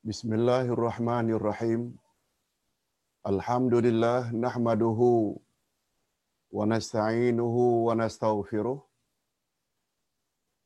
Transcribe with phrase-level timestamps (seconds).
[0.00, 1.92] Bismillahirrahmanirrahim.
[3.20, 5.36] Alhamdulillah nahmaduhu
[6.48, 8.80] wa nasta'inuhu wa nastaghfiruh.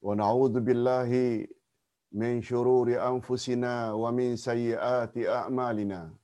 [0.06, 1.50] Wa na'udzu billahi
[2.14, 6.14] min shururi anfusina wa min sayyiati a'malina.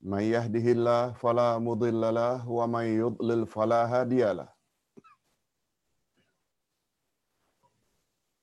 [0.00, 4.48] Man yahdihillah fala mudilla lahu wa man yudlil fala hadiyalah.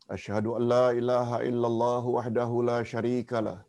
[0.10, 3.66] أشهد أن لا إله إلا الله وحده لا شريك له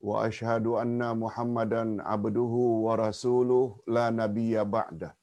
[0.00, 2.54] وأشهد أن محمدا عبده
[2.86, 5.16] ورسوله لا نبي بعده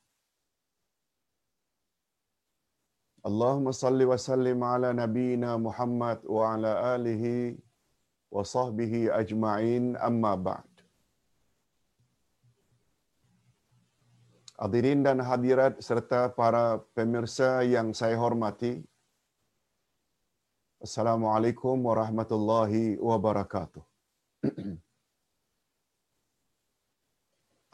[3.26, 7.24] اللهم صل وسلم على نبينا محمد وعلى آله
[8.32, 10.74] وصحبه أجمعين أما بعد
[14.64, 18.80] Hadirin dan hadirat serta para pemirsa yang saya hormati,
[20.86, 23.84] Assalamualaikum warahmatullahi wabarakatuh.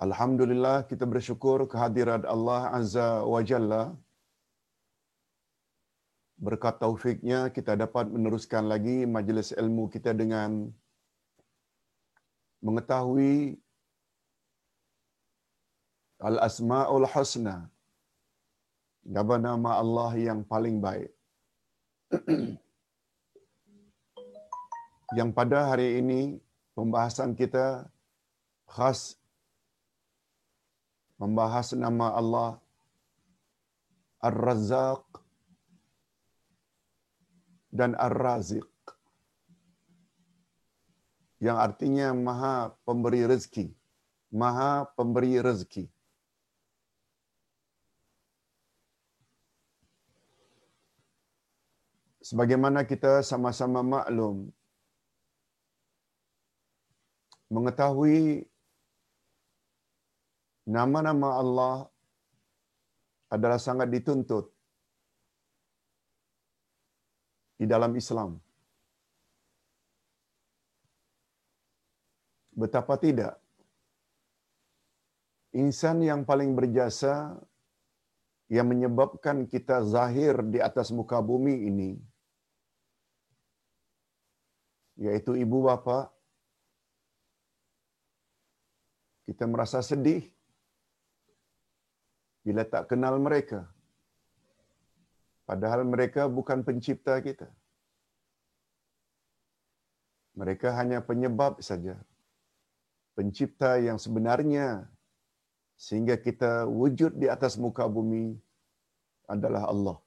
[0.06, 3.98] Alhamdulillah kita bersyukur kehadirat Allah Azza wa Jalla.
[6.38, 10.70] Berkat taufiknya kita dapat meneruskan lagi majlis ilmu kita dengan
[12.62, 13.58] mengetahui
[16.30, 17.58] Al-Asma'ul Husna.
[19.18, 21.10] Nama-nama Allah yang paling baik.
[25.18, 26.38] yang pada hari ini
[26.78, 27.90] pembahasan kita
[28.70, 29.18] khas
[31.18, 32.52] membahas nama Allah
[34.22, 35.02] Ar-Razzaq
[37.74, 38.70] dan Ar-Raziq
[41.40, 43.72] yang artinya Maha Pemberi rezeki,
[44.30, 45.88] Maha Pemberi rezeki.
[52.20, 54.54] Sebagaimana kita sama-sama maklum
[57.56, 58.46] mengetahui
[60.78, 61.76] nama-nama Allah
[63.36, 64.46] adalah sangat dituntut
[67.60, 68.38] di dalam Islam.
[72.60, 73.34] Betapa tidak
[75.56, 77.34] insan yang paling berjasa
[78.50, 81.92] yang menyebabkan kita zahir di atas muka bumi ini
[85.00, 86.12] yaitu ibu bapa
[89.30, 90.26] kita merasa sedih
[92.42, 93.70] bila tak kenal mereka.
[95.46, 97.46] Padahal mereka bukan pencipta kita.
[100.34, 101.94] Mereka hanya penyebab saja.
[103.14, 104.90] Pencipta yang sebenarnya
[105.78, 108.34] sehingga kita wujud di atas muka bumi
[109.30, 109.98] adalah Allah.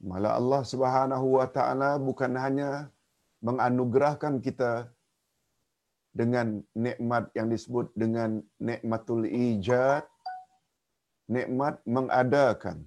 [0.00, 2.70] Malah Allah Subhanahu wa taala bukan hanya
[3.44, 4.93] menganugerahkan kita
[6.14, 10.06] dengan nikmat yang disebut dengan nikmatul ijad
[11.26, 12.84] nikmat mengadakan.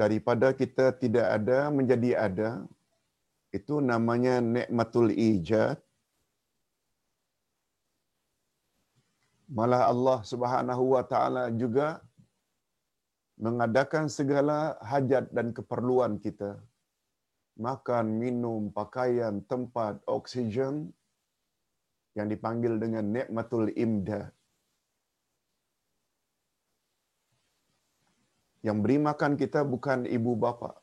[0.00, 2.50] Daripada kita tidak ada menjadi ada
[3.52, 5.76] itu namanya nikmatul ijad.
[9.50, 12.00] Malah Allah Subhanahu wa taala juga
[13.34, 16.54] mengadakan segala hajat dan keperluan kita
[17.60, 20.88] makan, minum, pakaian, tempat, oksigen
[22.16, 24.32] yang dipanggil dengan nikmatul imdad.
[28.64, 30.80] Yang beri makan kita bukan ibu bapa.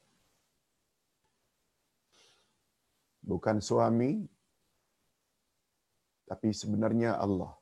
[3.25, 4.25] Bukan suami.
[6.29, 7.53] Tapi sebenarnya Allah.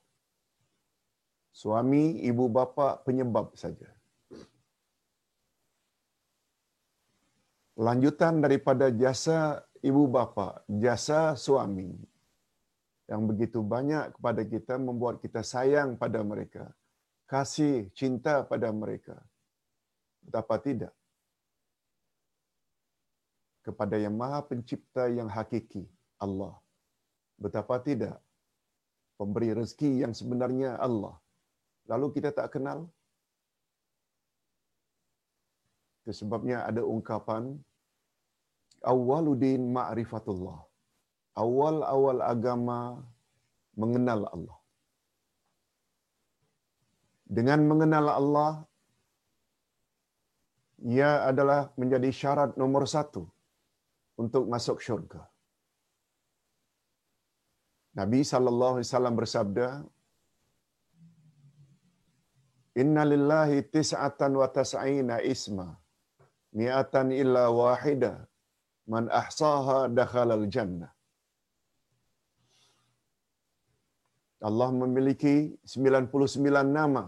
[1.55, 3.94] Suami, ibu bapa penyebab saja.
[7.75, 11.91] Lanjutan daripada jasa ibu bapa, jasa suami
[13.05, 16.71] yang begitu banyak kepada kita membuat kita sayang pada mereka,
[17.29, 19.19] kasih cinta pada mereka.
[20.25, 20.93] Betapa tidak
[23.61, 25.85] kepada yang Maha Pencipta yang hakiki,
[26.21, 26.53] Allah.
[27.37, 28.21] Betapa tidak
[29.17, 31.17] pemberi rezeki yang sebenarnya Allah.
[31.89, 32.89] Lalu kita tak kenal,
[36.05, 37.43] Itu sebabnya ada ungkapan
[38.93, 40.59] awwaluddin ma'rifatullah.
[41.43, 42.79] Awal-awal agama
[43.81, 44.57] mengenal Allah.
[47.37, 48.51] Dengan mengenal Allah,
[50.95, 53.25] ia adalah menjadi syarat nomor satu
[54.23, 55.25] untuk masuk syurga.
[57.99, 59.67] Nabi sallallahu alaihi wasallam bersabda,
[62.83, 65.67] "Inna lillahi tis'atan wa tas'ina isma."
[66.55, 68.13] Mi'atan illa wahida
[68.93, 70.91] man ahsaha dakhalal jannah
[74.47, 76.11] Allah memiliki 99
[76.79, 77.05] nama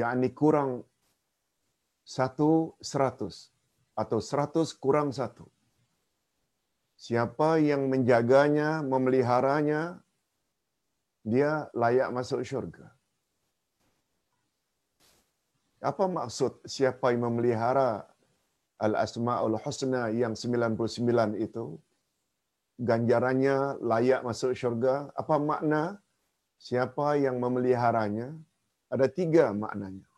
[0.00, 0.84] yakni kurang
[2.04, 3.54] satu seratus
[3.96, 5.46] atau seratus kurang satu.
[6.94, 9.98] Siapa yang menjaganya, memeliharanya,
[11.26, 12.93] dia layak masuk syurga.
[15.84, 18.08] Apa maksud siapa yang memelihara
[18.80, 21.76] Al-Asma'ul Husna yang 99 itu?
[22.80, 25.12] Ganjarannya layak masuk syurga.
[25.12, 26.00] Apa makna
[26.56, 28.32] siapa yang memeliharanya?
[28.88, 30.08] Ada tiga maknanya.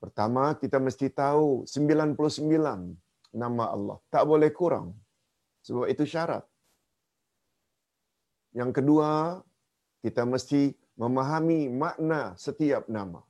[0.00, 2.16] Pertama, kita mesti tahu 99
[3.36, 4.00] nama Allah.
[4.08, 4.96] Tak boleh kurang.
[5.68, 6.48] Sebab itu syarat.
[8.56, 9.40] Yang kedua,
[10.00, 13.20] kita mesti memahami makna setiap nama.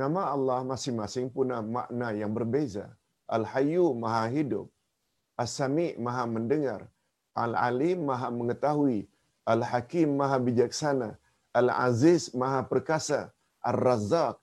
[0.00, 2.86] Nama Allah masing-masing punya makna yang berbeza.
[3.36, 4.66] Al-Hayyu Maha Hidup.
[5.42, 6.80] As-Sami Maha Mendengar.
[7.44, 9.00] Al-Alim Maha Mengetahui.
[9.54, 11.10] Al-Hakim Maha Bijaksana.
[11.60, 13.20] Al-Aziz Maha Perkasa.
[13.70, 14.38] Ar-Razzaq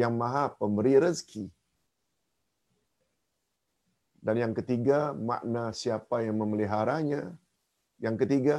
[0.00, 1.46] yang Maha Pemberi Rezeki.
[4.24, 7.22] Dan yang ketiga, makna siapa yang memeliharanya.
[8.00, 8.56] Yang ketiga,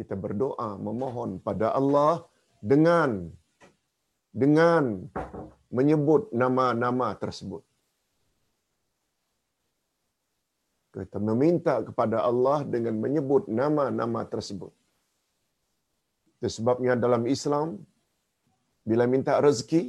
[0.00, 2.24] kita berdoa memohon pada Allah
[2.72, 3.28] dengan
[4.42, 5.08] dengan
[5.72, 7.64] menyebut nama-nama tersebut.
[10.92, 14.72] Kita meminta kepada Allah dengan menyebut nama-nama tersebut.
[16.36, 17.80] Itu sebabnya dalam Islam,
[18.84, 19.82] bila minta rezeki,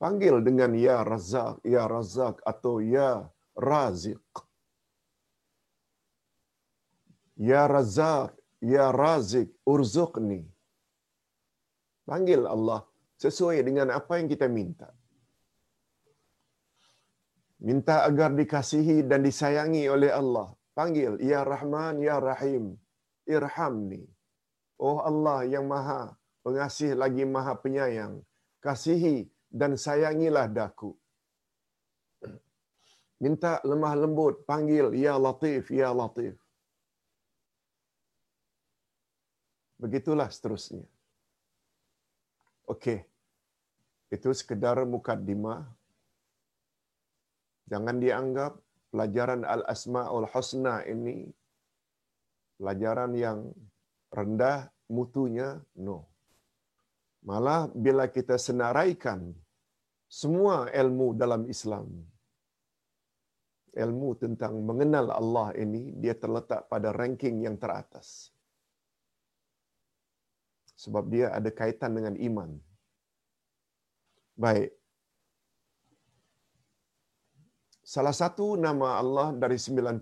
[0.00, 4.24] panggil dengan Ya Razak, Ya Razak atau Ya Raziq.
[7.36, 10.48] Ya Razak, Ya Razik, urzuqni.
[12.08, 12.80] Panggil Allah
[13.24, 14.88] sesuai dengan apa yang kita minta.
[17.68, 20.48] Minta agar dikasihi dan disayangi oleh Allah.
[20.78, 22.78] Panggil, Ya Rahman, Ya Rahim,
[23.26, 24.06] irhamni.
[24.78, 26.14] Oh Allah yang maha
[26.46, 28.14] pengasih lagi maha penyayang.
[28.64, 30.94] Kasihi dan sayangilah daku.
[33.18, 36.38] Minta lemah lembut, panggil, Ya Latif, Ya Latif.
[39.82, 40.86] Begitulah seterusnya.
[42.68, 43.00] Okey.
[44.12, 45.64] Itu sekedar mukaddimah.
[47.68, 48.52] Jangan dianggap
[48.92, 51.28] pelajaran Al-Asma'ul Husna ini
[52.60, 53.38] pelajaran yang
[54.12, 55.60] rendah mutunya.
[55.76, 56.08] No.
[57.24, 59.32] Malah bila kita senaraikan
[60.08, 61.88] semua ilmu dalam Islam,
[63.76, 68.32] ilmu tentang mengenal Allah ini, dia terletak pada ranking yang teratas
[70.78, 72.50] sebab dia ada kaitan dengan iman.
[74.38, 74.70] Baik.
[77.82, 79.98] Salah satu nama Allah dari 99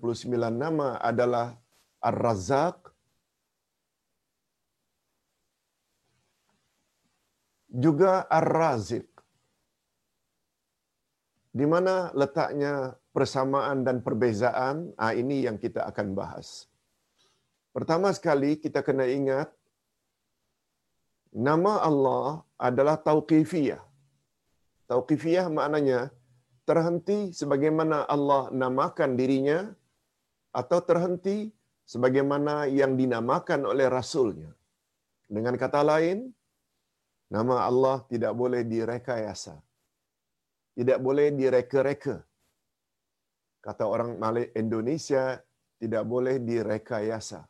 [0.52, 1.56] nama adalah
[2.04, 2.92] Ar-Razzaq.
[7.72, 9.08] Juga Ar-Raziq.
[11.56, 14.92] Di mana letaknya persamaan dan perbezaan?
[15.00, 16.68] Ah ini yang kita akan bahas.
[17.72, 19.48] Pertama sekali kita kena ingat
[21.32, 23.85] nama Allah adalah tauqifiyah.
[24.90, 26.14] Tauqifiyah maknanya
[26.68, 29.58] terhenti sebagaimana Allah namakan dirinya
[30.60, 31.50] atau terhenti
[31.92, 34.50] sebagaimana yang dinamakan oleh Rasulnya.
[35.26, 36.30] Dengan kata lain,
[37.34, 39.54] nama Allah tidak boleh direkayasa.
[40.76, 42.16] Tidak boleh direka-reka.
[43.66, 45.24] Kata orang Malik Indonesia,
[45.82, 47.42] tidak boleh direkayasa.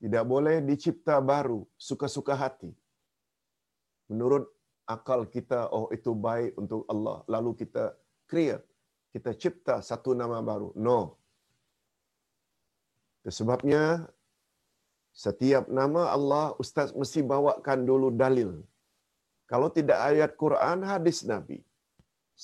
[0.00, 2.72] Tidak boleh dicipta baru, suka-suka hati.
[4.08, 4.55] Menurut
[4.94, 7.26] akal kita, oh itu baik untuk Allah.
[7.34, 7.84] Lalu kita
[8.30, 8.64] create,
[9.14, 10.70] kita cipta satu nama baru.
[10.78, 11.18] No.
[13.26, 14.06] Sebabnya,
[15.10, 18.50] setiap nama Allah, Ustaz mesti bawakan dulu dalil.
[19.50, 21.58] Kalau tidak ayat Quran, hadis Nabi.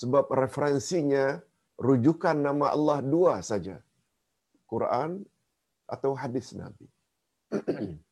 [0.01, 1.39] Sebab referensinya,
[1.79, 3.77] rujukan nama Allah dua saja.
[4.73, 5.23] Quran
[5.95, 6.87] atau hadis Nabi.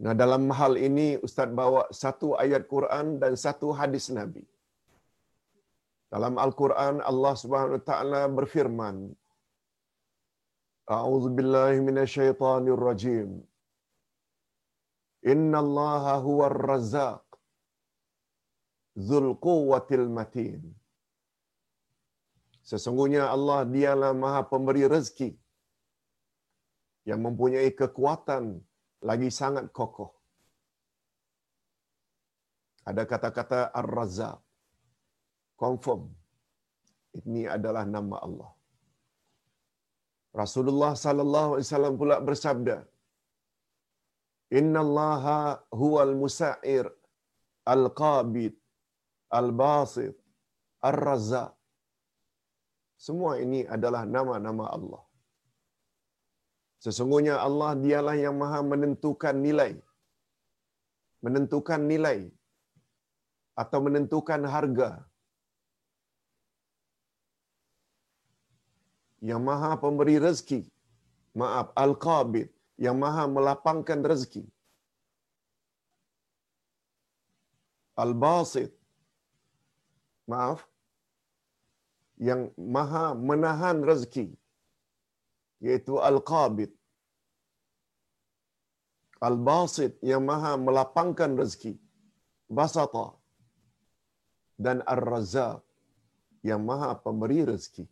[0.00, 4.44] Nah dalam hal ini Ustaz bawa satu ayat Quran dan satu hadis Nabi.
[6.12, 8.96] Dalam Al-Quran Allah Subhanahu wa taala berfirman
[10.96, 13.30] A'udzu billahi minasyaitonir rajim.
[15.32, 17.22] Inna Allah huwar razzaq
[18.98, 20.60] dzul quwwatil matin.
[22.70, 25.30] Sesungguhnya Allah dialah Maha Pemberi rezeki
[27.10, 28.44] yang mempunyai kekuatan
[29.08, 30.10] lagi sangat kokoh.
[32.90, 34.38] Ada kata-kata Ar-Razzaq.
[35.62, 36.02] Confirm.
[37.18, 38.50] Ini adalah nama Allah.
[40.42, 42.76] Rasulullah sallallahu alaihi wasallam pula bersabda,
[44.58, 44.82] "Inna
[45.80, 46.86] huwal musa'ir
[47.74, 48.54] al-qabid
[49.40, 50.16] al-basit
[50.90, 51.52] ar-razzaq."
[53.06, 55.02] Semua ini adalah nama-nama Allah.
[56.84, 59.72] Sesungguhnya Allah dialah yang maha menentukan nilai.
[61.24, 62.18] Menentukan nilai
[63.62, 64.90] atau menentukan harga.
[69.30, 70.60] Yang maha pemberi rezeki.
[71.38, 72.50] Maaf, Al-Qabid.
[72.84, 74.42] Yang maha melapangkan rezeki.
[77.94, 78.74] Al-Basit.
[80.26, 80.66] Maaf.
[82.18, 84.26] Yang maha menahan rezeki.
[85.62, 86.70] Iaitu Al-Qabid.
[89.22, 91.78] Al-Basit yang maha melapangkan rezeki.
[92.50, 93.14] Basata.
[94.58, 95.62] Dan Ar-Razzaq
[96.42, 97.86] yang maha pemberi rezeki.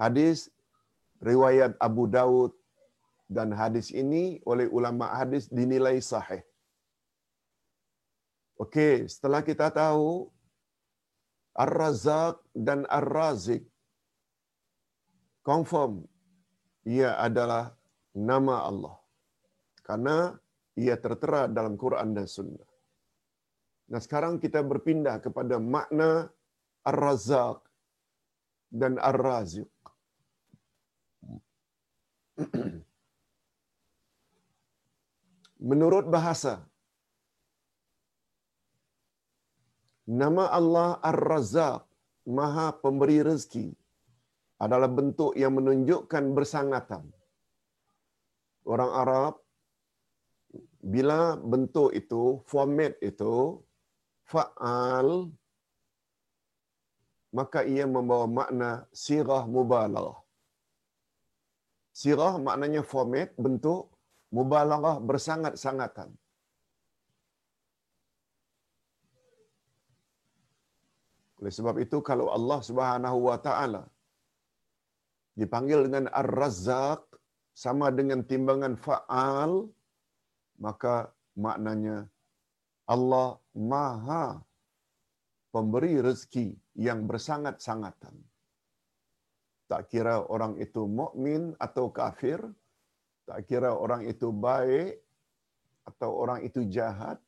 [0.00, 0.48] Hadis
[1.20, 2.52] riwayat Abu Daud
[3.28, 6.42] dan hadis ini oleh ulama hadis dinilai sahih.
[8.60, 10.28] Okey, setelah kita tahu
[11.56, 13.64] Ar-Razzaq dan Ar-Razik
[15.44, 16.08] confirm
[16.86, 17.74] ia adalah
[18.14, 18.96] nama Allah.
[19.82, 20.16] Karena
[20.78, 22.68] ia tertera dalam Quran dan Sunnah.
[23.92, 26.32] Nah sekarang kita berpindah kepada makna
[26.86, 27.60] Ar-Razzaq
[28.72, 29.68] dan Ar-Raziq.
[35.62, 36.66] Menurut bahasa,
[40.08, 41.86] nama Allah Ar-Razzaq,
[42.26, 43.70] Maha Pemberi Rezeki,
[44.64, 47.04] adalah bentuk yang menunjukkan bersangatan.
[48.72, 49.34] Orang Arab,
[50.94, 53.58] bila bentuk itu, format itu,
[54.30, 55.08] fa'al,
[57.38, 58.70] maka ia membawa makna
[59.04, 60.18] sirah mubalarah.
[62.00, 63.90] Sirah maknanya format, bentuk,
[64.36, 66.10] mubalarah bersangat-sangatan.
[71.42, 73.82] Oleh sebab itu kalau Allah Subhanahu wa taala
[75.38, 77.02] dipanggil dengan Ar-Razzaq
[77.52, 79.68] sama dengan timbangan fa'al
[80.60, 82.08] maka maknanya
[82.88, 84.40] Allah Maha
[85.52, 88.16] pemberi rezeki yang bersangat-sangatan.
[89.68, 92.40] Tak kira orang itu mukmin atau kafir,
[93.28, 95.00] tak kira orang itu baik
[95.88, 97.20] atau orang itu jahat,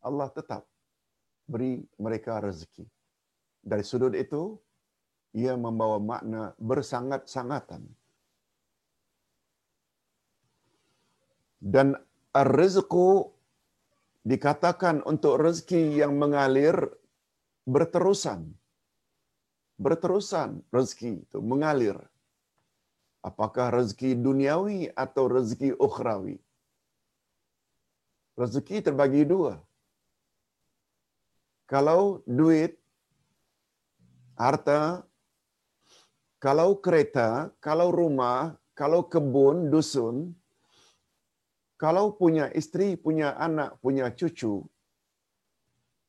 [0.00, 0.64] Allah tetap
[1.44, 2.88] beri mereka rezeki.
[3.60, 4.56] Dari sudut itu,
[5.30, 7.86] ia membawa makna bersangat-sangatan.
[11.60, 11.92] Dan
[12.32, 13.30] ar-rizqu
[14.24, 16.74] dikatakan untuk rezeki yang mengalir
[17.68, 18.48] berterusan.
[19.80, 21.96] Berterusan rezeki itu mengalir.
[23.20, 26.40] Apakah rezeki duniawi atau rezeki ukhrawi?
[28.40, 29.60] Rezeki terbagi dua.
[31.68, 32.80] Kalau duit,
[34.40, 35.04] harta,
[36.40, 40.32] kalau kereta, kalau rumah, kalau kebun, dusun,
[41.76, 44.64] kalau punya istri, punya anak, punya cucu,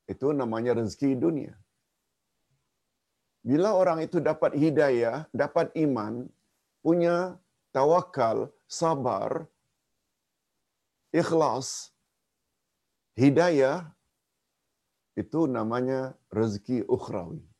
[0.07, 1.55] itu namanya rezeki dunia.
[3.43, 6.31] Bila orang itu dapat hidayah, dapat iman,
[6.79, 7.35] punya
[7.75, 9.43] tawakal, sabar,
[11.11, 11.91] ikhlas,
[13.19, 13.91] hidayah,
[15.19, 17.50] itu namanya rezeki ukhrawi.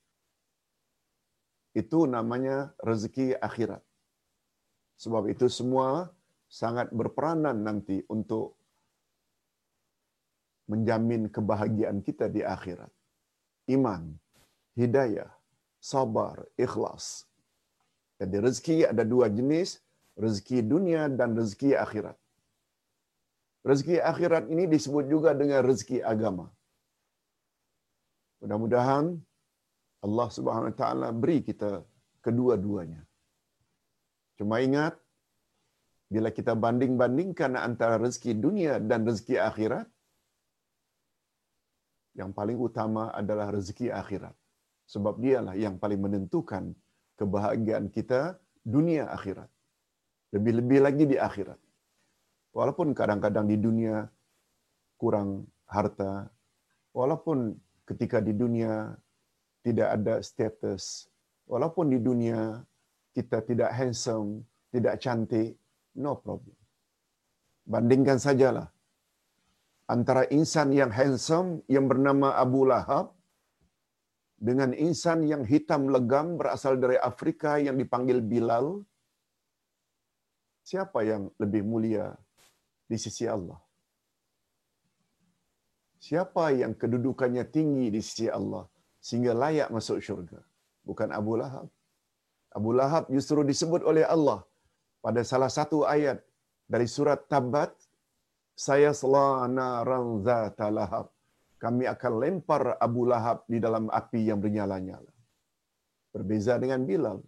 [1.72, 3.80] Itu namanya rezeki akhirat.
[5.00, 6.12] Sebab itu semua
[6.52, 8.60] sangat berperanan nanti untuk
[10.68, 12.92] menjamin kebahagiaan kita di akhirat.
[13.72, 14.20] Iman,
[14.76, 15.32] hidayah,
[15.80, 17.26] sabar, ikhlas.
[18.20, 19.82] Jadi rezeki ada dua jenis,
[20.20, 22.20] rezeki dunia dan rezeki akhirat.
[23.66, 26.50] Rezeki akhirat ini disebut juga dengan rezeki agama.
[28.42, 29.22] Mudah-mudahan
[30.02, 31.86] Allah Subhanahu Wa Taala beri kita
[32.26, 33.02] kedua-duanya.
[34.38, 34.98] Cuma ingat,
[36.10, 39.88] bila kita banding-bandingkan antara rezeki dunia dan rezeki akhirat,
[42.18, 44.36] yang paling utama adalah rezeki akhirat.
[44.92, 46.76] Sebab dialah yang paling menentukan
[47.16, 49.48] kebahagiaan kita dunia akhirat.
[50.36, 51.60] Lebih-lebih lagi di akhirat.
[52.52, 54.04] Walaupun kadang-kadang di dunia
[55.00, 56.28] kurang harta,
[56.92, 57.56] walaupun
[57.88, 58.92] ketika di dunia
[59.62, 61.06] tidak ada status,
[61.46, 62.62] walaupun di dunia
[63.14, 64.42] kita tidak handsome,
[64.74, 65.54] tidak cantik,
[65.98, 66.58] no problem.
[67.68, 68.68] Bandingkan sajalah
[69.92, 73.12] antara insan yang handsome yang bernama Abu Lahab
[74.40, 78.82] dengan insan yang hitam legam berasal dari Afrika yang dipanggil Bilal,
[80.66, 82.16] siapa yang lebih mulia
[82.88, 83.60] di sisi Allah?
[86.02, 88.66] Siapa yang kedudukannya tinggi di sisi Allah
[89.06, 90.40] sehingga layak masuk syurga?
[90.88, 91.68] Bukan Abu Lahab.
[92.58, 94.40] Abu Lahab justru disebut oleh Allah
[95.06, 96.20] pada salah satu ayat
[96.72, 97.74] dari surat Tabat,
[98.56, 99.82] saya selana
[100.28, 101.08] zata lahab.
[101.62, 105.14] Kami akan lempar Abu Lahab di dalam api yang bernyala-nyala.
[106.14, 107.20] Berbeza dengan Bilal.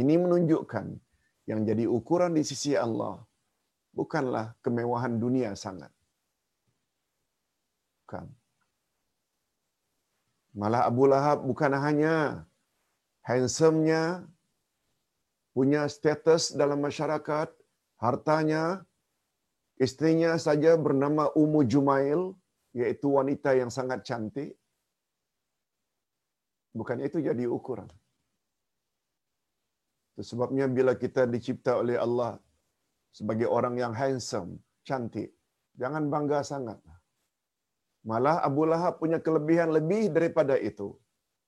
[0.00, 0.86] Ini menunjukkan
[1.50, 3.20] yang jadi ukuran di sisi Allah
[3.92, 5.92] bukanlah kemewahan dunia sangat.
[8.04, 8.26] Bukan.
[10.54, 12.46] Malah Abu Lahab bukan hanya
[13.26, 14.22] handsome-nya,
[15.50, 17.50] punya status dalam masyarakat,
[17.98, 18.86] hartanya,
[19.82, 22.38] istrinya saja bernama Ummu Jumail,
[22.70, 24.54] yaitu wanita yang sangat cantik.
[26.74, 27.90] Bukan itu jadi ukuran.
[30.14, 32.38] Itu sebabnya bila kita dicipta oleh Allah
[33.10, 35.34] sebagai orang yang handsome, cantik,
[35.74, 36.78] jangan bangga sangat.
[38.04, 40.92] Malah Abu Lahab punya kelebihan lebih daripada itu.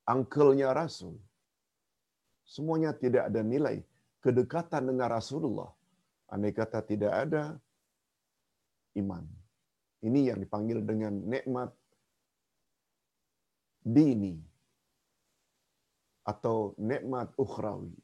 [0.08, 1.20] Angkelnya Rasul.
[2.48, 3.84] Semuanya tidak ada nilai
[4.24, 5.68] kedekatan dengan Rasulullah.
[6.32, 7.60] Andai kata tidak ada
[8.96, 9.24] iman.
[10.00, 11.70] Ini yang dipanggil dengan nikmat
[13.84, 14.40] dini
[16.24, 17.94] atau nikmat ukhrawi.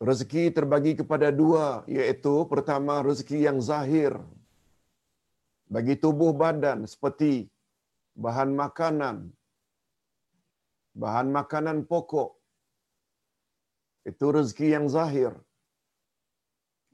[0.00, 4.16] Rezeki terbagi kepada dua, iaitu pertama rezeki yang zahir
[5.74, 7.46] bagi tubuh badan seperti
[8.24, 9.16] bahan makanan,
[11.02, 12.30] bahan makanan pokok.
[14.10, 15.32] Itu rezeki yang zahir.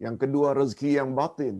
[0.04, 1.56] Yang kedua rezeki yang batin,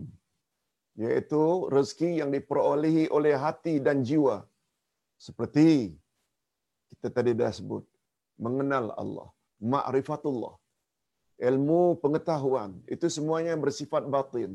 [1.03, 1.43] iaitu
[1.75, 4.37] rezeki yang diperolehi oleh hati dan jiwa.
[5.25, 5.97] Seperti
[6.93, 7.81] kita tadi dah sebut,
[8.45, 9.29] mengenal Allah,
[9.73, 10.53] ma'rifatullah,
[11.49, 14.51] ilmu pengetahuan, itu semuanya bersifat batin.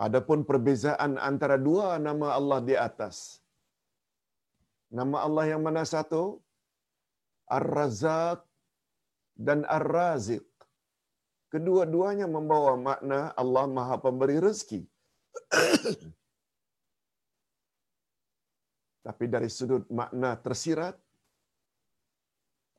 [0.00, 3.16] Adapun perbezaan antara dua nama Allah di atas.
[4.98, 6.22] Nama Allah yang mana satu?
[7.56, 8.40] Ar-Razak
[9.36, 10.46] dan Ar-Raziq.
[11.52, 14.80] Kedua-duanya membawa makna Allah Maha Pemberi rezeki.
[19.06, 20.96] Tapi dari sudut makna tersirat,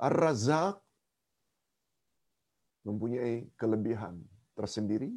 [0.08, 0.76] Ar-Razak
[2.82, 4.16] mempunyai kelebihan
[4.58, 5.14] tersendiri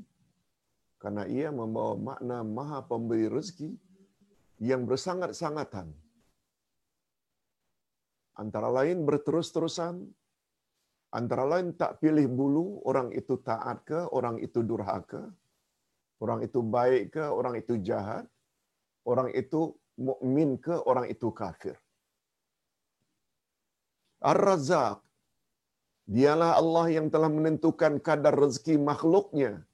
[1.05, 3.77] karena ia membawa makna Maha Pemberi rezeki
[4.65, 5.93] yang bersangat-sangatan.
[8.41, 10.01] Antara lain berterus-terusan,
[11.13, 15.29] antara lain tak pilih bulu, orang itu taat ke, orang itu durhaka,
[16.25, 18.25] orang itu baik ke, orang itu jahat,
[19.05, 21.77] orang itu mukmin ke, orang itu kafir.
[24.25, 25.05] Ar-Razak,
[26.09, 29.69] dialah Allah yang telah menentukan kadar rezeki makhluknya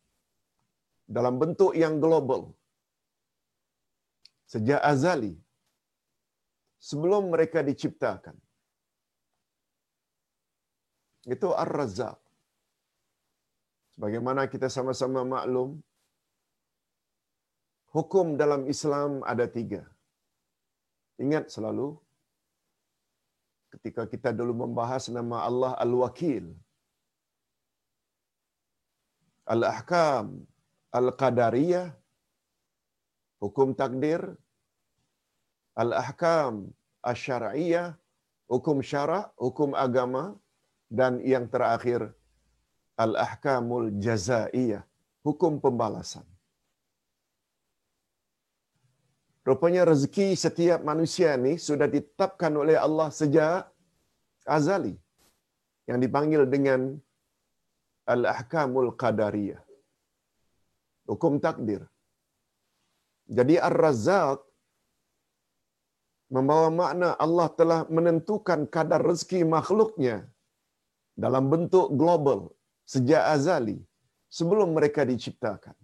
[1.16, 2.42] dalam bentuk yang global.
[4.52, 5.34] Sejak azali,
[6.88, 8.36] sebelum mereka diciptakan.
[11.34, 12.18] Itu Ar-Razzaq.
[13.94, 15.70] Sebagaimana kita sama-sama maklum,
[17.96, 19.82] hukum dalam Islam ada tiga.
[21.24, 21.88] Ingat selalu,
[23.74, 26.46] ketika kita dulu membahas nama Allah Al-Wakil,
[29.54, 30.26] Al-Ahkam,
[30.98, 31.86] Al-Qadariyah,
[33.38, 34.22] hukum takdir,
[35.78, 36.66] Al-Ahkam,
[37.10, 37.94] Al-Syara'iyah,
[38.50, 40.34] hukum syara' hukum agama,
[40.90, 42.10] dan yang terakhir,
[42.98, 44.82] Al-Ahkamul Jazaiyah,
[45.22, 46.26] hukum pembalasan.
[49.46, 53.70] Rupanya rezeki setiap manusia ini sudah ditetapkan oleh Allah sejak
[54.44, 54.98] azali.
[55.88, 56.80] Yang dipanggil dengan
[58.04, 59.69] Al-Ahkamul Qadariyah
[61.10, 61.82] hukum takdir.
[63.38, 64.38] Jadi Ar-Razzaq
[66.36, 70.16] membawa makna Allah telah menentukan kadar rezeki makhluknya
[71.24, 72.40] dalam bentuk global
[72.92, 73.78] sejak azali
[74.38, 75.76] sebelum mereka diciptakan.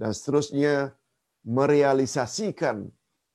[0.00, 0.74] Dan seterusnya
[1.56, 2.76] merealisasikan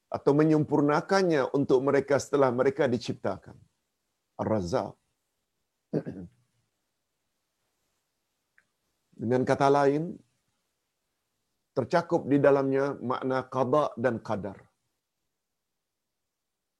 [0.10, 3.58] atau menyempurnakannya untuk mereka setelah mereka diciptakan.
[4.42, 4.94] Ar-Razzaq.
[9.19, 10.03] Dengan kata lain,
[11.75, 14.58] tercakup di dalamnya makna qada dan qadar.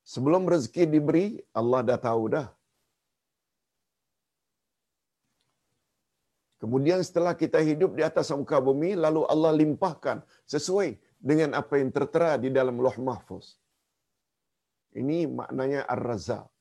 [0.08, 1.26] Sebelum rezeki diberi,
[1.60, 2.48] Allah dah tahu dah.
[6.60, 10.18] Kemudian setelah kita hidup di atas muka bumi, lalu Allah limpahkan
[10.54, 10.90] sesuai
[11.30, 13.56] dengan apa yang tertera di dalam loh mahfuz.
[15.02, 16.52] Ini maknanya Ar-Razak.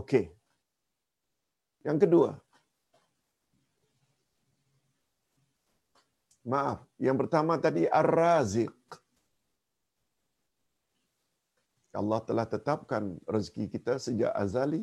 [0.00, 0.26] Okey.
[1.86, 2.30] Yang kedua.
[6.50, 8.74] Maaf, yang pertama tadi Ar-Raziq.
[11.94, 14.82] Allah telah tetapkan rezeki kita sejak azali.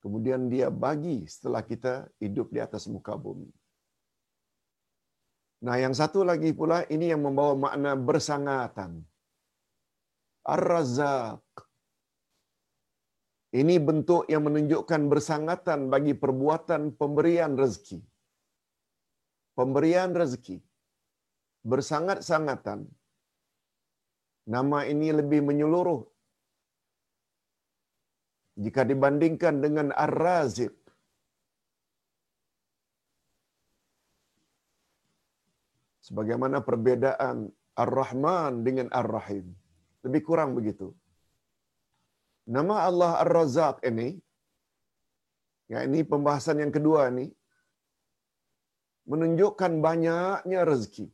[0.00, 3.48] Kemudian dia bagi setelah kita hidup di atas muka bumi.
[5.64, 9.00] Nah, yang satu lagi pula ini yang membawa makna bersangatan.
[10.44, 11.44] Ar-Razzaq.
[13.60, 18.00] Ini bentuk yang menunjukkan bersangatan bagi perbuatan pemberian rezeki.
[19.58, 20.56] Pemberian rezeki.
[21.72, 22.80] Bersangat-sangatan.
[24.54, 26.02] Nama ini lebih menyeluruh
[28.64, 30.74] jika dibandingkan dengan Ar-Raziq.
[36.06, 37.48] Sebagaimana perbedaan
[37.82, 39.46] Ar-Rahman dengan Ar-Rahim.
[40.04, 40.92] Lebih kurang begitu.
[42.44, 44.08] Nama Allah Ar-Razak ini,
[45.72, 47.32] ya ini pembahasan yang kedua ini,
[49.10, 51.06] menunjukkan banyaknya rezeki.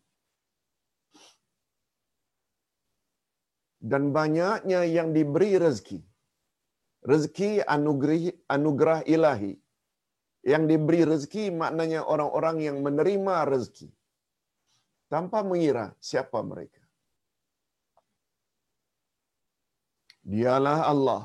[3.80, 5.98] Dan banyaknya yang diberi rezeki.
[7.10, 9.56] Rezeki anugerah, anugerah ilahi.
[10.44, 13.88] Yang diberi rezeki maknanya orang-orang yang menerima rezeki.
[15.08, 16.84] Tanpa mengira siapa mereka.
[20.20, 21.22] Dialah Allah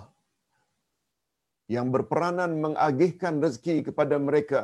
[1.75, 4.61] yang berperanan mengagihkan rezeki kepada mereka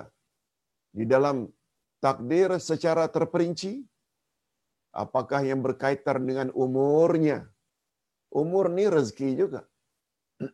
[0.96, 1.50] di dalam
[2.04, 3.86] takdir secara terperinci.
[4.92, 7.48] Apakah yang berkaitan dengan umurnya?
[8.28, 9.62] Umur ni rezeki juga.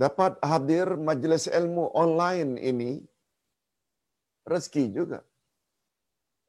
[0.00, 2.92] Dapat hadir majlis ilmu online ini
[4.44, 5.24] rezeki juga.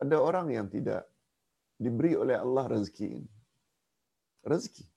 [0.03, 1.07] Ada orang yang tidak
[1.79, 3.31] diberi oleh Allah rezeki ini
[4.45, 4.90] rezeki.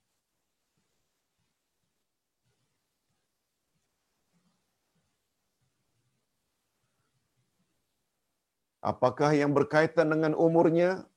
[8.85, 11.09] Apakah yang berkaitan dengan umurnya?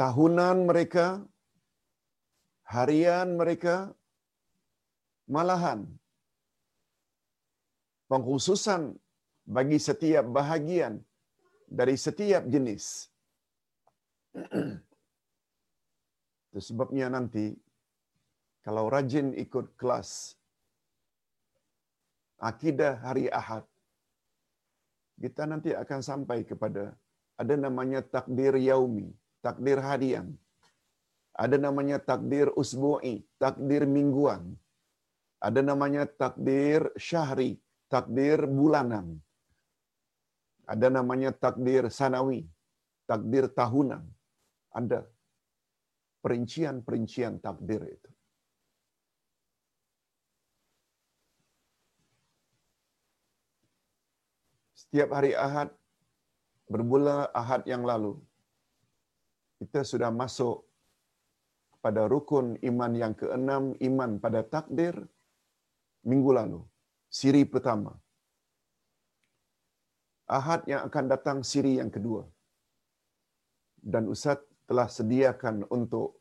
[0.00, 1.20] Tahunan mereka,
[2.64, 3.92] harian mereka,
[5.28, 5.84] malahan.
[8.08, 8.96] Pengkhususan
[9.44, 11.04] bagi setiap bahagian
[11.68, 13.12] dari setiap jenis.
[16.48, 17.52] Itu sebabnya nanti
[18.64, 20.39] kalau rajin ikut kelas
[22.40, 23.64] akidah hari Ahad,
[25.20, 26.96] kita nanti akan sampai kepada
[27.40, 29.08] ada namanya takdir yaumi,
[29.44, 30.28] takdir harian.
[31.36, 34.56] Ada namanya takdir usbu'i, takdir mingguan.
[35.40, 37.56] Ada namanya takdir syahri,
[37.88, 39.16] takdir bulanan.
[40.68, 42.44] Ada namanya takdir sanawi,
[43.08, 44.04] takdir tahunan
[44.70, 45.02] ada
[46.22, 48.10] perincian-perincian takdir itu.
[54.90, 55.70] Setiap hari Ahad,
[56.66, 58.18] bermula Ahad yang lalu,
[59.62, 60.66] kita sudah masuk
[61.78, 64.98] pada rukun iman yang keenam, iman pada takdir,
[66.02, 66.58] minggu lalu,
[67.06, 67.94] siri pertama.
[70.26, 72.26] Ahad yang akan datang siri yang kedua.
[73.78, 76.18] Dan Ustaz telah sediakan untuk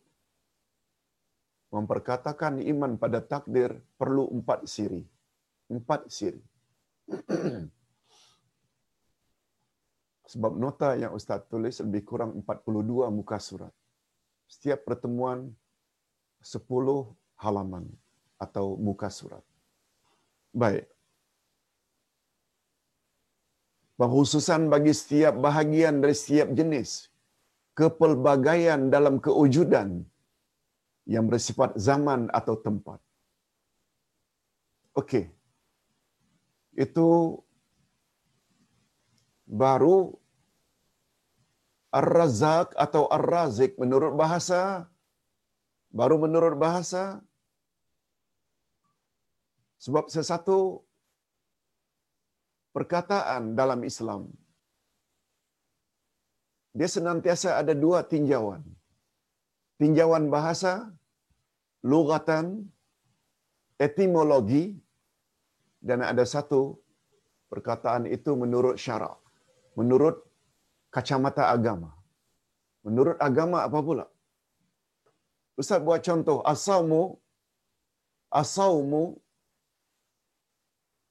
[1.73, 5.01] memperkatakan iman pada takdir perlu empat siri.
[5.73, 6.41] Empat siri.
[10.29, 13.73] Sebab nota yang Ustaz tulis lebih kurang 42 muka surat.
[14.45, 15.49] Setiap pertemuan
[16.45, 16.61] 10
[17.43, 17.85] halaman
[18.37, 19.41] atau muka surat.
[20.53, 20.85] Baik.
[23.99, 27.09] Penghususan bagi setiap bahagian dari setiap jenis
[27.79, 29.89] kepelbagaian dalam kewujudan
[31.09, 32.99] yang bersifat zaman atau tempat.
[34.93, 35.25] Okey.
[36.85, 37.39] Itu
[39.49, 40.13] baru
[41.99, 44.85] Ar-Razak atau Ar-Razik menurut bahasa
[45.99, 47.17] baru menurut bahasa
[49.81, 50.85] sebab sesuatu
[52.77, 54.29] perkataan dalam Islam
[56.77, 58.61] dia senantiasa ada dua tinjauan.
[59.81, 60.73] Tinjauan bahasa,
[61.91, 62.45] lugatan,
[63.85, 64.65] etimologi,
[65.87, 66.61] dan ada satu
[67.51, 69.17] perkataan itu menurut syarak.
[69.79, 70.15] Menurut
[70.95, 71.91] kacamata agama.
[72.87, 74.05] Menurut agama apa pula?
[75.61, 77.03] Ustaz buat contoh, asamu
[78.29, 79.17] Asaumu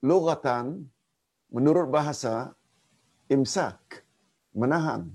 [0.07, 0.87] lugatan
[1.51, 2.55] menurut bahasa
[3.27, 4.07] imsak
[4.55, 5.11] menahan.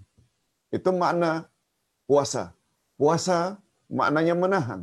[0.67, 1.47] Itu makna
[2.03, 2.51] puasa.
[2.99, 3.55] Puasa
[3.87, 4.81] maknanya menahan.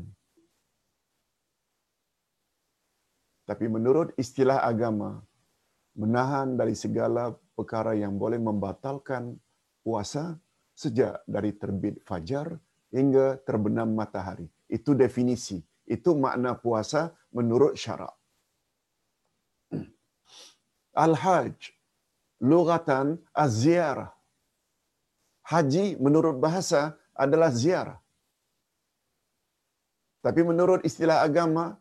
[3.45, 5.21] Tapi menurut istilah agama,
[5.93, 9.37] menahan dari segala perkara yang boleh membatalkan
[9.85, 10.41] puasa
[10.73, 12.57] sejak dari terbit fajar
[12.89, 14.49] hingga terbenam matahari.
[14.65, 15.61] Itu definisi.
[15.85, 18.17] Itu makna puasa menurut syarak.
[21.05, 21.77] Al-Hajj,
[22.41, 24.09] lugatan az-ziarah.
[25.45, 27.99] Haji menurut bahasa adalah ziarah.
[30.23, 31.75] Tapi menurut istilah agama,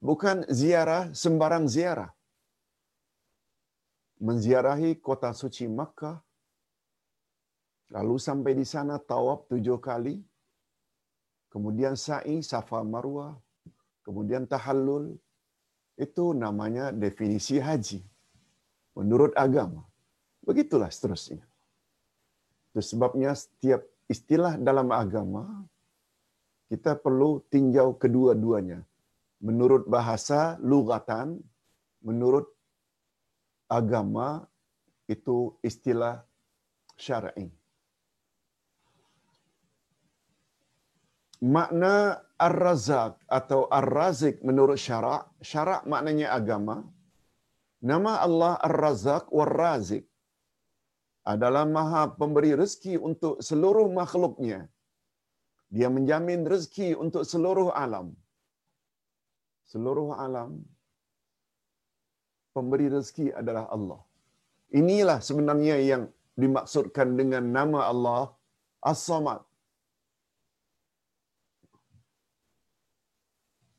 [0.00, 2.08] bukan ziarah sembarang ziarah.
[4.22, 6.14] Menziarahi kota suci Makkah,
[7.90, 10.22] lalu sampai di sana tawaf tujuh kali,
[11.50, 13.34] kemudian sa'i, safa marwah,
[14.06, 15.18] kemudian tahallul,
[15.98, 18.00] itu namanya definisi haji.
[18.94, 19.82] Menurut agama.
[20.46, 21.42] Begitulah seterusnya.
[22.70, 25.66] Itu sebabnya setiap istilah dalam agama,
[26.70, 28.86] kita perlu tinjau kedua-duanya.
[29.42, 31.42] Menurut bahasa, lugatan,
[32.06, 32.48] menurut
[33.78, 34.28] agama,
[35.14, 36.14] itu istilah
[37.04, 37.48] syar'i.
[41.42, 46.76] Makna Ar-Razak atau Ar-Razik menurut syarak, syarak maknanya agama.
[47.90, 50.04] Nama Allah Ar-Razak War-Razik
[51.32, 54.60] adalah maha pemberi rezeki untuk seluruh makhluknya.
[55.74, 58.14] Dia menjamin rezeki untuk seluruh alam.
[59.72, 60.50] Seluruh alam
[62.56, 64.00] pemberi rezeki adalah Allah.
[64.72, 66.02] Inilah sebenarnya yang
[66.36, 68.22] dimaksudkan dengan nama Allah
[68.80, 69.40] As-Samad.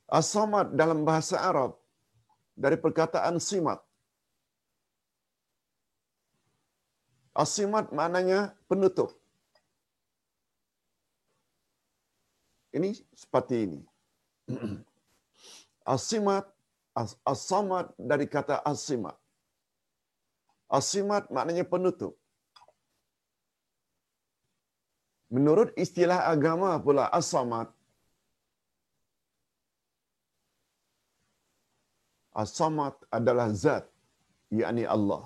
[0.09, 1.73] As-Samad dalam bahasa Arab
[2.53, 3.81] dari perkataan simat
[7.33, 9.09] Asimat maknanya penutup.
[12.69, 13.81] Ini seperti ini.
[15.97, 16.45] Asimat,
[17.01, 19.17] as-samad dari kata asimat.
[20.79, 22.13] Asimat maknanya penutup.
[25.35, 27.67] Menurut istilah agama pula as-samad.
[32.41, 33.85] As-samad adalah zat,
[34.49, 35.23] yakni Allah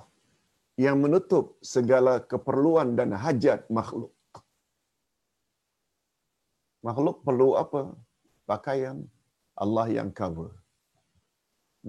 [0.86, 4.14] yang menutup segala keperluan dan hajat makhluk.
[6.88, 7.82] Makhluk perlu apa?
[8.52, 8.98] Pakaian
[9.64, 10.52] Allah yang cover.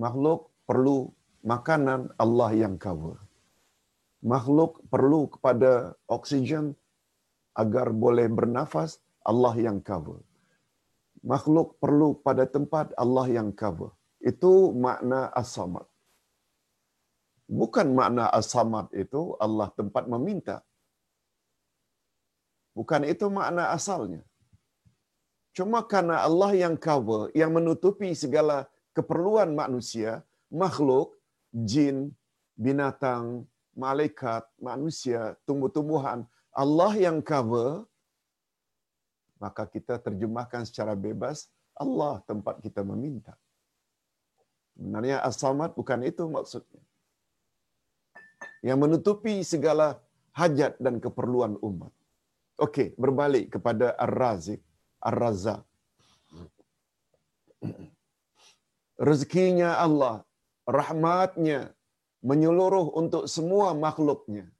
[0.04, 1.10] Makhluk perlu
[1.42, 3.18] makanan Allah yang cover.
[4.32, 6.78] Makhluk perlu kepada oksigen
[7.62, 10.22] agar boleh bernafas Allah yang cover.
[11.32, 13.90] Makhluk perlu pada tempat Allah yang cover.
[14.22, 15.86] Itu makna as-samad.
[17.50, 20.56] Bukan makna as-samad itu Allah tempat meminta.
[22.78, 24.22] Bukan itu makna asalnya.
[25.56, 31.16] Cuma karena Allah yang cover, yang menutupi segala keperluan manusia, makhluk,
[31.52, 32.12] jin,
[32.58, 33.46] binatang,
[33.76, 37.86] malaikat, manusia, tumbuh-tumbuhan, Allah yang cover,
[39.38, 41.46] maka kita terjemahkan secara bebas,
[41.78, 43.38] Allah tempat kita meminta.
[44.74, 46.82] Sebenarnya as-samad bukan itu maksudnya
[48.62, 50.02] yang menutupi segala
[50.34, 51.94] hajat dan keperluan umat.
[52.58, 54.58] Okey, berbalik kepada Ar-Razik,
[54.98, 55.62] Ar-Razzaq.
[58.98, 60.26] Rezekinya Allah,
[60.66, 61.70] rahmatnya
[62.18, 64.50] menyeluruh untuk semua makhluknya.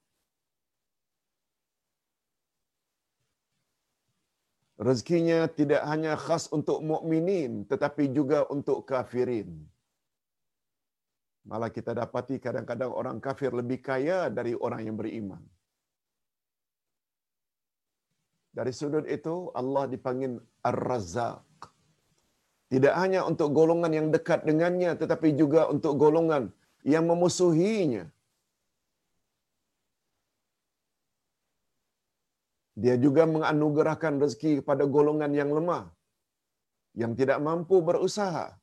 [4.79, 9.67] Rezekinya tidak hanya khas untuk mukminin tetapi juga untuk kafirin.
[11.43, 15.43] Malah kita dapati kadang-kadang orang kafir lebih kaya dari orang yang beriman.
[18.55, 21.59] Dari sudut itu Allah dipanggil Ar-Razzaq.
[22.69, 26.53] Tidak hanya untuk golongan yang dekat dengannya tetapi juga untuk golongan
[26.85, 28.05] yang memusuhinya.
[32.79, 35.89] Dia juga menganugerahkan rezeki kepada golongan yang lemah
[36.95, 38.55] yang tidak mampu berusaha.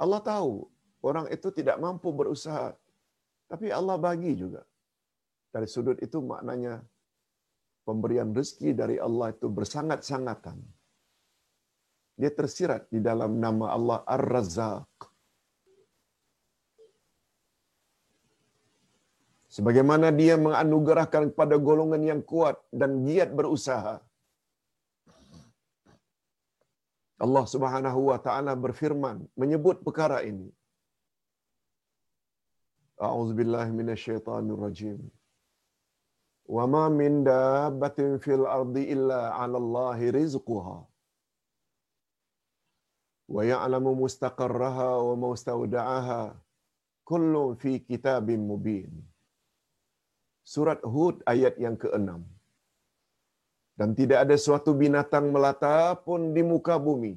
[0.00, 0.68] Allah tahu
[1.04, 2.72] orang itu tidak mampu berusaha.
[3.50, 4.62] Tapi Allah bagi juga.
[5.50, 6.80] Dari sudut itu maknanya
[7.90, 10.58] pemberian rezeki dari Allah itu bersangat-sangatan.
[12.20, 14.92] Dia tersirat di dalam nama Allah Ar-Razzaq.
[19.56, 23.94] Sebagaimana dia menganugerahkan kepada golongan yang kuat dan giat berusaha.
[27.24, 30.48] Allah Subhanahu wa taala berfirman menyebut perkara ini.
[33.06, 35.00] A'udzubillahi minasyaitonir rajim.
[36.50, 40.78] Dabbatin fil ardi illa 'ala Allahi rizquha.
[43.34, 46.20] Wa ya'lamu mustaqarraha wa mustawda'aha
[47.10, 48.90] kullu fi kitabim mubin.
[50.52, 52.18] Surat Hud ayat yang ke-6.
[53.78, 57.14] Dan tidak ada suatu binatang melata pun di muka bumi.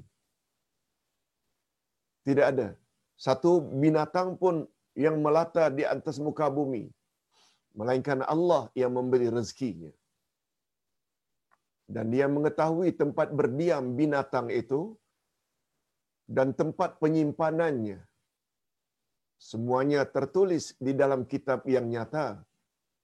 [2.27, 2.67] Tidak ada.
[3.25, 4.55] Satu binatang pun
[5.05, 6.83] yang melata di atas muka bumi.
[7.73, 9.89] Melainkan Allah yang memberi rezekinya.
[11.89, 14.93] Dan dia mengetahui tempat berdiam binatang itu
[16.29, 17.99] dan tempat penyimpanannya.
[19.35, 22.39] Semuanya tertulis di dalam kitab yang nyata,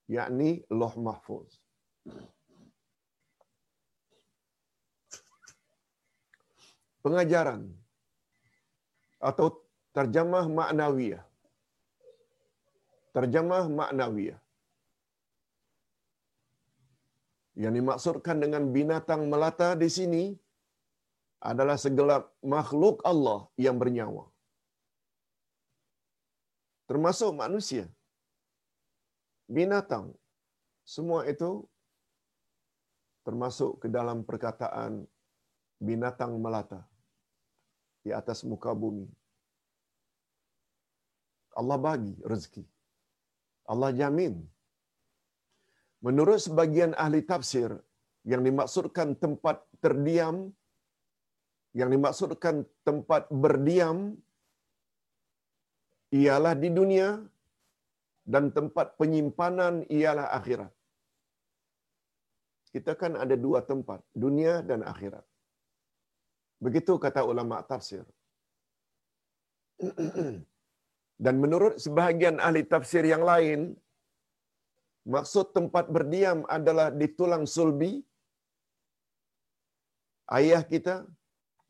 [0.08, 1.60] yakni Loh Mahfuz.
[7.04, 7.68] Pengajaran
[9.20, 9.60] atau
[9.92, 11.24] terjemah maknawiyah.
[13.12, 14.40] Terjemah maknawiyah.
[17.62, 20.24] Yang dimaksudkan dengan binatang melata di sini
[21.50, 22.22] adalah segelap
[22.54, 24.24] makhluk Allah yang bernyawa.
[26.88, 27.84] Termasuk manusia.
[29.56, 30.06] Binatang.
[30.94, 31.50] Semua itu
[33.26, 35.04] termasuk ke dalam perkataan
[35.88, 36.80] binatang melata
[38.04, 39.06] di atas muka bumi.
[41.60, 42.64] Allah bagi rezeki.
[43.68, 44.34] Allah jamin.
[46.06, 47.70] Menurut sebagian ahli tafsir,
[48.30, 50.36] yang dimaksudkan tempat terdiam,
[51.76, 54.16] yang dimaksudkan tempat berdiam,
[56.20, 57.08] ialah di dunia
[58.32, 60.72] dan tempat penyimpanan ialah akhirat.
[62.74, 65.24] Kita kan ada dua tempat, dunia dan akhirat.
[66.64, 68.04] Begitu kata ulama tafsir.
[71.24, 73.76] Dan menurut sebahagian ahli tafsir yang lain,
[75.06, 78.04] maksud tempat berdiam adalah di tulang sulbi
[80.30, 81.06] ayah kita,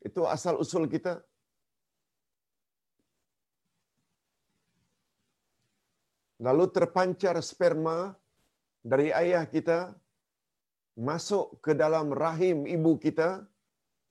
[0.01, 1.21] itu asal usul kita.
[6.41, 8.17] Lalu terpancar sperma
[8.81, 9.93] dari ayah kita
[10.97, 13.45] masuk ke dalam rahim ibu kita.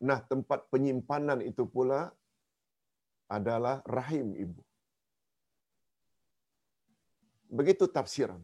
[0.00, 2.14] Nah, tempat penyimpanan itu pula
[3.26, 4.62] adalah rahim ibu.
[7.50, 8.38] Begitu tafsiran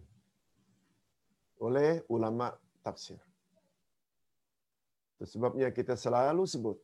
[1.62, 2.52] oleh ulama
[2.84, 3.20] tafsir.
[5.32, 6.78] Sebabnya kita selalu sebut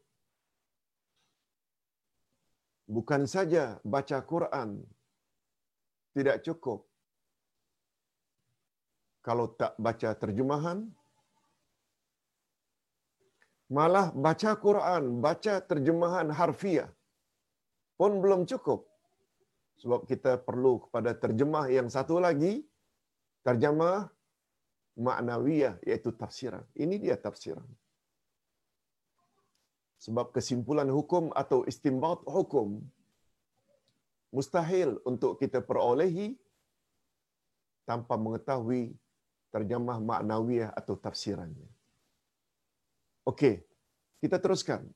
[2.89, 4.81] bukan saja baca Quran
[6.17, 6.81] tidak cukup
[9.27, 10.79] kalau tak baca terjemahan
[13.77, 16.91] malah baca Quran, baca terjemahan harfiah
[17.97, 18.81] pun belum cukup.
[19.81, 22.53] Sebab kita perlu kepada terjemah yang satu lagi,
[23.47, 24.13] terjemah
[24.97, 26.65] maknawiyah, iaitu tafsiran.
[26.77, 27.67] Ini dia tafsiran.
[30.03, 32.83] Sebab kesimpulan hukum atau istimbat hukum
[34.35, 36.35] mustahil untuk kita perolehi
[37.87, 38.97] tanpa mengetahui
[39.53, 41.69] terjemah maknawiyah atau tafsirannya.
[43.29, 43.63] Okey,
[44.19, 44.89] kita teruskan.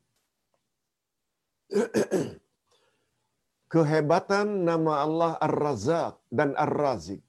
[3.73, 7.26] Kehebatan nama Allah Ar-Razzaq dan Ar-Razik.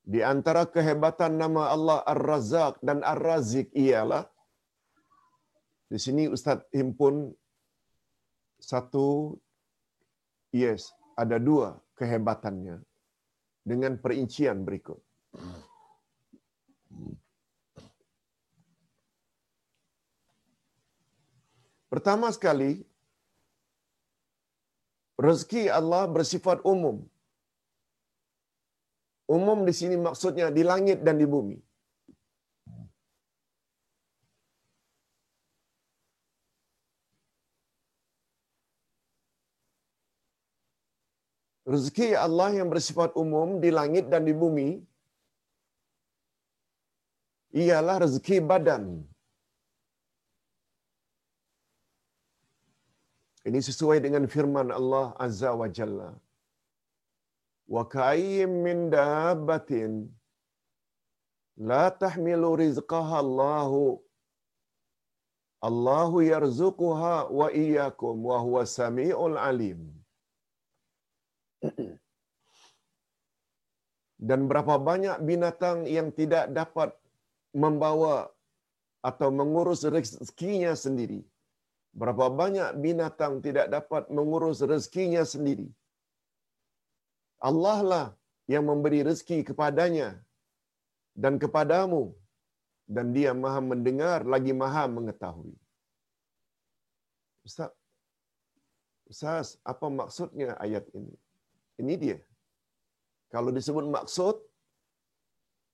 [0.00, 4.24] Di antara kehebatan nama Allah Ar-Razzaq dan Ar-Razik ialah
[5.90, 7.34] di sini Ustaz himpun
[8.62, 9.34] satu
[10.54, 12.78] yes, ada dua kehebatannya
[13.66, 15.02] dengan perincian berikut.
[21.90, 22.86] Pertama sekali,
[25.18, 27.09] rezeki Allah bersifat umum.
[29.36, 31.56] Umum di sini maksudnya di langit dan di bumi.
[41.72, 44.68] Rezeki Allah yang bersifat umum di langit dan di bumi
[47.64, 48.84] ialah rezeki badan.
[53.48, 56.10] Ini sesuai dengan firman Allah Azza wa Jalla.
[58.94, 59.92] Dabbatin
[61.70, 63.84] la tahmilu rizqaha Allahu
[65.68, 69.80] Allahu yarzuquha wa iyyakum wa huwa samiul alim.
[74.28, 76.90] Dan berapa banyak binatang yang tidak dapat
[77.62, 78.14] membawa
[79.10, 81.20] atau mengurus rezekinya sendiri.
[82.00, 85.68] Berapa banyak binatang tidak dapat mengurus rezekinya sendiri.
[87.40, 88.06] Allah lah
[88.52, 90.08] yang memberi rezeki kepadanya
[91.22, 92.02] dan kepadamu
[92.94, 95.54] dan dia maha mendengar lagi maha mengetahui.
[97.48, 97.72] Ustaz,
[99.12, 101.14] Ustaz, apa maksudnya ayat ini?
[101.80, 102.18] Ini dia.
[103.32, 104.36] Kalau disebut maksud,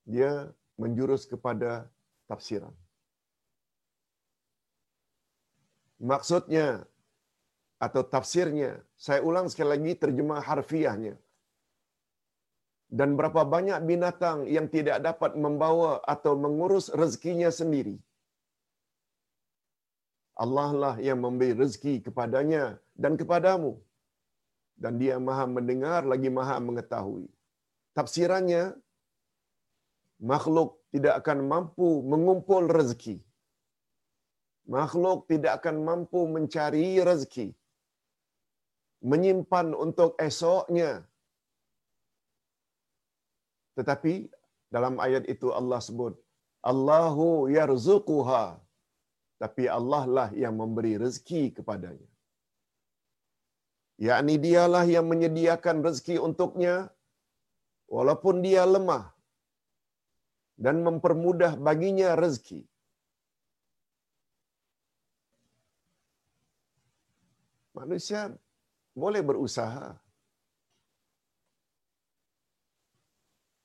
[0.07, 1.89] dia menjurus kepada
[2.31, 2.73] tafsiran.
[6.12, 6.85] Maksudnya
[7.81, 11.17] atau tafsirnya, saya ulang sekali lagi terjemah harfiahnya.
[12.87, 17.99] Dan berapa banyak binatang yang tidak dapat membawa atau mengurus rezekinya sendiri.
[20.37, 23.80] Allah lah yang memberi rezeki kepadanya dan kepadamu.
[24.76, 27.26] Dan dia maha mendengar lagi maha mengetahui.
[27.97, 28.76] Tafsirannya,
[30.20, 33.16] makhluk tidak akan mampu mengumpul rezeki.
[34.68, 37.49] Makhluk tidak akan mampu mencari rezeki.
[39.01, 41.09] Menyimpan untuk esoknya.
[43.79, 44.14] Tetapi
[44.74, 46.14] dalam ayat itu Allah sebut,
[46.72, 48.45] Allahu yarzuquha.
[49.43, 52.09] Tapi Allah lah yang memberi rezeki kepadanya.
[54.07, 56.74] Yakni dialah yang menyediakan rezeki untuknya
[57.97, 59.05] walaupun dia lemah
[60.64, 62.61] dan mempermudah baginya rezeki.
[67.77, 68.33] Manusia
[68.97, 69.87] boleh berusaha.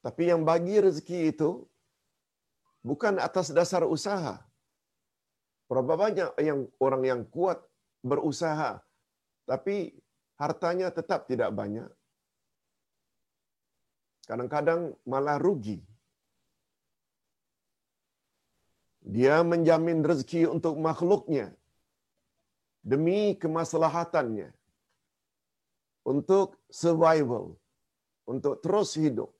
[0.02, 1.66] Tapi yang bagi rezeki itu
[2.82, 4.42] bukan atas dasar usaha.
[5.70, 7.62] Berapa banyak yang orang yang kuat
[8.02, 8.82] berusaha
[9.46, 9.94] tapi
[10.42, 11.90] hartanya tetap tidak banyak.
[14.30, 15.84] Kadang-kadang malah rugi.
[19.02, 21.52] Dia menjamin rezeki untuk makhluknya
[22.86, 24.54] demi kemaslahatannya
[26.06, 27.58] untuk survival,
[28.24, 29.34] untuk terus hidup.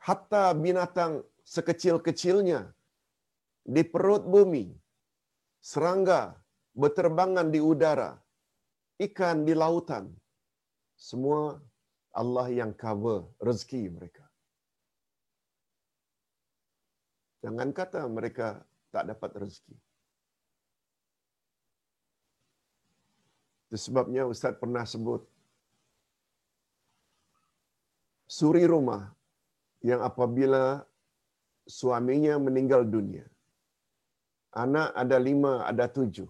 [0.00, 2.72] Hatta binatang sekecil-kecilnya
[3.60, 4.72] di perut bumi,
[5.60, 6.32] serangga
[6.72, 8.16] berterbangan di udara,
[8.96, 10.08] ikan di lautan,
[10.96, 11.60] semua
[12.16, 14.24] Allah yang cover rezeki mereka.
[17.40, 18.60] Jangan kata mereka
[18.92, 19.76] tak dapat rezeki.
[23.70, 25.22] Itu sebabnya Ustaz pernah sebut
[28.26, 29.19] suri rumah
[29.88, 30.84] yang apabila
[31.78, 33.26] suaminya meninggal dunia.
[34.62, 36.28] Anak ada lima, ada tujuh.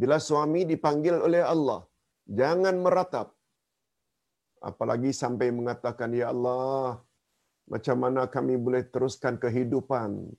[0.00, 1.80] Bila suami dipanggil oleh Allah,
[2.40, 3.28] jangan meratap.
[4.70, 7.02] Apalagi sampai mengatakan, Ya Allah,
[7.66, 10.30] macam mana kami boleh teruskan kehidupan?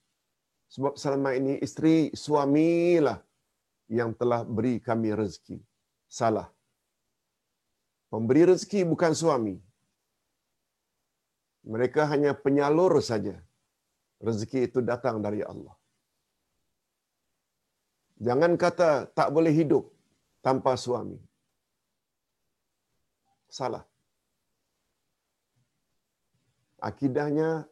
[0.71, 3.19] Sebab selama ini isteri suamilah
[3.91, 5.59] yang telah beri kami rezeki.
[6.07, 6.47] Salah.
[8.07, 9.55] Pemberi rezeki bukan suami.
[11.62, 13.38] Mereka hanya penyalur saja.
[14.22, 15.74] Rezeki itu datang dari Allah.
[18.22, 19.89] Jangan kata tak boleh hidup
[20.45, 21.18] tanpa suami.
[23.49, 23.86] Salah.
[26.82, 27.66] Akidahnya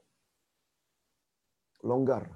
[1.86, 2.30] longgar.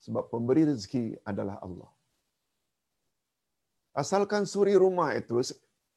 [0.00, 1.92] Sebab pemberi rezeki adalah Allah.
[3.92, 5.44] Asalkan suri rumah itu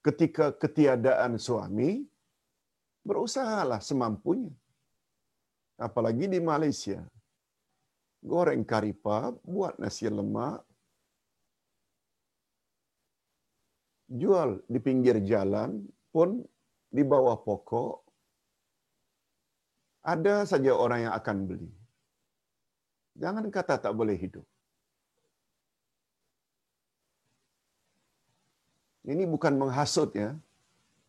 [0.04, 2.04] ketika ketiadaan suami,
[3.02, 4.54] berusahalah semampunya.
[5.82, 7.02] Apalagi di Malaysia.
[8.22, 10.62] Goreng karipa, buat nasi lemak,
[14.06, 15.82] jual di pinggir jalan
[16.14, 16.46] pun
[16.92, 17.98] di bawah pokok,
[20.06, 21.72] ada saja orang yang akan beli.
[23.18, 24.46] Jangan kata tak boleh hidup.
[29.02, 30.38] Ini bukan menghasut ya,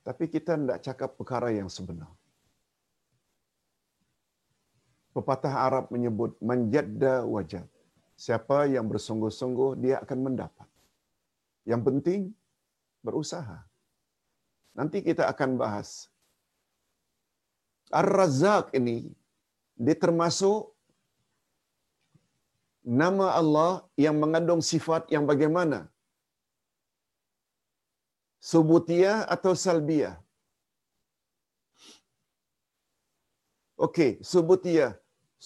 [0.02, 2.10] tapi kita tidak cakap perkara yang sebenar.
[5.14, 7.64] Pepatah Arab menyebut menjadda wajah.
[8.16, 10.68] Siapa yang bersungguh-sungguh dia akan mendapat.
[11.68, 12.20] Yang penting
[13.04, 13.58] berusaha.
[14.72, 16.08] Nanti kita akan bahas.
[17.92, 19.12] Ar-Razzaq ini
[19.76, 20.72] dia termasuk
[22.80, 25.91] nama Allah yang mengandung sifat yang bagaimana?
[28.50, 30.14] Subutiyah atau salbiyah?
[33.86, 34.92] Okey, subutiyah.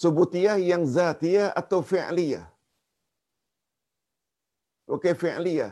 [0.03, 2.45] Subutiyah yang zatiyah atau fi'liyah?
[4.95, 5.71] Okey, fi'liyah.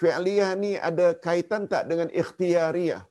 [0.00, 3.02] Fi'liyah ni ada kaitan tak dengan ikhtiariyah?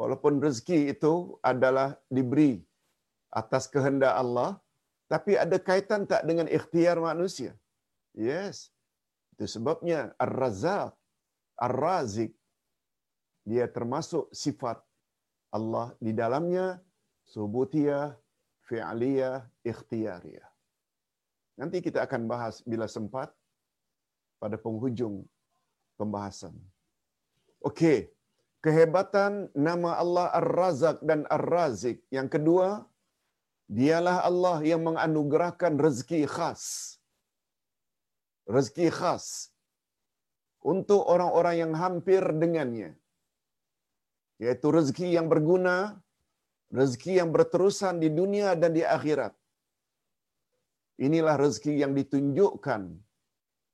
[0.00, 1.14] Walaupun rezeki itu
[1.52, 2.52] adalah diberi
[3.40, 4.50] atas kehendak Allah,
[5.10, 7.52] Tapi ada kaitan tak dengan ikhtiar manusia?
[8.14, 8.70] Yes.
[9.34, 10.94] Itu sebabnya Ar-Razzaq,
[11.60, 12.32] Ar-Razik,
[13.44, 14.80] dia termasuk sifat
[15.52, 16.80] Allah di dalamnya
[17.28, 18.16] subutiyah,
[18.64, 20.48] fi'liyah, ikhtiyariyah.
[21.60, 23.28] Nanti kita akan bahas bila sempat
[24.40, 25.28] pada penghujung
[26.00, 26.56] pembahasan.
[27.60, 28.08] Okey.
[28.60, 32.04] Kehebatan nama Allah Ar-Razak dan Ar-Razik.
[32.12, 32.68] Yang kedua,
[33.68, 36.96] dialah Allah yang menganugerahkan rezeki khas.
[38.44, 39.52] Rezeki khas
[40.60, 42.96] untuk orang-orang yang hampir dengannya.
[44.40, 46.00] Yaitu rezeki yang berguna,
[46.72, 49.32] rezeki yang berterusan di dunia dan di akhirat.
[51.00, 52.82] Inilah rezeki yang ditunjukkan.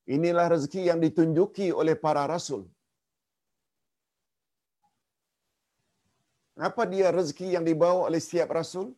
[0.07, 2.71] Inilah rezeki yang ditunjuki oleh para rasul.
[6.57, 8.95] Apa dia rezeki yang dibawa oleh setiap rasul?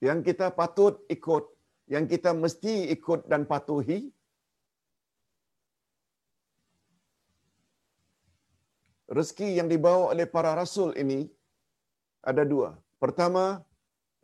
[0.00, 1.44] Yang kita patut ikut,
[1.86, 4.15] yang kita mesti ikut dan patuhi.
[9.16, 11.20] Rezeki yang dibawa oleh para rasul ini
[12.30, 12.70] ada dua.
[13.02, 13.44] Pertama,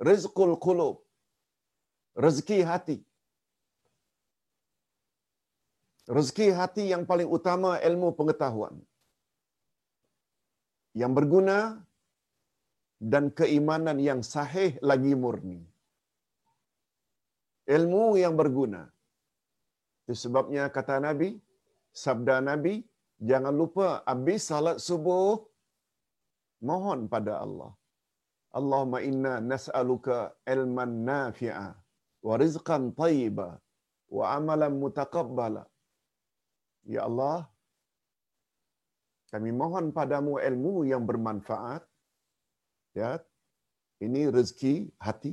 [0.09, 0.97] rizqul qulub.
[2.25, 2.99] Rezeki hati.
[6.17, 8.75] Rezeki hati yang paling utama ilmu pengetahuan.
[11.01, 11.59] Yang berguna
[13.13, 15.61] dan keimanan yang sahih lagi murni.
[17.77, 18.83] Ilmu yang berguna.
[20.05, 21.31] Itu sebabnya kata Nabi,
[22.03, 22.75] sabda Nabi,
[23.31, 25.39] jangan lupa habis salat subuh,
[26.71, 27.73] mohon pada Allah.
[28.59, 30.17] Allahumma inna nas'aluka
[30.55, 31.69] ilman nafi'a
[32.27, 33.49] wa rizqan tayyiba
[34.17, 35.65] wa amalan mutaqabbala.
[36.95, 37.39] Ya Allah,
[39.33, 41.83] kami mohon padamu ilmu yang bermanfaat.
[43.01, 43.11] Ya,
[44.05, 44.75] ini rezeki
[45.07, 45.33] hati,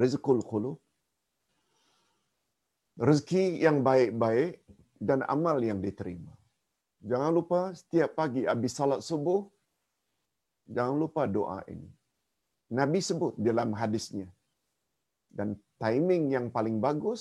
[0.00, 0.76] rezekul qulub,
[3.06, 4.60] rezeki yang baik-baik
[5.08, 6.32] dan amal yang diterima.
[7.10, 9.40] Jangan lupa setiap pagi habis salat subuh,
[10.74, 11.90] jangan lupa doa ini.
[12.78, 14.28] Nabi sebut dalam hadisnya.
[15.38, 15.48] Dan
[15.82, 17.20] timing yang paling bagus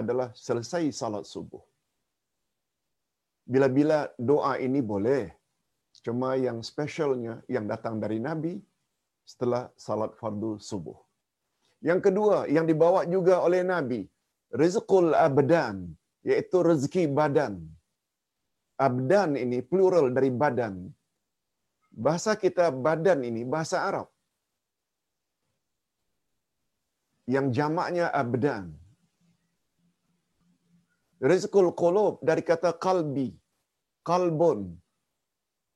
[0.00, 1.62] adalah selesai salat subuh.
[3.52, 3.98] Bila-bila
[4.30, 5.24] doa ini boleh.
[6.04, 8.54] Cuma yang specialnya yang datang dari Nabi
[9.32, 10.98] setelah salat fardu subuh.
[11.88, 14.00] Yang kedua yang dibawa juga oleh Nabi,
[14.62, 15.76] rizqul abdan,
[16.30, 17.54] iaitu rezeki badan.
[18.86, 20.74] Abdan ini plural dari badan.
[22.04, 24.08] Bahasa kita badan ini bahasa Arab.
[27.34, 28.64] Yang jamaknya abdan.
[31.30, 33.28] Rizqul qulub dari kata kalbi.
[34.08, 34.60] Kalbun.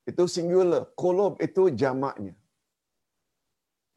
[0.09, 0.81] Itu singular.
[1.01, 2.33] Qulub itu jamaknya.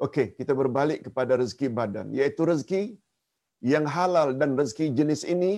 [0.04, 2.06] Okey, kita berbalik kepada rezeki badan.
[2.18, 2.82] Iaitu rezeki
[3.72, 5.52] yang halal dan rezeki jenis ini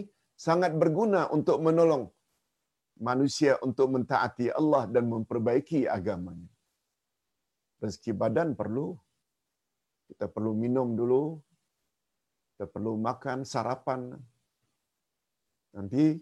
[0.44, 2.04] sangat berguna untuk menolong
[3.00, 6.52] manusia untuk mentaati Allah dan memperbaiki agamanya.
[7.80, 8.92] Rezeki badan perlu.
[10.04, 11.40] Kita perlu minum dulu.
[12.52, 14.12] Kita perlu makan, sarapan.
[15.72, 16.20] Nanti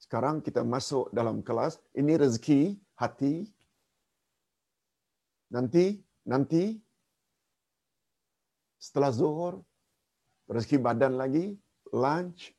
[0.00, 1.76] sekarang kita masuk dalam kelas.
[1.92, 3.46] Ini rezeki hati.
[5.52, 6.80] Nanti, nanti
[8.80, 9.60] setelah zuhur,
[10.48, 11.54] rezeki badan lagi,
[11.92, 12.56] lunch,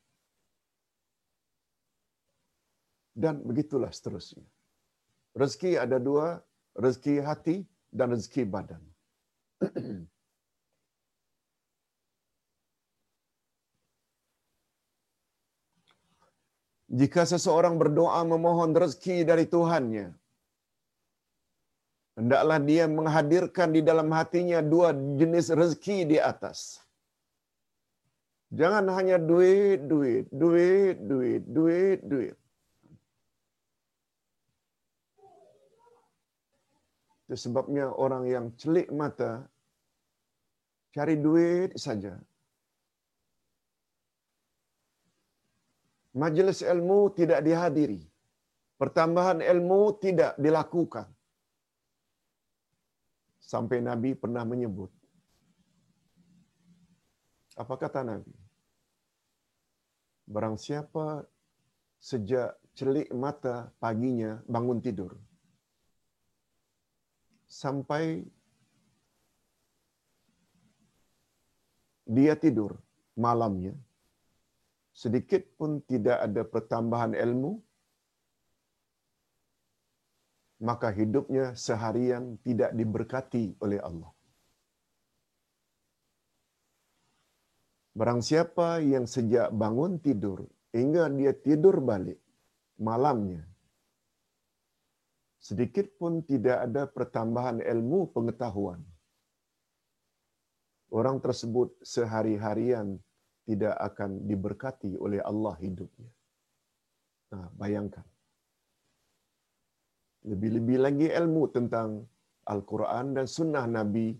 [3.14, 4.42] dan begitulah seterusnya.
[5.38, 6.42] Rezeki ada dua,
[6.74, 7.56] rezeki hati
[7.94, 8.82] dan rezeki badan.
[16.94, 20.14] Jika seseorang berdoa memohon rezeki dari Tuhannya,
[22.14, 26.78] hendaklah dia menghadirkan di dalam hatinya dua jenis rezeki di atas.
[28.54, 32.38] Jangan hanya duit, duit, duit, duit, duit, duit.
[37.34, 39.42] Itu sebabnya orang yang celik mata
[40.94, 42.14] cari duit saja.
[46.14, 48.06] Majlis ilmu tidak dihadiri.
[48.78, 51.10] Pertambahan ilmu tidak dilakukan.
[53.42, 54.94] Sampai Nabi pernah menyebut.
[57.58, 58.30] Apa kata Nabi?
[60.30, 61.26] Barang siapa
[61.98, 65.18] sejak celik mata paginya bangun tidur
[67.54, 68.26] sampai
[72.02, 72.74] dia tidur
[73.14, 73.74] malamnya.
[74.94, 77.58] Sedikit pun tidak ada pertambahan ilmu
[80.64, 84.10] maka hidupnya seharian tidak diberkati oleh Allah.
[87.94, 92.18] Barang siapa yang sejak bangun tidur hingga dia tidur balik
[92.80, 93.42] malamnya,
[95.48, 98.80] sedikit pun tidak ada pertambahan ilmu pengetahuan.
[100.98, 102.96] Orang tersebut sehari-harian
[103.44, 106.10] tidak akan diberkati oleh Allah hidupnya.
[107.34, 108.06] Nah, bayangkan.
[110.30, 111.88] Lebih-lebih lagi ilmu tentang
[112.48, 114.16] Al-Quran dan Sunnah Nabi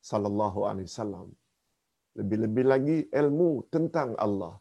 [0.00, 1.28] Sallallahu Alaihi Wasallam.
[2.16, 4.56] Lebih-lebih lagi ilmu tentang Allah,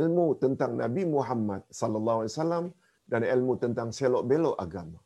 [0.00, 2.66] ilmu tentang Nabi Muhammad Sallallahu Alaihi Wasallam
[3.06, 5.05] dan ilmu tentang selok belok agama.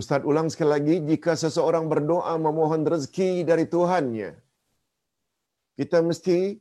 [0.00, 4.30] Ustaz ulang sekali lagi, jika seseorang berdoa memohon rezeki dari Tuhannya,
[5.80, 6.60] kita mesti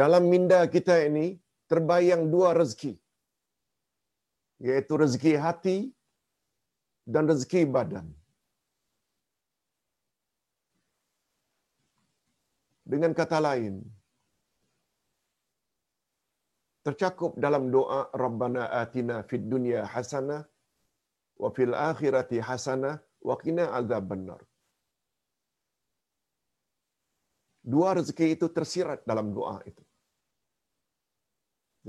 [0.00, 1.26] dalam minda kita ini
[1.72, 2.92] terbayang dua rezeki.
[4.68, 5.76] Yaitu rezeki hati
[7.08, 8.06] dan rezeki badan.
[12.92, 13.80] Dengan kata lain,
[16.84, 20.44] tercakup dalam doa Rabbana atina fid dunya hasanah
[21.42, 22.94] wa fil akhirati hasanah
[23.28, 24.40] wa qina azabannar.
[27.64, 29.82] Dua rezeki itu tersirat dalam doa itu.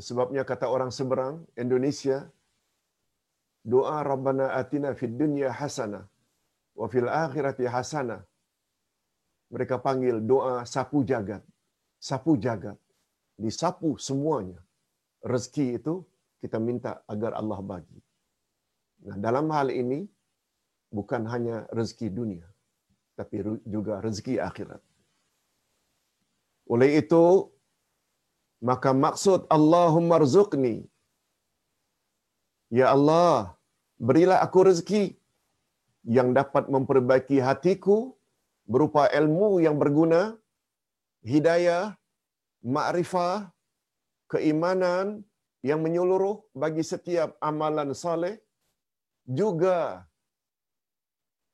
[0.07, 2.17] Sebabnya kata orang seberang Indonesia,
[3.63, 6.03] doa Rabbana atina fid dunya hasanah
[6.79, 8.21] wa fil akhirati hasanah.
[9.53, 11.43] Mereka panggil doa sapu jagat.
[11.99, 12.77] Sapu jagat.
[13.35, 14.59] Disapu semuanya.
[15.31, 15.93] Rezeki itu
[16.41, 17.99] kita minta agar Allah bagi.
[19.05, 19.99] Nah, dalam hal ini
[20.97, 22.47] bukan hanya rezeki dunia,
[23.19, 23.45] tapi
[23.75, 24.81] juga rezeki akhirat.
[26.73, 27.25] Oleh itu,
[28.69, 30.75] maka maksud Allahumma rzuqni.
[32.73, 33.53] Ya Allah,
[34.07, 35.03] berilah aku rezeki
[36.17, 37.97] yang dapat memperbaiki hatiku
[38.73, 40.21] berupa ilmu yang berguna,
[41.21, 41.93] hidayah,
[42.75, 43.53] ma'rifah,
[44.33, 45.21] keimanan
[45.69, 48.35] yang menyeluruh bagi setiap amalan saleh,
[49.25, 50.05] juga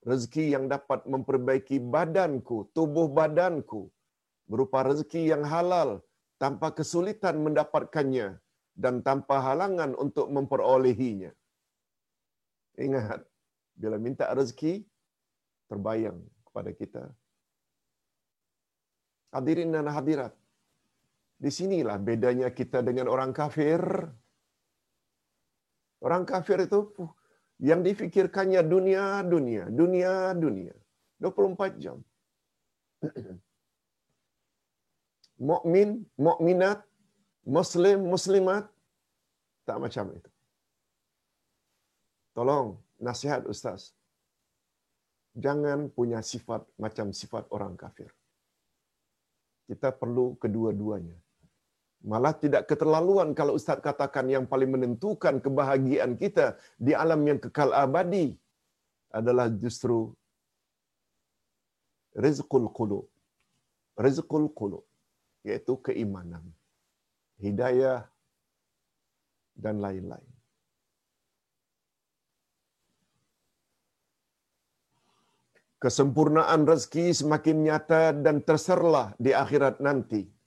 [0.03, 3.88] rezeki yang dapat memperbaiki badanku, tubuh badanku,
[4.49, 6.03] berupa rezeki yang halal
[6.41, 8.41] tanpa kesulitan mendapatkannya
[8.76, 11.32] dan tanpa halangan untuk memperolehinya.
[12.82, 13.22] Ingat,
[13.78, 14.84] bila minta rezeki,
[15.69, 16.19] terbayang
[16.49, 17.03] kepada kita.
[19.32, 20.36] Hadirin dan hadirat,
[21.39, 23.80] di sinilah bedanya kita dengan orang kafir.
[26.01, 26.91] Orang kafir itu
[27.70, 30.76] yang difikirkannya dunia, dunia, dunia, dunia.
[31.22, 31.97] 24 jam.
[35.49, 36.80] Mukmin, mukminat,
[37.45, 38.66] muslim, muslimat
[39.66, 40.30] tak macam itu.
[42.38, 43.93] Tolong nasihat ustaz.
[45.34, 48.09] Jangan punya sifat macam sifat orang kafir.
[49.70, 51.18] Kita perlu kedua-duanya.
[52.02, 57.70] Malah tidak keterlaluan kalau Ustaz katakan yang paling menentukan kebahagiaan kita di alam yang kekal
[57.78, 58.34] abadi
[59.14, 60.10] adalah justru
[62.18, 63.06] rizqul qulub.
[63.93, 64.86] Rizqul qulub
[65.45, 66.45] yaitu keimanan,
[67.38, 68.10] hidayah
[69.54, 70.32] dan lain-lain.
[75.82, 80.41] Kesempurnaan rezeki semakin nyata dan terserlah di akhirat nanti.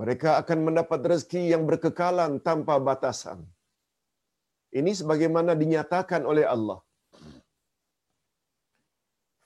[0.00, 3.38] Mereka akan mendapat rezeki yang berkekalan tanpa batasan.
[4.74, 6.82] Ini sebagaimana dinyatakan oleh Allah.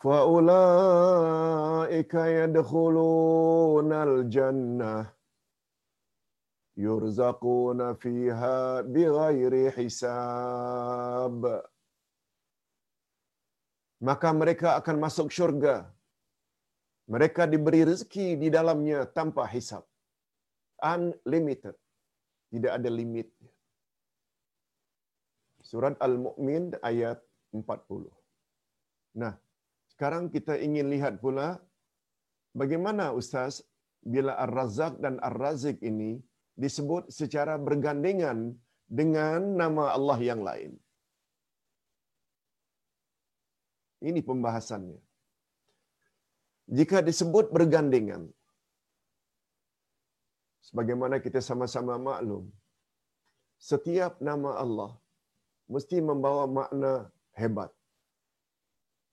[0.03, 1.15] فَأُولَٰئِكَ
[2.39, 4.97] يَدْخُلُونَ الْجَنَّةِ
[6.87, 8.59] يُرْزَقُونَ فِيهَا
[8.95, 11.43] بِغَيْرِ حِسَابٍ
[13.99, 15.77] Maka mereka akan masuk syurga.
[17.11, 19.83] Mereka diberi rezeki di dalamnya tanpa hisab.
[20.92, 21.76] Unlimited.
[22.54, 23.28] Tidak ada limit.
[25.70, 27.20] Surat Al-Mu'min ayat
[27.56, 28.12] 40.
[29.22, 29.34] Nah,
[29.94, 31.48] sekarang kita ingin lihat pula
[32.62, 33.64] bagaimana Ustaz
[34.14, 36.12] bila Ar-Razak dan Ar-Razik ini
[36.64, 38.54] disebut secara bergandengan
[39.00, 40.72] dengan nama Allah yang lain.
[44.04, 45.00] Ini pembahasannya.
[46.78, 48.28] Jika disebut bergandengan,
[50.74, 52.50] sebagaimana kita sama-sama maklum,
[53.62, 54.92] setiap nama Allah
[55.70, 56.94] mesti membawa makna
[57.38, 57.70] hebat,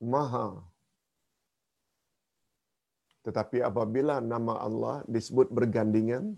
[0.01, 0.47] maha,
[3.29, 6.33] tetapi apabila nama Allah disebut bergandingan,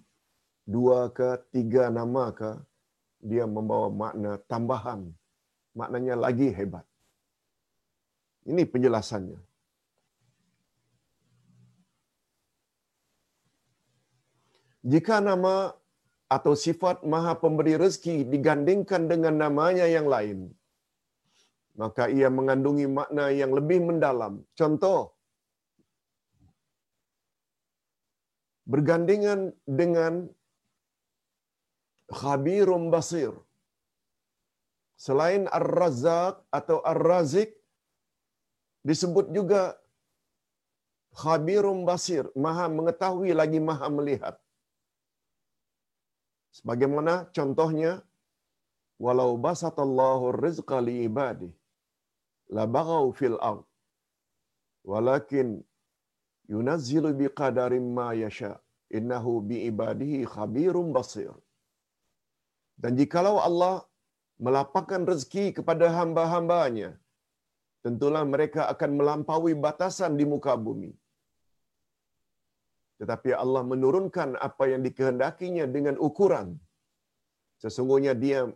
[0.67, 2.59] dua ke tiga nama ke,
[3.23, 5.07] dia membawa makna tambahan.
[5.79, 6.83] Maknanya lagi hebat.
[8.51, 9.39] Ini penjelasannya.
[14.83, 15.55] Jika nama
[16.37, 20.39] atau sifat Maha Pemberi rezeki digandingkan dengan namanya yang lain,
[21.83, 24.43] maka ia mengandungi makna yang lebih mendalam.
[24.61, 25.15] Contoh,
[28.73, 29.41] bergandingan
[29.81, 30.27] dengan
[32.21, 33.33] Khabirum Basir.
[35.05, 37.51] Selain Ar-Razzaq atau Ar-Razik,
[38.91, 39.63] disebut juga
[41.23, 44.42] Khabirum Basir, maha mengetahui lagi maha melihat.
[46.57, 47.93] Sebagaimana contohnya,
[49.05, 51.53] walau basatallahu rizqa li ibadih,
[52.57, 53.65] la baghaw fil ard.
[54.91, 55.49] Walakin
[56.53, 58.53] yunazzilu biqadarin ma yasha.
[58.99, 61.33] Innahu bi ibadihi khabirum basir.
[62.83, 63.77] Dan jikalau Allah
[64.45, 66.91] melapangkan rezeki kepada hamba-hambanya,
[67.85, 70.93] tentulah mereka akan melampaui batasan di muka bumi.
[73.03, 76.55] Tetapi Allah menurunkan apa yang dikehendakinya dengan ukuran.
[77.63, 78.47] Sesungguhnya dia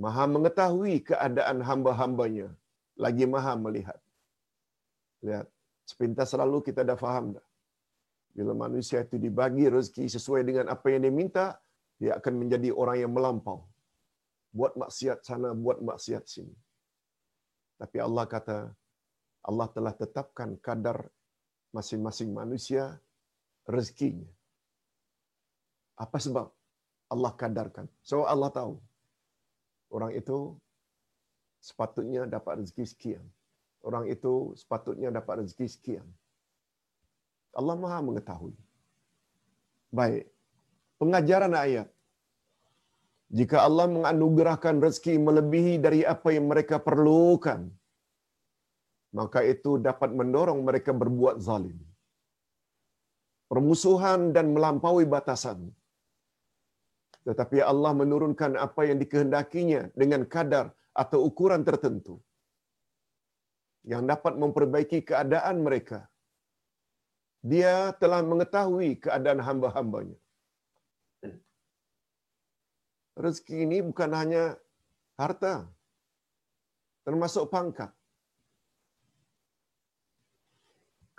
[0.00, 2.48] maha mengetahui keadaan hamba-hambanya.
[3.04, 4.00] Lagi maha melihat.
[5.28, 5.46] Lihat,
[5.84, 7.46] sepintas selalu kita dah faham dah.
[8.32, 11.46] Bila manusia itu dibagi rezeki sesuai dengan apa yang dia minta,
[12.00, 13.58] dia akan menjadi orang yang melampau.
[14.56, 16.56] Buat maksiat sana, buat maksiat sini.
[17.76, 18.58] Tapi Allah kata,
[19.44, 21.12] Allah telah tetapkan kadar
[21.72, 23.00] masing-masing manusia
[23.66, 24.28] rezekinya.
[25.96, 26.46] Apa sebab?
[27.12, 27.86] Allah kadarkan.
[28.00, 28.80] So Allah tahu.
[29.92, 30.56] Orang itu
[31.60, 33.24] sepatutnya dapat rezeki sekian.
[33.84, 36.06] Orang itu sepatutnya dapat rezeki sekian.
[37.52, 38.56] Allah Maha mengetahui.
[39.92, 40.24] Baik.
[40.96, 41.88] Pengajaran ayat.
[43.32, 47.68] Jika Allah menganugerahkan rezeki melebihi dari apa yang mereka perlukan,
[49.18, 51.78] maka itu dapat mendorong mereka berbuat zalim.
[53.52, 55.60] Permusuhan dan melampaui batasan.
[57.28, 60.66] Tetapi Allah menurunkan apa yang dikehendakinya dengan kadar
[61.02, 62.16] atau ukuran tertentu
[63.92, 66.00] yang dapat memperbaiki keadaan mereka.
[67.52, 70.18] Dia telah mengetahui keadaan hamba-hambanya.
[73.22, 74.44] Rezeki ini bukan hanya
[75.20, 75.54] harta,
[77.06, 77.90] termasuk pangkat.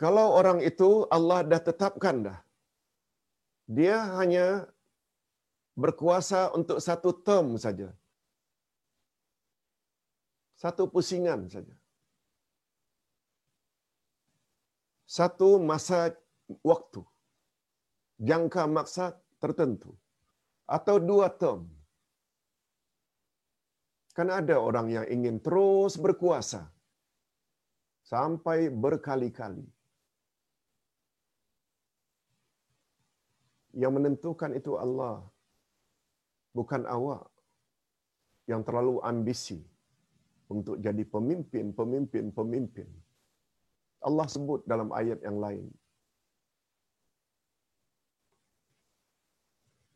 [0.04, 2.40] Kalau orang itu Allah dah tetapkan dah.
[3.78, 4.48] Dia hanya
[5.84, 7.90] berkuasa untuk satu term saja.
[10.64, 11.76] Satu pusingan saja.
[15.18, 16.00] Satu masa
[16.72, 17.02] waktu.
[18.30, 19.06] Jangka maksa
[19.44, 19.96] tertentu.
[20.78, 21.64] Atau dua term.
[24.18, 26.62] Kan ada orang yang ingin terus berkuasa.
[28.12, 29.73] Sampai berkali-kali.
[33.74, 35.26] Yang menentukan itu Allah.
[36.54, 37.26] Bukan awak.
[38.46, 39.60] Yang terlalu ambisi.
[40.54, 42.90] Untuk jadi pemimpin, pemimpin, pemimpin.
[44.04, 45.66] Allah sebut dalam ayat yang lain.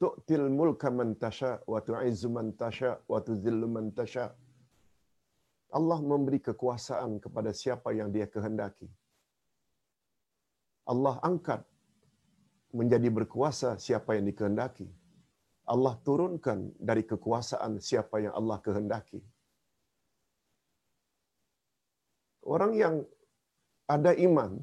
[0.01, 4.29] Tu'til mulka man tasha wa tu'izzu man tasha wa tuzillu man tasha.
[5.77, 8.87] Allah memberi kekuasaan kepada siapa yang dia kehendaki.
[10.87, 11.61] Allah angkat
[12.71, 14.87] menjadi berkuasa siapa yang dikehendaki.
[15.67, 19.19] Allah turunkan dari kekuasaan siapa yang Allah kehendaki.
[22.47, 23.03] Orang yang
[23.83, 24.55] ada iman,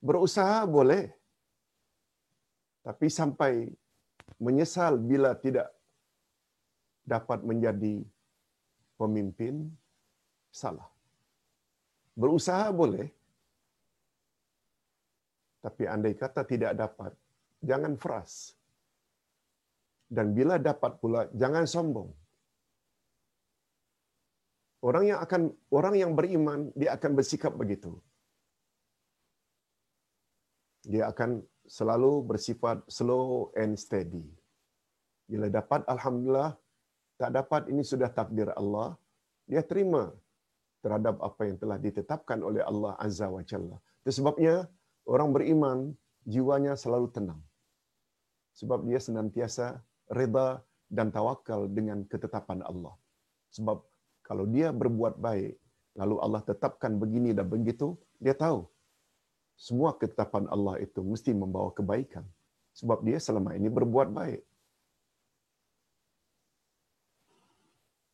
[0.00, 1.12] berusaha boleh,
[2.80, 3.68] tapi sampai
[4.40, 5.68] menyesal bila tidak
[7.04, 8.00] dapat menjadi
[8.96, 9.68] pemimpin,
[10.48, 10.88] salah.
[12.16, 13.12] Berusaha boleh,
[15.68, 17.12] tapi andai kata tidak dapat,
[17.60, 18.56] jangan fras.
[20.08, 22.08] Dan bila dapat pula, jangan sombong.
[24.80, 27.92] Orang yang akan orang yang beriman dia akan bersikap begitu.
[30.88, 34.24] Dia akan selalu bersifat slow and steady.
[35.28, 36.56] Bila dapat alhamdulillah,
[37.20, 38.96] tak dapat ini sudah takdir Allah,
[39.44, 40.16] dia terima
[40.80, 43.76] terhadap apa yang telah ditetapkan oleh Allah Azza wa Jalla.
[44.00, 44.64] Itu sebabnya
[45.08, 45.78] orang beriman
[46.28, 47.40] jiwanya selalu tenang.
[48.60, 49.80] Sebab dia senantiasa
[50.12, 50.60] reda
[50.92, 52.94] dan tawakal dengan ketetapan Allah.
[53.56, 53.80] Sebab
[54.28, 55.56] kalau dia berbuat baik,
[55.96, 58.68] lalu Allah tetapkan begini dan begitu, dia tahu
[59.58, 62.22] semua ketetapan Allah itu mesti membawa kebaikan.
[62.78, 64.42] Sebab dia selama ini berbuat baik.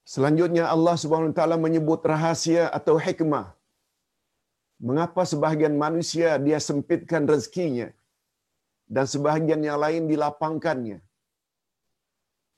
[0.05, 3.53] Selanjutnya Allah Subhanahu Wa Taala menyebut rahasia atau hikmah.
[4.82, 7.88] Mengapa sebahagian manusia dia sempitkan rezekinya
[8.90, 10.98] dan sebahagian yang lain dilapangkannya.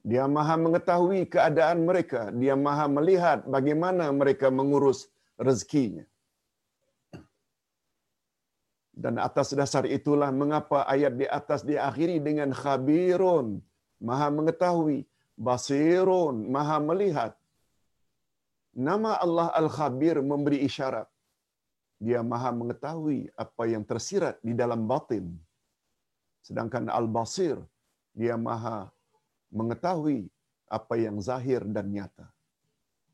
[0.06, 2.30] Dia maha mengetahui keadaan mereka.
[2.30, 6.06] Dia maha melihat bagaimana mereka mengurus rezekinya.
[8.96, 13.60] Dan atas dasar itulah mengapa ayat di atas diakhiri dengan khabirun.
[14.00, 15.04] Maha mengetahui.
[15.36, 16.48] Basirun.
[16.54, 17.32] Maha melihat.
[18.72, 21.10] Nama Allah Al-Khabir memberi isyarat.
[21.96, 25.32] Dia maha mengetahui apa yang tersirat di dalam batin.
[26.44, 27.56] Sedangkan Al-Basir,
[28.12, 28.92] dia maha
[29.50, 30.28] mengetahui
[30.68, 32.28] apa yang zahir dan nyata.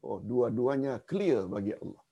[0.03, 2.03] Oh, dua-duanya clear bagi Allah.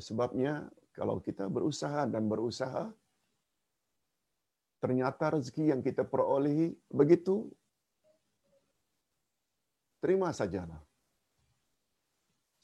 [0.00, 2.88] Sebabnya kalau kita berusaha dan berusaha,
[4.80, 7.52] ternyata rezeki yang kita perolehi begitu,
[10.00, 10.80] terima sajalah.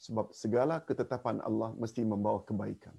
[0.05, 2.93] Sebab segala ketetapan Allah mesti membawa kebaikan.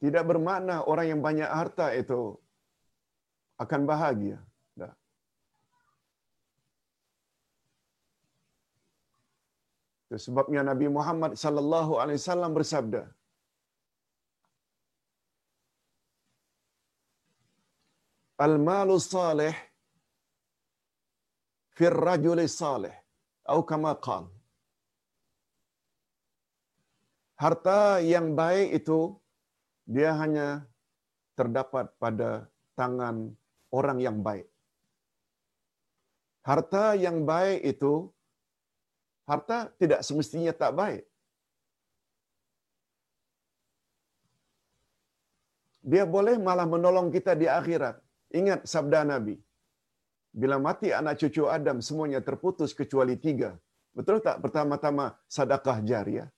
[0.00, 2.20] Tidak bermakna orang yang banyak harta itu
[3.60, 4.40] akan bahagia.
[10.10, 13.02] Itu sebabnya Nabi Muhammad sallallahu alaihi wasallam bersabda,
[18.46, 19.54] Al-malu salih
[21.76, 22.96] fir rajuli salih
[23.50, 24.24] atau kama qal.
[27.42, 28.98] Harta yang baik itu
[29.94, 30.48] dia hanya
[31.38, 32.46] terdapat pada
[32.78, 33.16] tangan
[33.78, 34.46] orang yang baik.
[36.46, 37.92] Harta yang baik itu,
[39.26, 41.02] harta tidak semestinya tak baik.
[45.90, 47.98] Dia boleh malah menolong kita di akhirat.
[48.30, 49.34] Ingat sabda Nabi.
[50.30, 53.58] Bila mati anak cucu Adam, semuanya terputus kecuali tiga.
[53.90, 54.38] Betul tak?
[54.38, 56.30] Pertama-tama sadakah jariah.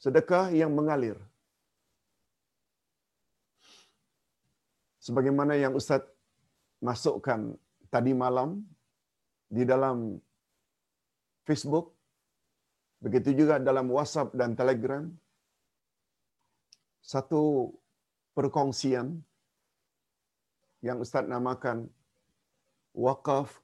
[0.00, 1.20] Sedekah yang mengalir.
[5.00, 6.04] sebagaimana yang Ustaz
[6.78, 7.56] masukkan
[7.90, 8.62] tadi malam
[9.50, 10.20] di dalam
[11.48, 11.96] Facebook,
[13.02, 15.08] begitu juga dalam WhatsApp dan Telegram,
[17.02, 17.72] satu
[18.36, 19.20] perkongsian
[20.80, 21.88] yang Ustaz namakan
[22.96, 23.60] wakaf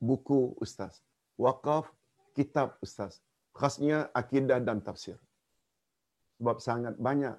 [0.00, 1.00] buku Ustaz.
[1.36, 1.90] Wakaf
[2.36, 3.20] kitab Ustaz.
[3.54, 5.18] Khasnya akidah dan tafsir.
[6.38, 7.38] Sebab sangat banyak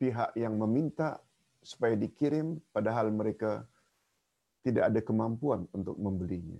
[0.00, 1.20] pihak yang meminta
[1.60, 3.68] supaya dikirim padahal mereka
[4.64, 6.56] tidak ada kemampuan untuk membelinya.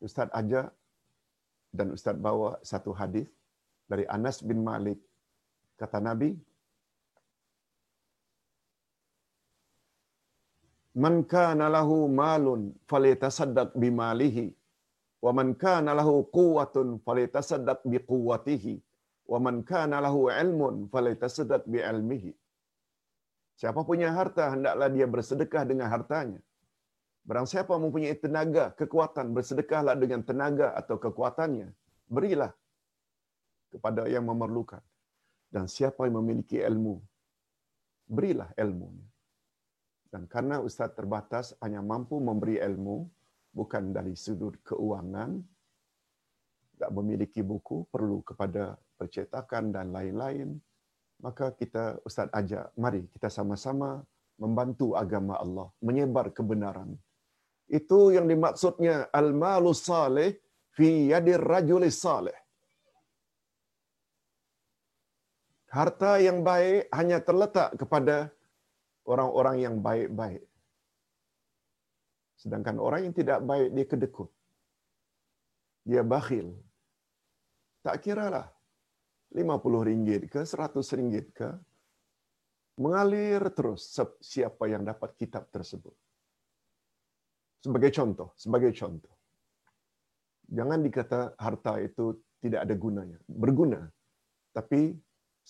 [0.00, 0.68] Ustaz ajak
[1.72, 3.28] dan Ustaz bawa satu hadis
[3.88, 5.00] dari Anas bin Malik.
[5.80, 6.30] Kata Nabi,
[10.96, 12.60] Man kana lahu malun
[12.90, 14.46] falitasaddaq bimalihi
[15.20, 18.74] wa man kana lahu quwwatun falitasaddaq biquwwatihi
[19.32, 22.32] wa man kana lahu ilmun falyatasaddaq bi ilmihi
[23.60, 26.40] siapa punya harta hendaklah dia bersedekah dengan hartanya.
[27.28, 31.68] Barang siapa mempunyai tenaga kekuatan bersedekahlah dengan tenaga atau kekuatannya.
[32.06, 32.54] Berilah
[33.74, 34.80] kepada yang memerlukan
[35.56, 37.00] dan siapa yang memiliki ilmu
[38.04, 39.08] berilah ilmunya.
[40.12, 43.08] Dan karena ustaz terbatas hanya mampu memberi ilmu
[43.56, 45.40] bukan dari sudut keuangan
[46.76, 50.60] tak memiliki buku perlu kepada percetakan dan lain-lain
[51.24, 54.04] maka kita ustaz ajak mari kita sama-sama
[54.36, 56.92] membantu agama Allah menyebar kebenaran.
[57.64, 60.36] Itu yang dimaksudnya al malu salih
[60.76, 62.36] fi yadir rajul salih
[65.76, 68.32] harta yang baik hanya terletak kepada
[69.04, 70.40] orang-orang yang baik-baik.
[72.40, 74.30] Sedangkan orang yang tidak baik dia kedekut.
[75.84, 76.56] Dia bakhil.
[77.84, 78.48] Tak kiralah
[79.36, 81.48] 50 ringgit ke 100 ringgit ke
[82.80, 83.92] mengalir terus
[84.24, 85.94] siapa yang dapat kitab tersebut.
[87.60, 89.12] Sebagai contoh sebagai contoh.
[90.46, 93.18] Jangan dikata harta itu tidak ada gunanya.
[93.26, 93.82] Berguna.
[94.54, 94.94] Tapi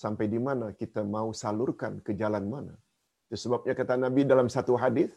[0.03, 2.75] sampai di mana kita mau salurkan ke jalan mana
[3.27, 5.11] itu sebabnya kata nabi dalam satu hadis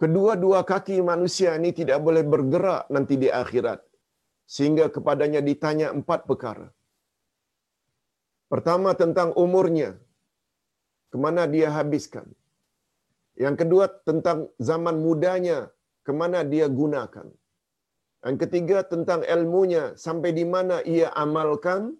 [0.00, 3.80] kedua-dua kaki manusia ini tidak boleh bergerak nanti di akhirat
[4.54, 6.68] sehingga kepadanya ditanya empat perkara.
[8.50, 9.90] Pertama tentang umurnya,
[11.14, 12.26] ke mana dia habiskan.
[13.38, 15.58] Yang kedua tentang zaman mudanya,
[16.02, 17.30] ke mana dia gunakan.
[18.26, 21.96] Yang ketiga tentang ilmunya sampai di mana ia amalkan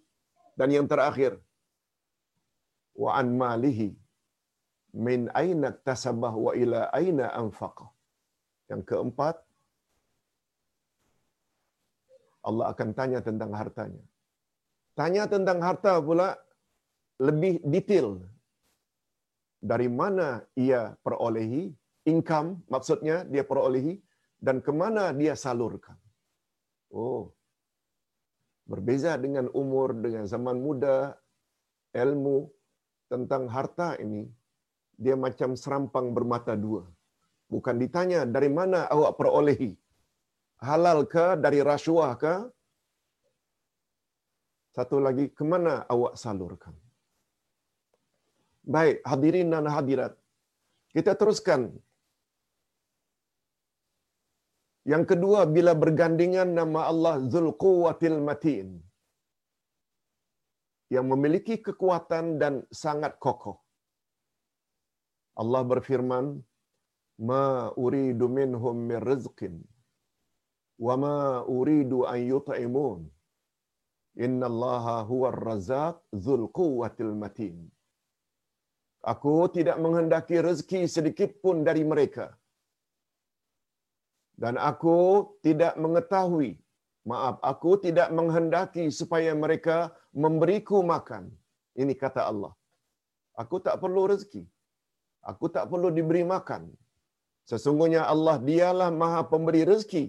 [0.59, 1.33] dan yang terakhir
[3.03, 3.89] wa an malihi
[5.07, 7.89] min aina tasabah wa ila aina anfaqah.
[8.71, 9.37] Yang keempat
[12.49, 14.05] Allah akan tanya tentang hartanya.
[14.99, 16.29] Tanya tentang harta pula
[17.21, 18.09] lebih detail.
[19.71, 21.69] Dari mana ia perolehi,
[22.09, 24.01] income maksudnya dia perolehi,
[24.41, 26.00] dan kemana dia salurkan.
[26.91, 27.31] Oh,
[28.67, 31.15] berbeza dengan umur, dengan zaman muda,
[31.95, 32.51] ilmu
[33.11, 34.27] tentang harta ini,
[34.99, 36.83] dia macam serampang bermata dua.
[37.51, 39.75] Bukan ditanya dari mana awak perolehi.
[40.63, 42.35] Halal ke dari rasuah ke?
[44.71, 46.75] Satu lagi, kemana awak salurkan?
[48.63, 50.15] Baik, hadirin dan hadirat.
[50.95, 51.75] Kita teruskan
[54.89, 58.69] yang kedua bila bergandingan nama Allah Zulquwatil Matin
[60.95, 63.59] yang memiliki kekuatan dan sangat kokoh.
[65.37, 66.27] Allah berfirman,
[67.29, 69.55] "Ma uridu minhum min rizqin
[70.87, 71.17] wa ma
[71.59, 73.01] uridu an yut'imun.
[74.25, 77.57] Inna Allah huwa ar-razzaq dzul quwwatil matin."
[79.13, 82.40] Aku tidak menghendaki rezeki sedikit pun dari mereka
[84.43, 84.97] dan aku
[85.47, 86.51] tidak mengetahui
[87.11, 89.77] maaf aku tidak menghendaki supaya mereka
[90.23, 91.25] memberiku makan.
[91.81, 92.53] Ini kata Allah.
[93.43, 94.43] Aku tak perlu rezeki.
[95.31, 96.63] Aku tak perlu diberi makan.
[97.51, 100.05] Sesungguhnya Allah dialah maha pemberi rezeki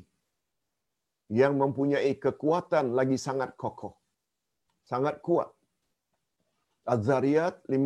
[1.40, 4.02] yang mempunyai kekuatan lagi sangat kokoh
[4.92, 5.50] sangat kuat.
[6.82, 7.78] Az-Zariyat 5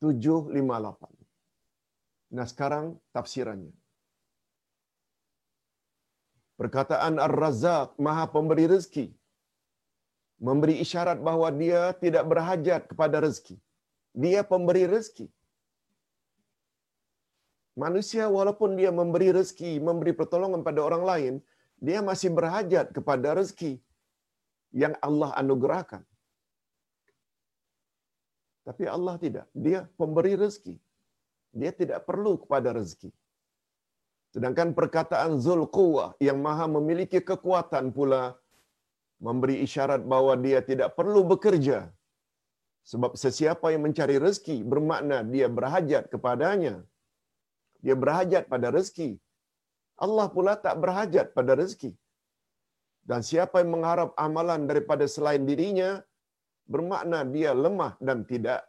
[0.00, 3.74] 7 5 8 Nah sekarang tafsirannya
[6.56, 9.12] Perkataan Ar-Razzaq, Maha Pemberi Rezeki,
[10.40, 13.56] memberi isyarat bahawa dia tidak berhajat kepada rezeki.
[14.16, 15.28] Dia pemberi rezeki.
[17.76, 21.34] Manusia walaupun dia memberi rezeki, memberi pertolongan pada orang lain,
[21.76, 23.76] dia masih berhajat kepada rezeki
[24.72, 26.00] yang Allah anugerahkan.
[28.64, 29.46] Tapi Allah tidak.
[29.52, 30.80] Dia pemberi rezeki.
[31.52, 33.12] Dia tidak perlu kepada rezeki.
[34.36, 38.36] Sedangkan perkataan Zulquwah yang maha memiliki kekuatan pula
[39.26, 41.78] memberi isyarat bahawa dia tidak perlu bekerja.
[42.90, 46.74] Sebab sesiapa yang mencari rezeki bermakna dia berhajat kepadanya.
[47.80, 49.10] Dia berhajat pada rezeki.
[50.04, 51.96] Allah pula tak berhajat pada rezeki.
[53.08, 55.90] Dan siapa yang mengharap amalan daripada selain dirinya
[56.68, 58.68] bermakna dia lemah dan tidak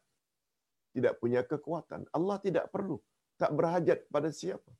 [0.95, 2.07] tidak punya kekuatan.
[2.15, 3.03] Allah tidak perlu,
[3.35, 4.71] tak berhajat pada siapa.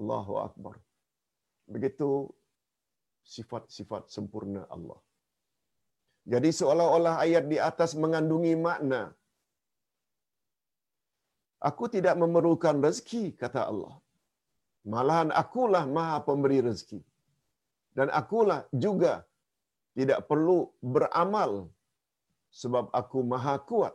[0.00, 0.76] Allahu Akbar.
[1.74, 2.10] Begitu
[3.34, 5.00] sifat-sifat sempurna Allah.
[6.32, 9.02] Jadi seolah-olah ayat di atas mengandungi makna.
[11.70, 13.94] Aku tidak memerlukan rezeki, kata Allah.
[14.92, 17.00] Malahan akulah maha pemberi rezeki.
[17.96, 19.22] Dan akulah juga
[19.98, 20.58] tidak perlu
[20.94, 21.70] beramal
[22.60, 23.94] sebab aku maha kuat.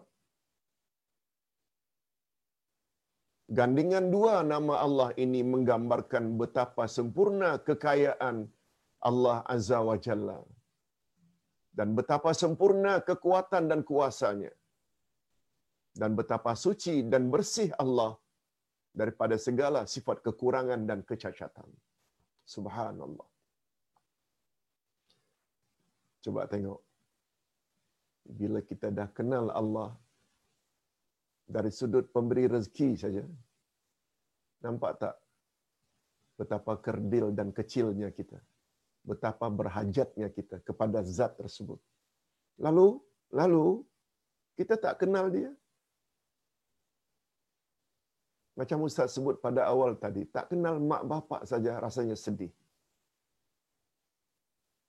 [3.47, 8.43] Gandingan dua nama Allah ini menggambarkan betapa sempurna kekayaan
[9.09, 10.39] Allah Azza wa Jalla.
[11.71, 14.51] Dan betapa sempurna kekuatan dan kuasanya.
[15.95, 18.19] Dan betapa suci dan bersih Allah
[18.91, 21.69] daripada segala sifat kekurangan dan kecacatan.
[22.43, 23.29] Subhanallah.
[26.25, 26.81] Coba tengok.
[28.39, 29.89] Bila kita dah kenal Allah
[31.47, 33.23] dari sudut pemberi rezeki saja.
[34.67, 35.15] Nampak tak
[36.35, 38.37] betapa kerdil dan kecilnya kita?
[39.07, 41.79] Betapa berhajatnya kita kepada zat tersebut.
[42.59, 42.99] Lalu,
[43.31, 43.87] lalu
[44.59, 45.55] kita tak kenal dia.
[48.57, 52.49] Macam Ustaz sebut pada awal tadi, tak kenal mak bapak saja rasanya sedih.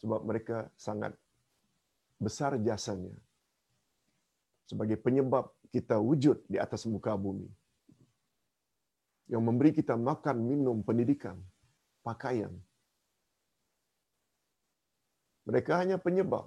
[0.01, 1.13] Sebab mereka sangat
[2.17, 3.13] besar jasanya
[4.71, 7.49] sebagai penyebab kita wujud di atas muka bumi.
[9.33, 11.37] Yang memberi kita makan, minum, pendidikan,
[12.05, 12.53] pakaian.
[15.49, 16.47] Mereka hanya penyebab.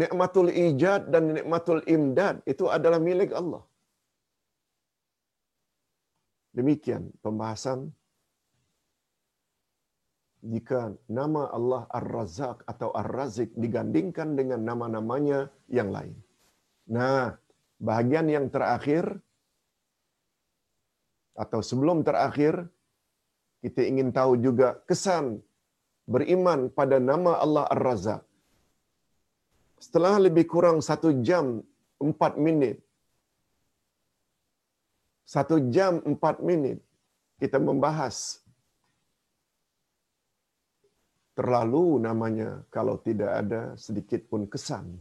[0.00, 3.64] Nikmatul ijad dan nikmatul imdad itu adalah milik Allah.
[6.58, 7.80] Demikian pembahasan
[10.52, 10.80] jika
[11.18, 16.16] nama Allah Ar-Razzaq atau Ar-Razik digandingkan dengan nama-namanya yang lain.
[16.90, 17.38] Nah,
[17.78, 19.04] bahagian yang terakhir
[21.38, 22.66] atau sebelum terakhir
[23.62, 25.38] kita ingin tahu juga kesan
[26.10, 28.22] beriman pada nama Allah Ar-Razak.
[29.78, 31.62] Setelah lebih kurang satu jam
[32.02, 32.82] empat minit,
[35.24, 36.82] satu jam empat minit,
[37.38, 38.42] kita membahas
[41.38, 44.98] terlalu namanya kalau tidak ada sedikit pun kesan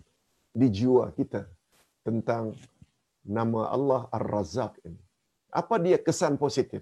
[0.54, 1.44] di jiwa kita
[2.10, 2.43] tentang
[3.38, 5.01] nama Allah Ar-Razak ini.
[5.62, 6.82] Apa dia kesan positif?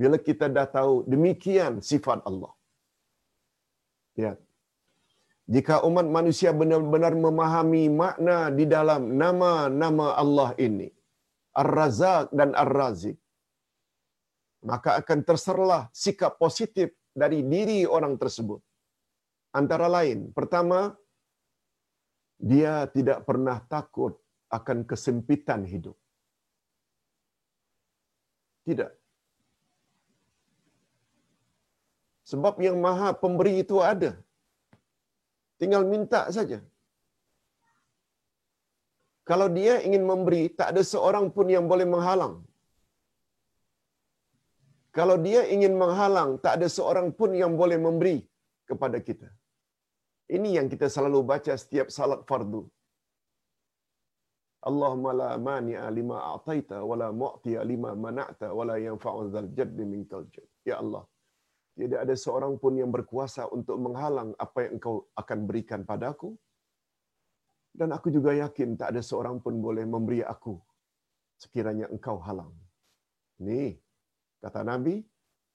[0.00, 2.52] Bila kita dah tahu demikian sifat Allah.
[4.22, 4.32] Ya.
[5.54, 10.88] Jika umat manusia benar-benar memahami makna di dalam nama-nama Allah ini,
[11.62, 13.18] Ar-Razak dan Ar-Razik,
[14.70, 16.88] maka akan terserlah sikap positif
[17.22, 18.60] dari diri orang tersebut.
[19.60, 20.80] Antara lain, pertama,
[22.52, 24.23] dia tidak pernah takut
[24.58, 25.96] akan kesempitan hidup.
[28.68, 28.92] Tidak.
[32.30, 34.12] Sebab yang maha pemberi itu ada.
[35.60, 36.58] Tinggal minta saja.
[39.30, 42.34] Kalau dia ingin memberi, tak ada seorang pun yang boleh menghalang.
[44.96, 48.16] Kalau dia ingin menghalang, tak ada seorang pun yang boleh memberi
[48.70, 49.28] kepada kita.
[50.36, 52.62] Ini yang kita selalu baca setiap salat fardu.
[54.64, 59.84] Allahumma la mani'a lima a'taita wa la mu'tiya lima mana'ta wa la yanfa'u dzal jaddi
[59.84, 60.48] minkal jadd.
[60.64, 61.04] Ya Allah,
[61.76, 66.32] tidak ada seorang pun yang berkuasa untuk menghalang apa yang engkau akan berikan padaku.
[67.74, 70.54] Dan aku juga yakin tak ada seorang pun boleh memberi aku
[71.42, 72.54] sekiranya engkau halang.
[73.42, 73.74] Ini
[74.38, 75.02] kata Nabi,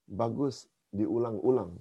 [0.05, 1.79] bagus diulang-ulang.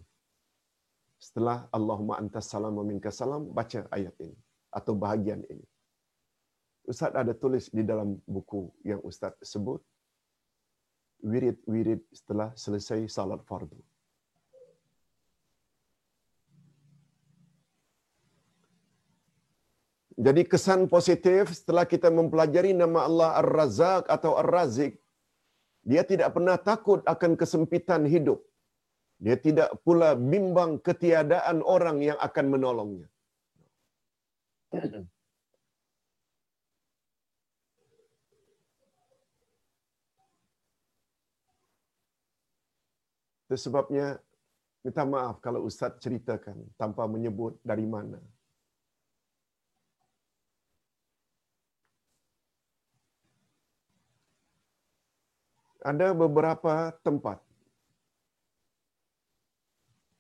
[1.18, 4.38] Setelah Allahumma antas salam wa minka salam, baca ayat ini
[4.70, 5.66] atau bahagian ini.
[6.88, 9.84] Ustaz ada tulis di dalam buku yang Ustaz sebut,
[11.20, 13.76] wirid-wirid setelah selesai salat fardu.
[20.18, 24.96] Jadi kesan positif setelah kita mempelajari nama Allah Ar-Razak atau Ar-Razik,
[25.86, 28.40] dia tidak pernah takut akan kesempitan hidup.
[29.20, 33.08] Dia tidak pula bimbang ketiadaan orang yang akan menolongnya.
[43.48, 44.20] Sebabnya
[44.84, 48.20] minta maaf kalau Ustaz ceritakan tanpa menyebut dari mana.
[55.88, 57.38] ada beberapa tempat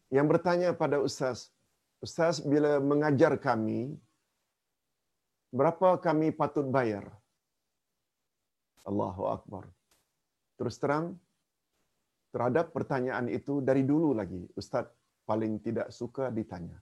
[0.08, 1.52] yang bertanya pada ustaz,
[2.00, 3.92] ustaz bila mengajar kami,
[5.52, 7.04] berapa kami patut bayar?
[8.88, 9.68] Allahu Akbar.
[10.56, 11.20] Terus terang,
[12.38, 14.86] terhadap pertanyaan itu dari dulu lagi, ustaz
[15.26, 16.78] paling tidak suka ditanya.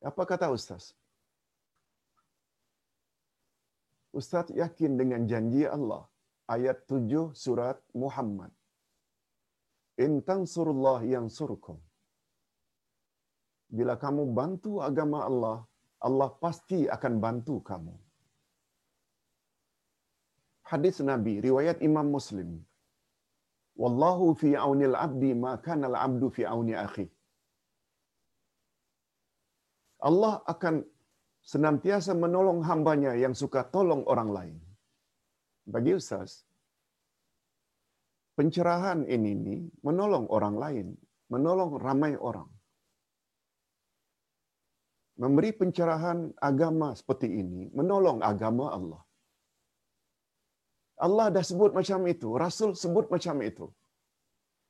[0.00, 0.96] Apa kata ustaz?
[4.08, 6.08] Ustaz yakin dengan janji Allah.
[6.48, 8.52] Ayat 7 surat Muhammad.
[10.00, 11.76] In tansurullah yang surkum.
[13.68, 15.58] Bila kamu bantu agama Allah,
[16.00, 17.96] Allah pasti akan bantu kamu.
[20.70, 22.48] Hadis Nabi, riwayat Imam Muslim.
[23.82, 27.06] Wallahu fi aunil abdi ma kana al-abdu fi auni akhi.
[30.08, 30.74] Allah akan
[31.52, 34.56] senantiasa menolong hambanya yang suka tolong orang lain.
[35.68, 36.48] Bagi Ustaz,
[38.36, 40.86] pencerahan ini ni menolong orang lain,
[41.28, 42.48] menolong ramai orang.
[45.20, 49.03] Memberi pencerahan agama seperti ini, menolong agama Allah.
[50.94, 53.66] Allah dah sebut macam itu, Rasul sebut macam itu.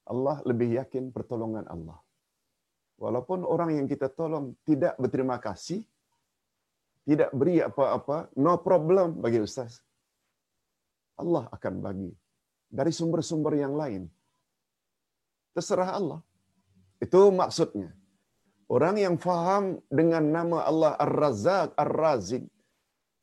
[0.09, 2.01] Allah lebih yakin pertolongan Allah.
[3.01, 5.85] Walaupun orang yang kita tolong tidak berterima kasih,
[7.05, 9.81] tidak beri apa-apa, no problem bagi ustaz.
[11.21, 12.11] Allah akan bagi
[12.73, 14.09] dari sumber-sumber yang lain.
[15.55, 16.21] Terserah Allah.
[16.99, 17.95] Itu maksudnya.
[18.67, 22.49] Orang yang faham dengan nama Allah Ar-Razak, Ar-Razik,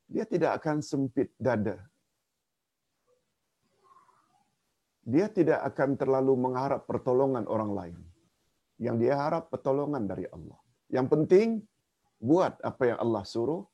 [0.08, 1.82] dia tidak akan sempit dada.
[5.02, 7.98] Dia tidak akan terlalu mengharap pertolongan orang lain.
[8.78, 10.58] Yang dia harap pertolongan dari Allah.
[10.90, 11.48] Yang penting,
[12.22, 13.66] buat apa yang Allah suruh,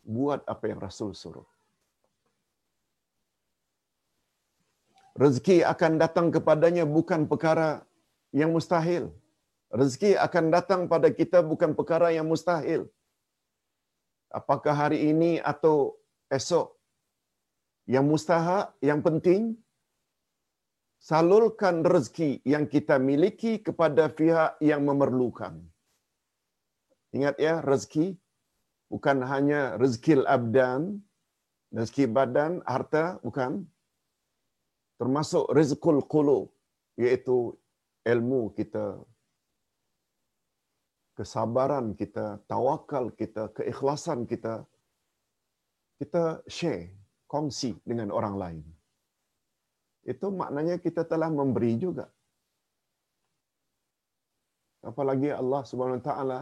[0.00, 1.44] buat apa yang Rasul suruh.
[5.16, 7.84] Rezeki akan datang kepadanya bukan perkara
[8.32, 9.12] yang mustahil.
[9.72, 12.88] Rezeki akan datang pada kita bukan perkara yang mustahil.
[14.28, 15.96] Apakah hari ini atau
[16.28, 16.76] esok.
[17.88, 19.56] Yang mustahak, yang penting,
[21.06, 25.62] salurkan rezeki yang kita miliki kepada pihak yang memerlukan.
[27.14, 28.18] Ingat ya, rezeki
[28.90, 30.98] bukan hanya rezeki abdan,
[31.70, 33.62] rezeki badan, harta, bukan.
[34.98, 36.50] Termasuk rezekul qulub,
[36.98, 37.54] iaitu
[38.02, 38.98] ilmu kita,
[41.14, 44.64] kesabaran kita, tawakal kita, keikhlasan kita,
[46.00, 46.96] kita share,
[47.28, 48.75] kongsi dengan orang lain.
[50.06, 52.06] Itu maknanya kita telah memberi juga.
[54.86, 56.40] Apalagi Allah Subhanahu Wa Taala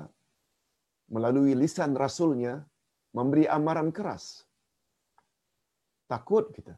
[1.08, 2.60] melalui lisan Rasulnya
[3.16, 4.44] memberi amaran keras.
[6.04, 6.76] Takut kita.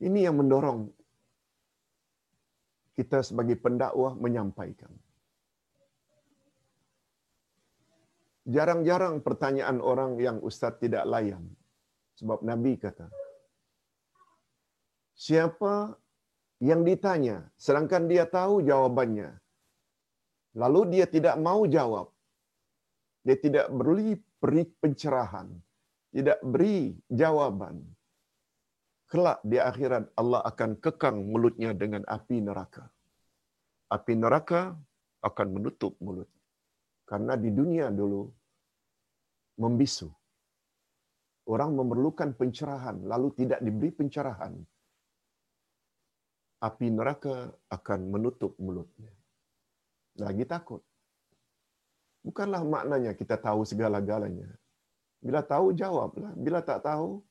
[0.00, 0.88] Ini yang mendorong
[2.96, 4.90] kita sebagai pendakwah menyampaikan.
[8.48, 11.44] Jarang-jarang pertanyaan orang yang ustaz tidak layan.
[12.16, 13.12] Sebab Nabi kata,
[15.18, 15.98] siapa
[16.62, 19.34] yang ditanya sedangkan dia tahu jawabannya,
[20.54, 22.14] lalu dia tidak mau jawab,
[23.26, 25.50] dia tidak beri, beri pencerahan,
[26.14, 27.82] tidak beri jawaban,
[29.08, 32.86] kelak di akhirat Allah akan kekang mulutnya dengan api neraka.
[33.88, 34.76] Api neraka
[35.24, 36.28] akan menutup mulut.
[37.08, 38.28] Karena di dunia dulu
[39.56, 40.12] membisu.
[41.48, 44.52] Orang memerlukan pencerahan lalu tidak diberi pencerahan.
[46.58, 49.14] Api neraka akan menutup mulutnya.
[50.18, 50.82] Lagi takut.
[52.26, 54.50] Bukanlah maknanya kita tahu segala-galanya.
[55.22, 56.34] Bila tahu, jawablah.
[56.34, 57.22] Bila tak tahu,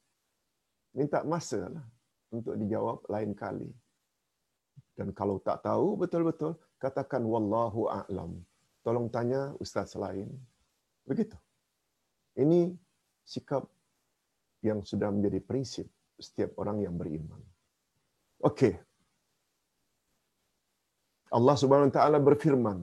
[0.96, 1.86] minta masa lah
[2.32, 3.68] untuk dijawab lain kali.
[4.96, 8.40] Dan kalau tak tahu betul-betul, katakan Wallahu a'lam.
[8.82, 10.32] Tolong tanya ustaz lain.
[11.04, 11.36] Begitu.
[12.40, 12.72] Ini
[13.28, 13.68] sikap
[14.64, 15.86] yang sudah menjadi prinsip
[16.16, 17.44] setiap orang yang beriman.
[18.42, 18.87] Okey.
[21.32, 22.78] Allah Subhanahu wa taala berfirman,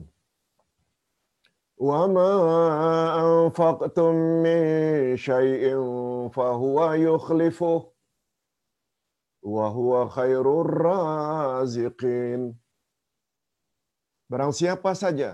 [1.87, 2.31] "Wa ma
[3.25, 4.13] anfaqtum
[4.45, 5.79] min shay'in
[6.35, 7.79] fa huwa yukhlifuh
[9.55, 9.65] wa
[10.85, 12.41] raziqin."
[14.29, 15.31] Barang siapa saja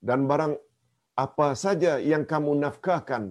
[0.00, 0.54] dan barang
[1.16, 3.24] apa saja yang kamu nafkahkan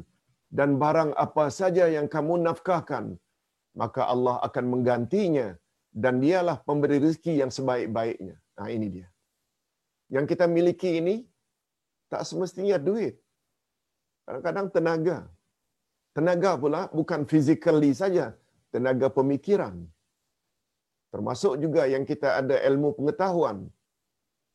[0.57, 3.17] dan barang apa saja yang kamu nafkahkan
[3.81, 5.47] maka Allah akan menggantinya
[6.03, 8.35] dan dialah pemberi rezeki yang sebaik-baiknya.
[8.57, 9.07] Nah ini dia.
[10.15, 11.15] Yang kita miliki ini
[12.11, 13.15] tak semestinya duit.
[14.25, 15.17] Kadang-kadang tenaga.
[16.15, 18.25] Tenaga pula bukan physically saja,
[18.73, 19.75] tenaga pemikiran.
[21.11, 23.57] Termasuk juga yang kita ada ilmu pengetahuan.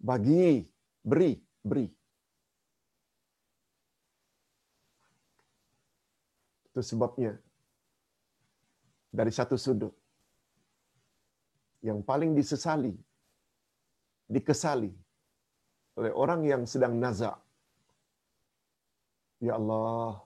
[0.01, 0.64] Bagi,
[1.05, 1.86] beri, beri.
[6.70, 7.32] Itu sebabnya
[9.18, 9.94] dari satu sudut
[11.89, 12.94] yang paling disesali,
[14.35, 14.93] dikesali
[15.98, 17.36] oleh orang yang sedang nazak.
[19.47, 20.23] Ya Allah,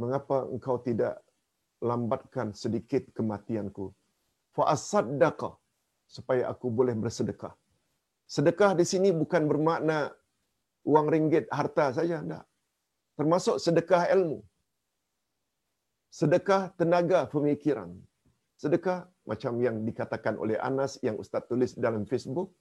[0.00, 1.14] mengapa engkau tidak
[1.88, 3.86] lambatkan sedikit kematianku?
[4.56, 5.50] Fa'asaddaqa,
[6.16, 7.54] supaya aku boleh bersedekah.
[8.36, 9.98] Sedekah di sini bukan bermakna
[10.88, 12.44] uang ringgit, harta saja, enggak
[13.16, 14.38] termasuk sedekah ilmu.
[16.12, 17.90] Sedekah tenaga pemikiran.
[18.56, 22.56] Sedekah macam yang dikatakan oleh Anas yang Ustaz tulis dalam Facebook.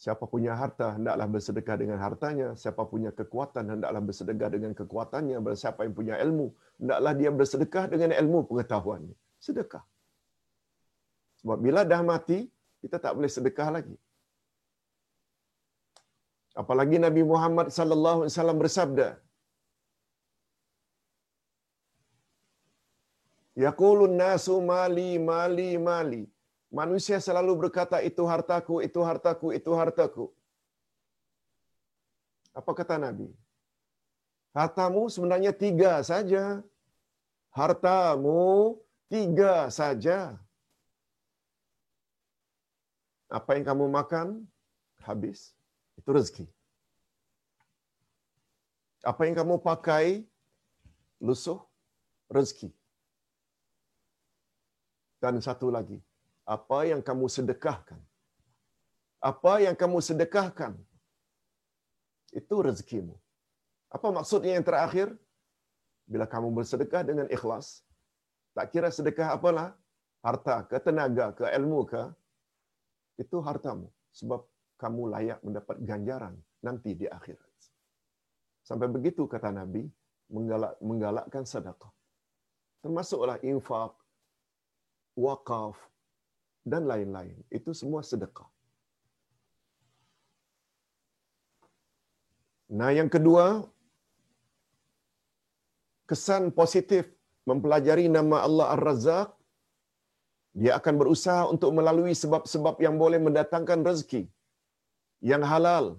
[0.00, 2.56] Siapa punya harta, hendaklah bersedekah dengan hartanya.
[2.56, 5.36] Siapa punya kekuatan, hendaklah bersedekah dengan kekuatannya.
[5.56, 9.16] Siapa yang punya ilmu, hendaklah dia bersedekah dengan ilmu pengetahuannya.
[9.40, 9.84] Sedekah.
[11.40, 12.48] Sebab bila dah mati,
[12.80, 13.96] kita tak boleh sedekah lagi.
[16.56, 19.08] Apalagi Nabi Muhammad sallallahu alaihi wasallam bersabda
[23.64, 26.22] Yaqulun nasu mali mali mali.
[26.78, 30.26] Manusia selalu berkata itu hartaku itu hartaku itu hartaku.
[32.58, 33.28] Apa kata Nabi?
[34.58, 36.44] Hartamu sebenarnya tiga saja.
[37.58, 38.78] Hartamu
[39.12, 40.18] tiga saja.
[43.38, 44.28] Apa yang kamu makan?
[45.06, 45.54] Habis.
[45.98, 46.46] Itu rezeki.
[49.06, 50.26] Apa yang kamu pakai?
[51.22, 51.62] Lusuh.
[52.26, 52.74] Rezeki.
[55.20, 56.00] Dan satu lagi,
[56.48, 58.00] apa yang kamu sedekahkan?
[59.20, 60.72] Apa yang kamu sedekahkan?
[62.32, 63.12] Itu rezekimu.
[63.92, 65.12] Apa maksudnya yang terakhir?
[66.08, 67.84] Bila kamu bersedekah dengan ikhlas,
[68.56, 69.76] tak kira sedekah apalah,
[70.24, 72.02] harta ke tenaga ke ilmu ke,
[73.20, 73.92] itu hartamu.
[74.16, 74.42] Sebab
[74.80, 76.34] kamu layak mendapat ganjaran
[76.64, 77.52] nanti di akhirat.
[78.64, 79.84] Sampai begitu kata Nabi,
[80.32, 81.92] menggalak, menggalakkan sedekah.
[82.80, 83.99] Termasuklah infak,
[85.16, 85.76] wakaf,
[86.72, 87.36] dan lain-lain.
[87.58, 88.48] Itu semua sedekah.
[92.78, 93.66] Nah, yang kedua,
[96.10, 97.04] kesan positif
[97.50, 99.28] mempelajari nama Allah Ar-Razzaq,
[100.60, 104.22] dia akan berusaha untuk melalui sebab-sebab yang boleh mendatangkan rezeki
[105.30, 105.98] yang halal.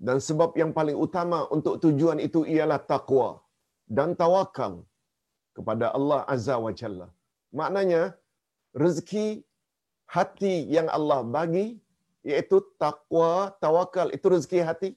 [0.00, 3.30] Dan sebab yang paling utama untuk tujuan itu ialah taqwa
[3.96, 4.74] dan tawakal
[5.56, 7.08] kepada Allah Azza wa Jalla.
[7.50, 8.14] Maknanya,
[8.82, 9.42] rezeki
[10.06, 11.66] hati yang Allah bagi,
[12.22, 14.90] iaitu taqwa, tawakal, itu rezeki hati.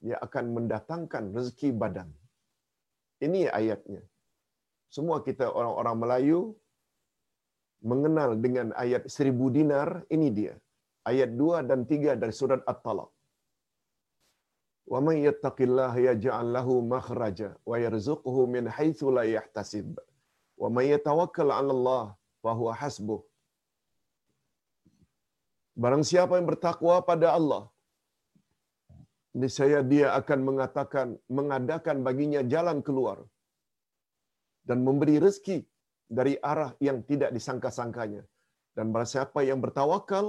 [0.00, 2.08] Dia akan mendatangkan rezeki badan.
[3.20, 4.02] Ini ayatnya.
[4.88, 6.40] Semua kita orang-orang Melayu
[7.90, 10.54] mengenal dengan ayat seribu dinar, ini dia.
[11.04, 13.08] Ayat dua dan tiga dari surat At-Talaq.
[14.90, 19.94] Man yattaqillaha yaj'al lahu makhraja wa yarzuqhu min haitsu la yahtasib.
[20.62, 22.04] Wa man yatawakkal 'ala Allah
[22.44, 23.20] fa huwa hasbuh.
[25.82, 27.62] Barang siapa yang bertakwa pada Allah,
[29.40, 31.08] niscaya dia akan mengatakan
[31.38, 33.18] mengadakan baginya jalan keluar
[34.68, 35.58] dan memberi rezeki
[36.18, 38.22] dari arah yang tidak disangka-sangkanya.
[38.76, 40.26] Dan barang siapa yang bertawakal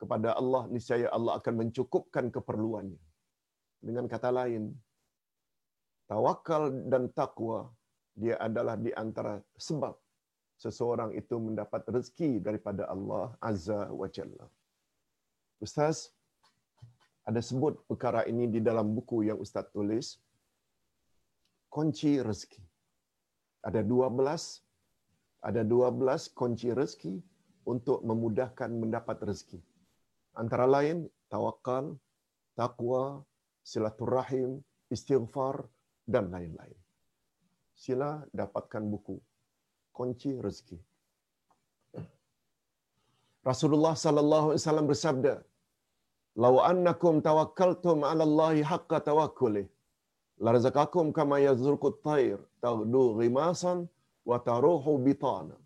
[0.00, 3.00] kepada Allah, niscaya Allah akan mencukupkan keperluannya.
[3.86, 4.64] Dengan kata lain,
[6.10, 6.62] tawakal
[6.92, 7.60] dan takwa
[8.18, 9.94] dia adalah di antara sebab
[10.58, 14.50] seseorang itu mendapat rezeki daripada Allah Azza wa Jalla.
[15.62, 16.10] Ustaz,
[17.22, 20.18] ada sebut perkara ini di dalam buku yang Ustaz tulis.
[21.70, 22.64] Kunci rezeki.
[23.62, 24.66] Ada 12
[25.38, 27.14] ada 12 kunci rezeki
[27.68, 29.60] untuk memudahkan mendapat rezeki.
[30.34, 31.94] Antara lain tawakal,
[32.58, 33.22] takwa,
[33.62, 35.66] silaturahim, istighfar
[36.08, 36.77] dan lain-lain.
[37.82, 39.16] Sila dapatkan buku
[39.96, 40.78] kunci rezeki.
[43.50, 45.34] Rasulullah sallallahu alaihi wasallam bersabda,
[46.44, 49.66] "Law annakum tawakkaltum 'ala Allahi haqqa tawakkulih,
[50.46, 53.78] larzaqakum kama yazruqut tayr taghdu ghimasan
[54.30, 55.56] wa taruhu bitana."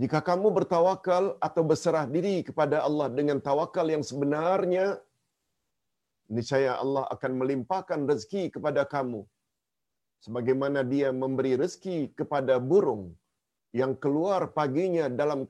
[0.00, 4.84] Jika kamu bertawakal atau berserah diri kepada Allah dengan tawakal yang sebenarnya,
[6.34, 9.22] niscaya Allah akan melimpahkan rezeki kepada kamu.
[10.24, 13.04] Sebagaimana dia memberi rezeki kepada burung
[13.80, 15.40] yang keluar paginya dalam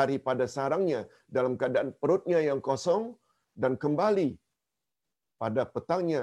[0.00, 1.00] daripada sarangnya
[1.36, 3.14] dalam keadaan perutnya yang kosong
[3.62, 4.28] dan kembali
[5.42, 6.22] pada petangnya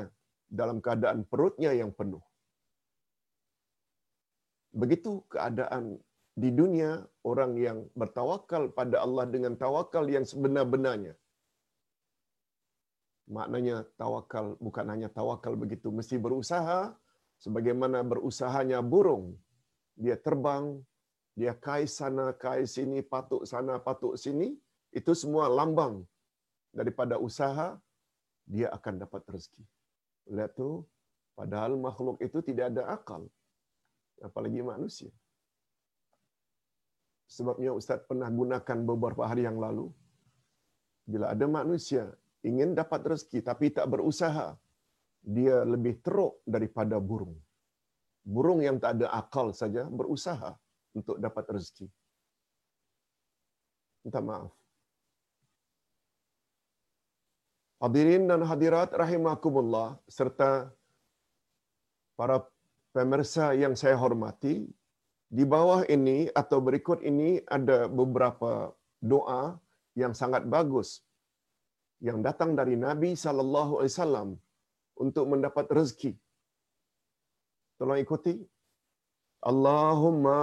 [0.60, 2.24] dalam keadaan perutnya yang penuh.
[4.82, 6.02] Begitu keadaan
[6.34, 11.14] di dunia orang yang bertawakal pada Allah dengan tawakal yang sebenar-benarnya.
[13.24, 16.92] Maknanya tawakal bukan hanya tawakal begitu, mesti berusaha
[17.40, 19.40] sebagaimana berusahanya burung.
[19.96, 20.84] Dia terbang,
[21.34, 24.58] dia kais sana, kais sini, patuk sana, patuk sini.
[24.92, 26.04] Itu semua lambang
[26.76, 27.80] daripada usaha,
[28.46, 29.64] dia akan dapat rezeki.
[30.30, 30.84] Lihat tu,
[31.34, 33.26] padahal makhluk itu tidak ada akal.
[34.20, 35.12] Apalagi manusia.
[37.26, 39.90] Sebabnya Ustaz pernah gunakan beberapa hari yang lalu.
[41.04, 42.14] Bila ada manusia
[42.44, 44.48] ingin dapat rezeki tapi tak berusaha,
[45.24, 47.36] dia lebih teruk daripada burung.
[48.24, 50.52] Burung yang tak ada akal saja berusaha
[50.96, 51.88] untuk dapat rezeki.
[54.04, 54.52] Minta maaf.
[57.84, 60.72] Hadirin dan hadirat rahimakumullah serta
[62.16, 62.48] para
[62.96, 64.72] pemirsa yang saya hormati,
[65.28, 68.72] di bawah ini atau berikut ini ada beberapa
[69.02, 69.58] doa
[69.98, 71.02] yang sangat bagus
[72.08, 74.30] yang datang dari Nabi sallallahu alaihi wasallam
[75.04, 76.12] untuk mendapat rezeki.
[77.80, 78.36] Tolong ikuti.
[79.52, 80.40] Allahumma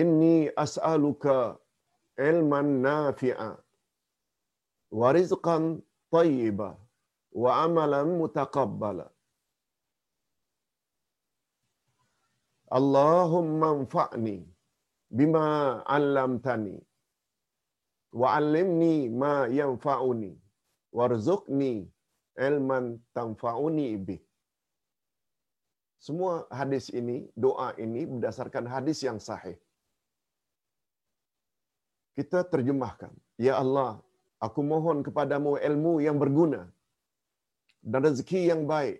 [0.00, 1.36] inni as'aluka
[2.28, 3.50] ilman nafi'a
[5.00, 5.64] wa rizqan
[6.14, 6.70] tayyiba
[7.42, 9.06] wa amalan mutaqabbala.
[12.78, 14.36] Allahumma anfa'ni
[15.18, 15.46] bima
[15.94, 16.76] 'allamtani
[18.20, 20.32] wa 'allimni ma yanfa'uni
[20.98, 21.72] warzuqni
[22.48, 22.84] ilman
[23.16, 24.16] tanfa'uni bi.
[26.06, 29.56] Semua hadis ini, doa ini berdasarkan hadis yang sahih.
[32.18, 33.12] Kita terjemahkan,
[33.46, 33.90] Ya Allah,
[34.46, 36.62] aku mohon kepadamu ilmu yang berguna
[37.90, 38.98] dan rezeki yang baik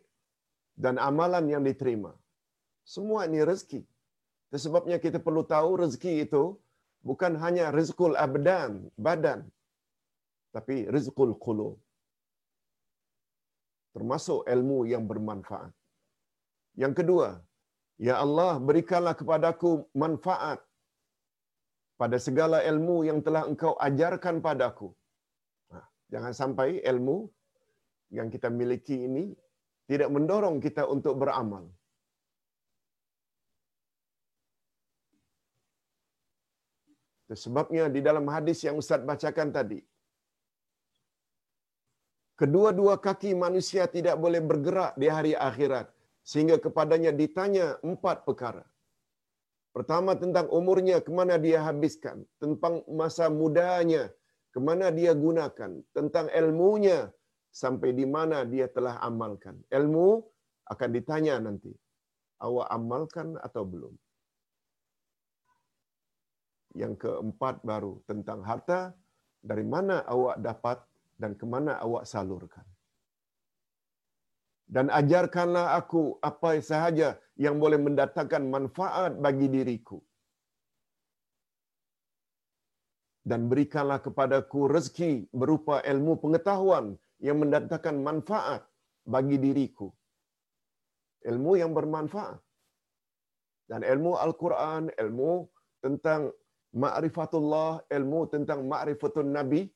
[0.85, 2.13] dan amalan yang diterima.
[2.95, 3.81] Semua ini rezeki.
[4.65, 6.43] Sebabnya kita perlu tahu rezeki itu
[7.09, 8.73] bukan hanya rezekul abdan,
[9.07, 9.41] badan,
[10.57, 11.77] tapi rezekul qulub.
[13.95, 15.73] Termasuk ilmu yang bermanfaat.
[16.83, 17.29] Yang kedua,
[18.07, 19.71] Ya Allah, berikanlah kepadaku
[20.03, 20.61] manfaat
[22.01, 24.89] pada segala ilmu yang telah engkau ajarkan padaku.
[26.13, 27.19] Jangan sampai ilmu
[28.17, 29.25] yang kita miliki ini
[29.91, 31.65] tidak mendorong kita untuk beramal.
[37.35, 39.81] Sebabnya di dalam hadis yang Ustaz bacakan tadi,
[42.37, 45.89] kedua-dua kaki manusia tidak boleh bergerak di hari akhirat
[46.23, 48.65] sehingga kepadanya ditanya empat perkara.
[49.73, 52.29] Pertama tentang umurnya, ke mana dia habiskan.
[52.37, 54.13] Tentang masa mudanya,
[54.53, 55.81] ke mana dia gunakan.
[55.97, 57.09] Tentang ilmunya,
[57.49, 59.57] sampai di mana dia telah amalkan.
[59.73, 60.21] Ilmu
[60.69, 61.73] akan ditanya nanti.
[62.45, 63.95] Awak amalkan atau belum?
[66.73, 68.97] Yang keempat baru tentang harta,
[69.45, 70.79] dari mana awak dapat
[71.21, 72.65] dan kemana awak salurkan.
[74.65, 80.01] Dan ajarkanlah aku apa sahaja yang boleh mendatangkan manfaat bagi diriku.
[83.23, 88.67] Dan berikanlah kepadaku rezeki berupa ilmu pengetahuan yang mendatangkan manfaat
[89.07, 89.93] bagi diriku.
[91.23, 92.41] Ilmu yang bermanfaat.
[93.71, 95.47] Dan ilmu Al-Quran, ilmu
[95.79, 96.35] tentang
[96.73, 99.69] ma'rifatullah, ilmu tentang ma'rifatul Nabi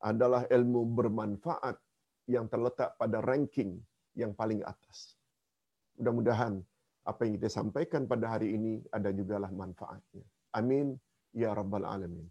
[0.00, 1.76] adalah ilmu bermanfaat
[2.28, 3.80] yang terletak pada ranking
[4.16, 5.16] yang paling atas.
[5.96, 6.60] Mudah-mudahan
[7.06, 10.26] apa yang kita sampaikan pada hari ini ada jugalah manfaatnya.
[10.52, 10.98] Amin
[11.32, 12.26] ya rabbal alamin.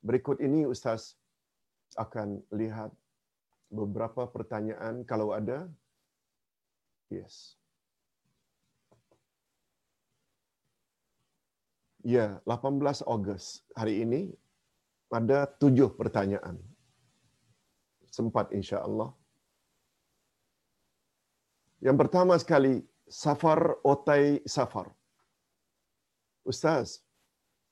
[0.00, 1.16] Berikut ini ustaz
[2.00, 2.92] akan lihat
[3.68, 5.68] beberapa pertanyaan kalau ada.
[7.10, 7.59] Yes.
[12.00, 14.32] Ya, 18 Ogos hari ini
[15.12, 16.56] ada tujuh pertanyaan.
[18.08, 19.12] Sempat insya Allah.
[21.84, 24.88] Yang pertama sekali, safar otai safar.
[26.40, 27.04] Ustaz,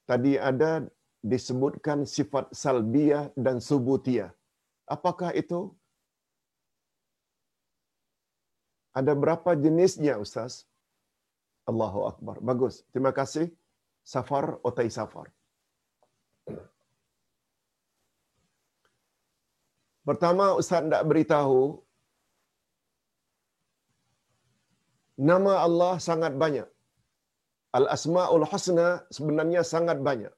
[0.04, 0.84] tadi ada
[1.24, 4.30] disebutkan sifat salbiyah dan subutiyah.
[4.84, 5.72] Apakah itu?
[8.92, 10.68] Ada berapa jenisnya Ustaz?
[11.64, 12.40] Allahu Akbar.
[12.40, 12.84] Bagus.
[12.92, 13.52] Terima kasih.
[14.12, 15.26] Safar otai safar.
[20.08, 21.58] Pertama Ustaz nak beritahu
[25.28, 26.68] nama Allah sangat banyak.
[27.78, 30.34] Al-Asma'ul Husna sebenarnya sangat banyak.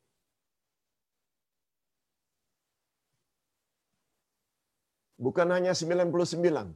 [5.27, 6.75] Bukan hanya 99.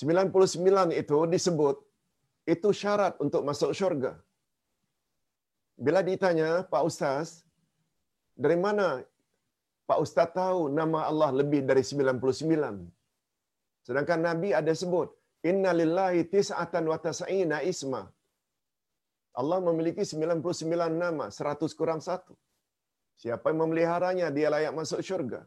[0.00, 1.76] 99 itu disebut
[2.54, 4.12] itu syarat untuk masuk syurga.
[5.86, 7.46] Bila ditanya, Pak Ustaz,
[8.44, 8.86] dari mana
[9.88, 12.18] Pak Ustaz tahu nama Allah lebih dari 99?
[13.86, 15.08] Sedangkan Nabi ada sebut,
[15.50, 18.02] Inna lillahi tis'atan wa tas'ina isma.
[19.40, 22.34] Allah memiliki 99 nama, 100 kurang satu.
[23.22, 25.40] Siapa yang memeliharanya, dia layak masuk syurga.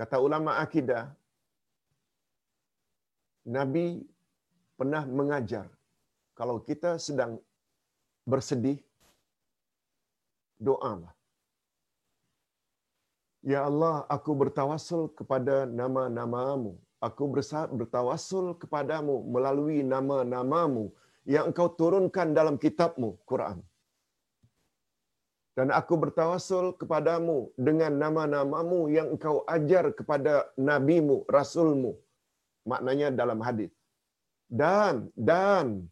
[0.00, 1.04] Kata ulama akidah,
[3.56, 3.86] Nabi
[4.78, 5.66] pernah mengajar,
[6.38, 7.32] kalau kita sedang
[8.28, 8.78] bersedih,
[10.60, 11.14] doalah.
[13.42, 17.24] Ya Allah, aku bertawasul kepada nama-namamu aku
[17.78, 20.94] bertawasul kepadamu melalui nama-namamu
[21.26, 23.58] yang engkau turunkan dalam kitabmu, Quran.
[25.52, 31.92] Dan aku bertawasul kepadamu dengan nama-namamu yang engkau ajar kepada nabimu, rasulmu.
[32.64, 33.68] Maknanya dalam hadis.
[34.48, 35.91] Dan, dan,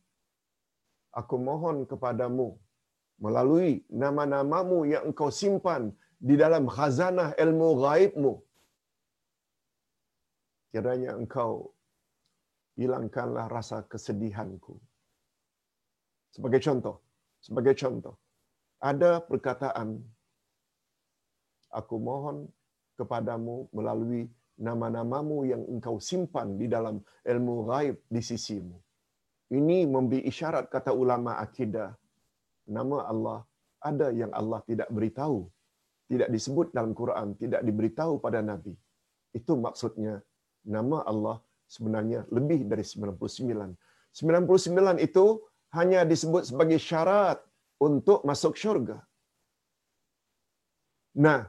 [1.11, 2.59] aku mohon kepadamu
[3.21, 8.35] melalui nama-namamu yang engkau simpan di dalam khazanah ilmu gaibmu,
[10.73, 11.73] kiranya engkau
[12.79, 14.81] hilangkanlah rasa kesedihanku.
[16.31, 16.97] Sebagai contoh,
[17.43, 18.15] sebagai contoh,
[18.81, 20.01] ada perkataan,
[21.69, 22.49] aku mohon
[22.97, 24.31] kepadamu melalui
[24.61, 28.77] nama-namamu yang engkau simpan di dalam ilmu gaib di sisimu.
[29.51, 31.91] Ini memberi isyarat kata ulama akidah,
[32.71, 33.39] nama Allah
[33.83, 35.51] ada yang Allah tidak beritahu,
[36.07, 38.75] tidak disebut dalam Quran, tidak diberitahu pada Nabi.
[39.35, 40.23] Itu maksudnya
[40.63, 41.37] nama Allah
[41.67, 43.75] sebenarnya lebih dari 99.
[44.15, 45.25] 99 itu
[45.79, 47.39] hanya disebut sebagai syarat
[47.79, 48.99] untuk masuk syurga.
[51.25, 51.47] Nah,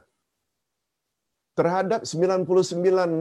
[1.58, 2.46] terhadap 99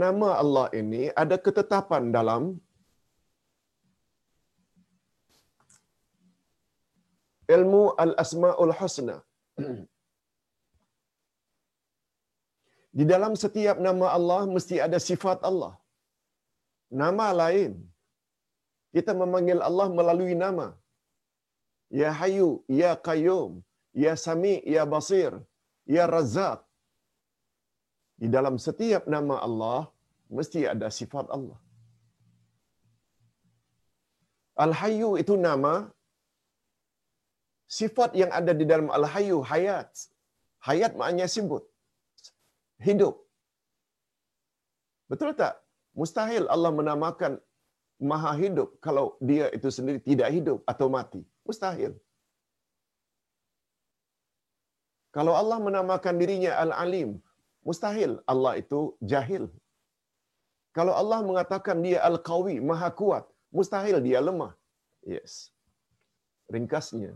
[0.03, 2.57] nama Allah ini ada ketetapan dalam
[7.55, 9.17] ilmu al-asma'ul husna.
[12.97, 15.73] Di dalam setiap nama Allah mesti ada sifat Allah
[17.01, 17.73] nama lain
[18.95, 20.65] Kita memanggil Allah melalui nama.
[21.99, 22.49] Ya Hayu,
[22.79, 23.51] Ya Qayyum,
[24.03, 25.31] Ya Sami, Ya Basir,
[25.95, 26.59] Ya Razak.
[28.21, 29.81] Di dalam setiap nama Allah,
[30.37, 31.59] mesti ada sifat Allah.
[34.65, 35.73] Al-Hayyu itu nama
[37.79, 39.91] sifat yang ada di dalam Al-Hayyu hayat.
[40.67, 41.63] Hayat maknanya sibut.
[42.87, 43.15] Hidup.
[45.11, 45.55] Betul tak?
[46.01, 47.33] Mustahil Allah menamakan
[48.11, 51.21] maha hidup kalau dia itu sendiri tidak hidup atau mati.
[51.47, 51.91] Mustahil.
[55.15, 57.09] Kalau Allah menamakan dirinya Al-Alim,
[57.67, 58.79] mustahil Allah itu
[59.11, 59.43] jahil.
[60.77, 63.25] Kalau Allah mengatakan dia Al-Qawi, maha kuat,
[63.57, 64.53] mustahil dia lemah.
[65.13, 65.33] Yes.
[66.55, 67.11] Ringkasnya,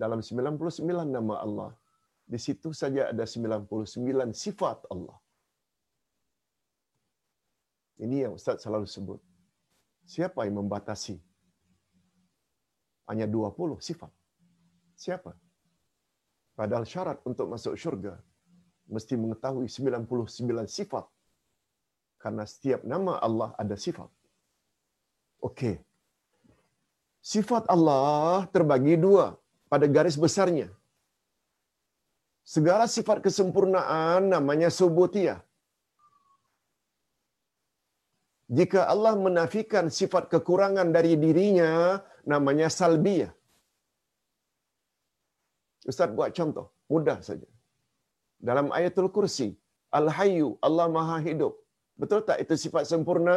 [0.00, 1.70] dalam 99 nama Allah,
[2.24, 5.18] di situ saja ada 99 sifat Allah.
[8.00, 9.20] Ini yang Ustaz selalu sebut.
[10.08, 11.20] Siapa yang membatasi?
[13.12, 14.08] Hanya 20 sifat.
[14.96, 15.36] Siapa?
[16.56, 18.16] Padahal syarat untuk masuk syurga
[18.88, 20.08] mesti mengetahui 99
[20.64, 21.04] sifat.
[22.20, 24.08] Karena setiap nama Allah ada sifat.
[25.40, 25.76] Okey.
[27.20, 29.39] Sifat Allah terbagi dua
[29.72, 30.68] pada garis besarnya.
[32.54, 35.38] Segala sifat kesempurnaan namanya subutiyah.
[38.58, 42.02] Jika Allah menafikan sifat kekurangan dari dirinya,
[42.32, 43.30] namanya salbiyah.
[45.90, 47.46] Ustaz buat contoh, mudah saja.
[48.48, 49.48] Dalam ayatul kursi,
[49.98, 51.54] Al-Hayyu, Allah Maha Hidup.
[52.00, 53.36] Betul tak itu sifat sempurna?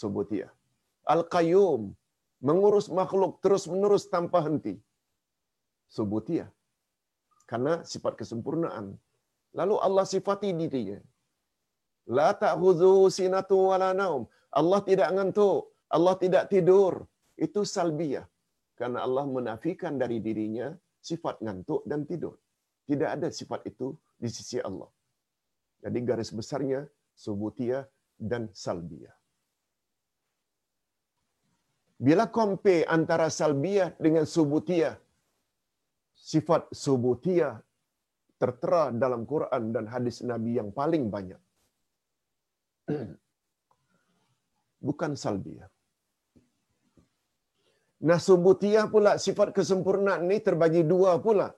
[0.00, 0.50] Subutiyah.
[1.14, 1.82] Al-Qayyum,
[2.48, 4.74] mengurus makhluk terus-menerus tanpa henti.
[5.96, 6.50] Subutiyah.
[7.50, 8.86] Karena sifat kesempurnaan.
[9.58, 10.98] Lalu Allah sifati dirinya.
[12.18, 14.24] La ta'khudhu sinatu wala naum.
[14.60, 15.60] Allah tidak ngantuk,
[15.96, 17.04] Allah tidak tidur.
[17.36, 18.24] Itu salbiyah.
[18.80, 20.72] Karena Allah menafikan dari dirinya
[21.08, 22.34] sifat ngantuk dan tidur.
[22.88, 23.88] Tidak ada sifat itu
[24.22, 24.90] di sisi Allah.
[25.84, 26.80] Jadi garis besarnya
[27.24, 27.84] subutiyah
[28.30, 29.14] dan salbiyah.
[32.02, 34.94] Bila compare antara salbiyah dengan subutiyah,
[36.30, 37.58] sifat subutiyah
[38.38, 41.42] tertera dalam Quran dan hadis Nabi yang paling banyak.
[44.86, 45.70] Bukan salbiyah.
[48.02, 51.48] Nah subutiyah pula sifat kesempurnaan ini terbagi dua pula.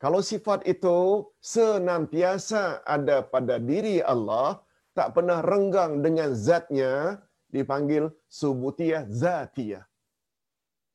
[0.00, 4.64] Kalau sifat itu senantiasa ada pada diri Allah,
[4.96, 7.20] tak pernah renggang dengan zatnya,
[7.52, 9.84] dipanggil subutiyah zatiyah.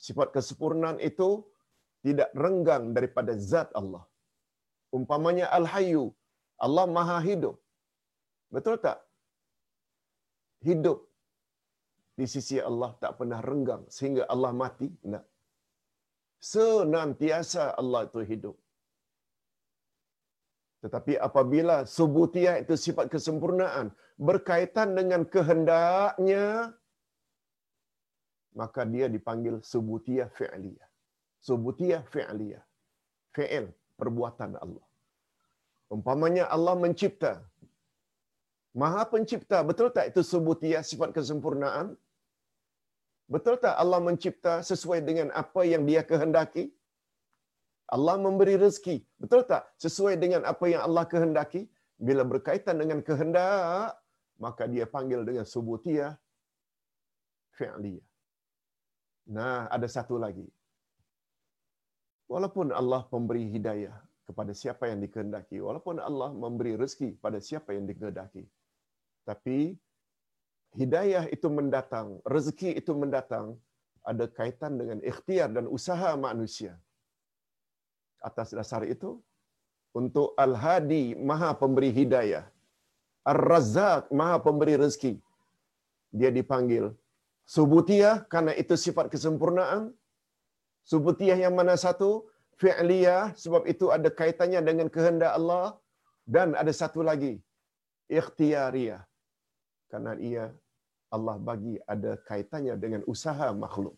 [0.06, 1.46] Sifat kesempurnaan itu
[2.06, 4.04] tidak renggang daripada zat Allah.
[4.98, 6.04] Umpamanya Al-Hayyu,
[6.66, 7.58] Allah Maha Hidup.
[8.56, 9.00] Betul tak?
[10.68, 11.00] Hidup
[12.20, 14.90] di sisi Allah tak pernah renggang sehingga Allah mati.
[15.14, 15.26] Tak.
[16.54, 18.56] Senantiasa Allah itu hidup.
[20.84, 23.88] Tetapi apabila subutiyah itu sifat kesempurnaan
[24.28, 26.46] berkaitan dengan kehendaknya,
[28.60, 30.85] maka dia dipanggil subutiyah fi'liyah.
[31.48, 32.64] Subutiyah fi'liyah.
[33.36, 33.66] Fi'il,
[34.00, 34.86] perbuatan Allah.
[35.96, 37.34] Umpamanya Allah mencipta.
[38.82, 41.88] Maha pencipta, betul tak itu subutiyah sifat kesempurnaan?
[43.34, 46.66] Betul tak Allah mencipta sesuai dengan apa yang dia kehendaki?
[47.96, 48.98] Allah memberi rezeki.
[49.22, 49.64] Betul tak?
[49.86, 51.62] Sesuai dengan apa yang Allah kehendaki.
[52.08, 53.96] Bila berkaitan dengan kehendak,
[54.46, 56.12] maka dia panggil dengan subutiyah
[57.58, 58.06] fi'liyah.
[59.36, 60.46] Nah, ada satu lagi.
[62.26, 63.96] Walaupun Allah memberi hidayah
[64.26, 68.44] kepada siapa yang dikehendaki, walaupun Allah memberi rezeki pada siapa yang dikehendaki,
[69.30, 69.78] tapi
[70.74, 73.54] hidayah itu mendatang, rezeki itu mendatang,
[74.06, 76.74] ada kaitan dengan ikhtiar dan usaha manusia.
[78.22, 79.22] Atas dasar itu,
[79.94, 82.46] untuk Al-Hadi, maha pemberi hidayah.
[83.26, 85.14] Ar-Razak, maha pemberi rezeki.
[86.14, 86.94] Dia dipanggil.
[87.46, 89.94] Subutiyah, karena itu sifat kesempurnaan.
[90.86, 92.30] Subutiyah yang mana satu?
[92.62, 95.76] Fi'liyah, sebab itu ada kaitannya dengan kehendak Allah.
[96.26, 97.34] Dan ada satu lagi.
[98.10, 99.02] Ikhtiariyah.
[99.92, 100.46] Karena ia
[101.16, 103.98] Allah bagi ada kaitannya dengan usaha makhluk.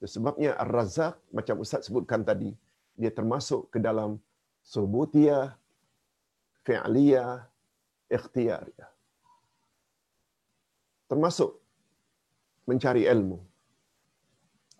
[0.00, 2.56] Sebabnya Ar-Razak, macam Ustaz sebutkan tadi,
[2.96, 4.16] dia termasuk ke dalam
[4.64, 5.56] subutiyah,
[6.64, 7.44] fi'liyah,
[8.08, 8.90] ikhtiyariyah.
[11.04, 11.50] Termasuk
[12.64, 13.49] mencari ilmu.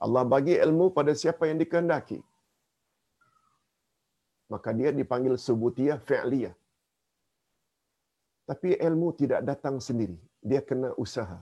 [0.00, 2.18] Allah bagi ilmu pada siapa yang dikehendaki.
[4.52, 6.54] Maka dia dipanggil subutiyah fi'liyah.
[8.48, 10.16] Tapi ilmu tidak datang sendiri.
[10.42, 11.38] Dia kena usaha.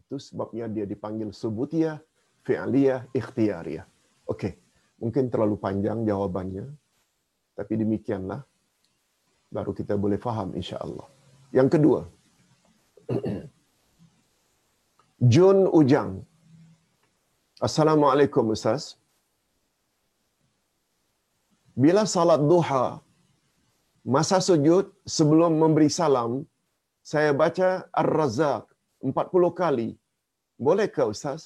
[0.00, 1.98] Itu sebabnya dia dipanggil subutiyah,
[2.46, 3.84] fi'liyah, ikhtiyariyah.
[4.32, 4.56] Okey,
[5.02, 6.64] mungkin terlalu panjang jawabannya.
[7.58, 8.40] Tapi demikianlah
[9.52, 11.04] baru kita boleh faham insya-Allah.
[11.52, 12.00] Yang kedua,
[15.32, 16.29] Jun Ujang.
[17.66, 18.82] Assalamualaikum Ustaz.
[21.82, 22.84] Bila salat duha,
[24.14, 26.32] masa sujud sebelum memberi salam,
[27.10, 27.68] saya baca
[28.02, 28.64] Ar-Razzaq
[29.04, 29.88] 40 kali.
[30.66, 31.42] Bolehkah Ustaz?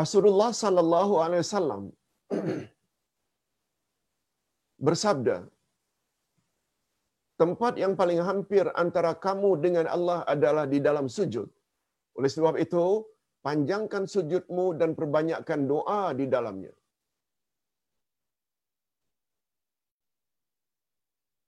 [0.00, 1.82] Rasulullah sallallahu alaihi wasallam
[4.86, 5.36] bersabda
[7.42, 11.48] tempat yang paling hampir antara kamu dengan Allah adalah di dalam sujud.
[12.18, 12.84] Oleh sebab itu,
[13.46, 16.72] panjangkan sujudmu dan perbanyakkan doa di dalamnya.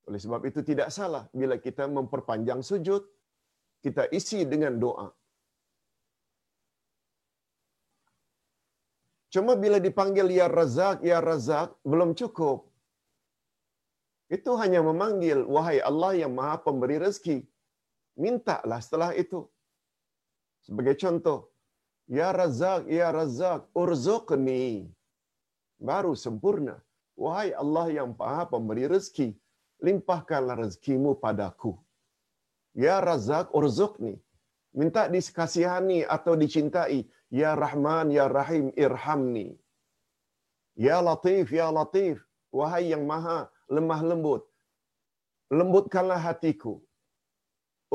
[0.09, 3.03] Oleh sebab itu tidak salah bila kita memperpanjang sujud,
[3.85, 5.09] kita isi dengan doa.
[9.35, 12.74] Cuma bila dipanggil Ya Razak, Ya Razak, belum cukup.
[14.29, 17.45] Itu hanya memanggil, wahai Allah yang maha pemberi rezeki.
[18.17, 19.45] Mintalah setelah itu.
[20.65, 21.53] Sebagai contoh,
[22.09, 24.89] Ya Razak, Ya Razak, urzuqni.
[25.77, 26.81] Baru sempurna.
[27.17, 29.37] Wahai Allah yang maha pemberi rezeki,
[29.85, 31.77] limpahkanlah rezekimu padaku.
[32.73, 34.21] Ya Razak, urzuqni.
[34.75, 37.07] Minta dikasihani atau dicintai.
[37.31, 39.59] Ya Rahman, Ya Rahim, irhamni.
[40.75, 42.27] Ya Latif, Ya Latif.
[42.51, 44.43] Wahai yang maha lemah lembut.
[45.59, 46.81] Lembutkanlah hatiku.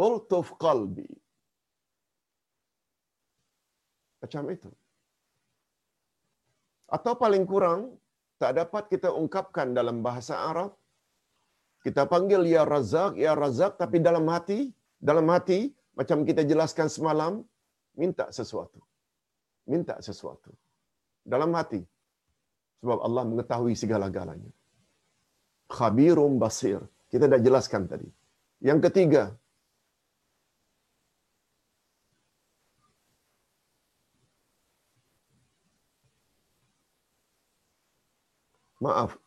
[0.06, 1.10] Ultuf qalbi.
[4.22, 4.72] Macam itu.
[6.90, 7.82] Atau paling kurang,
[8.42, 10.72] tak dapat kita ungkapkan dalam bahasa Arab.
[11.86, 14.60] Kita panggil Ya Razak, Ya Razak, tapi dalam hati,
[15.00, 17.34] dalam hati, macam kita jelaskan semalam,
[17.96, 18.80] minta sesuatu.
[19.72, 20.52] Minta sesuatu.
[21.24, 21.80] Dalam hati.
[22.80, 24.52] Sebab Allah mengetahui segala-galanya
[25.70, 26.82] khabirum basir.
[27.10, 28.10] Kita dah jelaskan tadi.
[28.60, 29.24] Yang ketiga,
[38.80, 39.20] Maaf.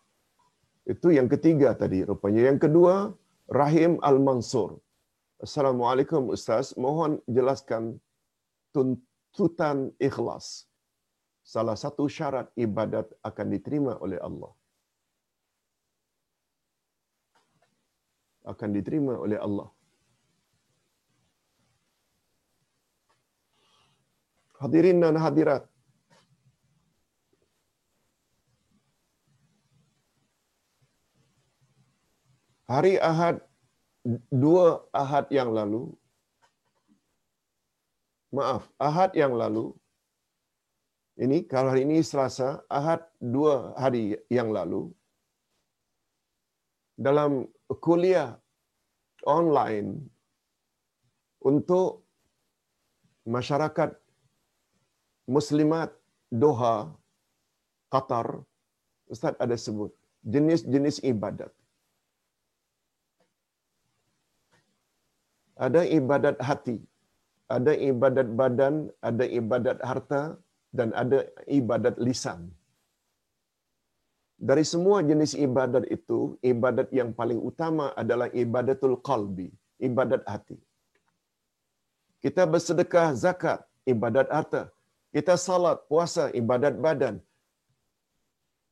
[0.89, 2.49] Itu yang ketiga tadi rupanya.
[2.49, 3.13] Yang kedua,
[3.53, 4.81] Rahim Al-Mansur.
[5.45, 6.73] Assalamualaikum Ustaz.
[6.85, 8.01] Mohon jelaskan
[8.73, 10.65] tuntutan ikhlas.
[11.45, 14.57] Salah satu syarat ibadat akan diterima oleh Allah.
[18.43, 19.69] Akan diterima oleh Allah.
[24.63, 25.67] Hadirin dan hadirat.
[32.71, 33.43] Hari Ahad,
[34.31, 35.93] dua Ahad yang lalu,
[38.33, 39.77] maaf, Ahad yang lalu,
[41.21, 44.89] ini kalau hari ini Selasa, Ahad dua hari yang lalu,
[46.97, 47.49] dalam
[47.85, 48.37] kuliah
[49.25, 49.91] online
[51.51, 52.05] untuk
[53.25, 53.91] masyarakat
[55.27, 55.91] muslimat
[56.43, 56.91] Doha,
[57.93, 58.43] Qatar,
[59.13, 59.93] Ustaz ada sebut
[60.25, 61.53] jenis-jenis ibadat.
[65.67, 66.81] Ada ibadat hati,
[67.57, 70.23] ada ibadat badan, ada ibadat harta,
[70.73, 72.49] dan ada ibadat lisan
[74.43, 76.19] dari semua jenis ibadat itu,
[76.53, 79.49] ibadat yang paling utama adalah ibadatul qalbi,
[79.89, 80.59] ibadat hati.
[82.23, 83.61] Kita bersedekah zakat,
[83.93, 84.63] ibadat harta.
[85.15, 87.17] Kita salat, puasa, ibadat badan.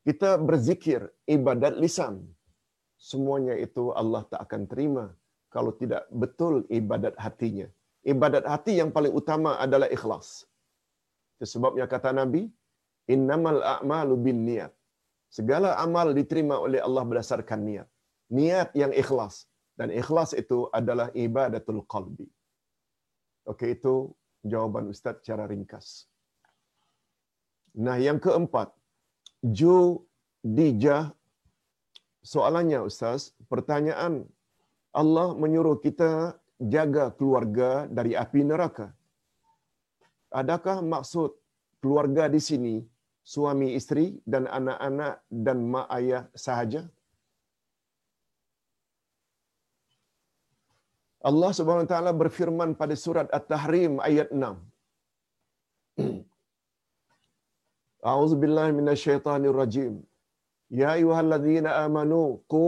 [0.07, 1.07] Kita berzikir,
[1.37, 2.19] ibadat lisan.
[3.11, 5.05] Semuanya itu Allah tak akan terima
[5.55, 7.71] kalau tidak betul ibadat hatinya.
[8.13, 10.29] Ibadat hati yang paling utama adalah ikhlas.
[11.39, 12.43] Itu sebabnya kata Nabi,
[13.15, 14.75] innamal a'malu bin niat
[15.31, 17.89] Segala amal diterima oleh Allah berdasarkan niat.
[18.35, 19.47] Niat yang ikhlas.
[19.79, 22.27] Dan ikhlas itu adalah ibadatul qalbi.
[23.47, 23.95] Okey, itu
[24.43, 26.11] jawaban Ustaz secara ringkas.
[27.79, 28.75] Nah, yang keempat.
[29.59, 30.03] Ju
[30.43, 31.15] dijah.
[32.21, 34.27] Soalannya Ustaz, pertanyaan.
[34.91, 38.91] Allah menyuruh kita jaga keluarga dari api neraka.
[40.35, 41.31] Adakah maksud
[41.81, 42.75] keluarga di sini
[43.23, 45.15] suami istri dan anak-anak
[45.47, 46.83] dan mak ayah sahaja?
[51.21, 54.41] Allah Subhanahu taala berfirman pada surat At-Tahrim ayat 6.
[58.11, 60.01] A'udzu billahi minasyaitonir rajim.
[60.81, 62.65] Ya ayyuhalladzina amanu qu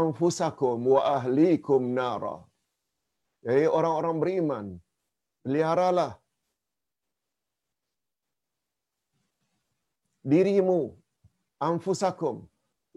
[0.00, 2.36] anfusakum wa ahlikum nara.
[3.46, 4.66] Hai orang-orang beriman,
[5.44, 6.12] peliharalah
[10.32, 10.80] dirimu
[11.68, 12.36] anfusakum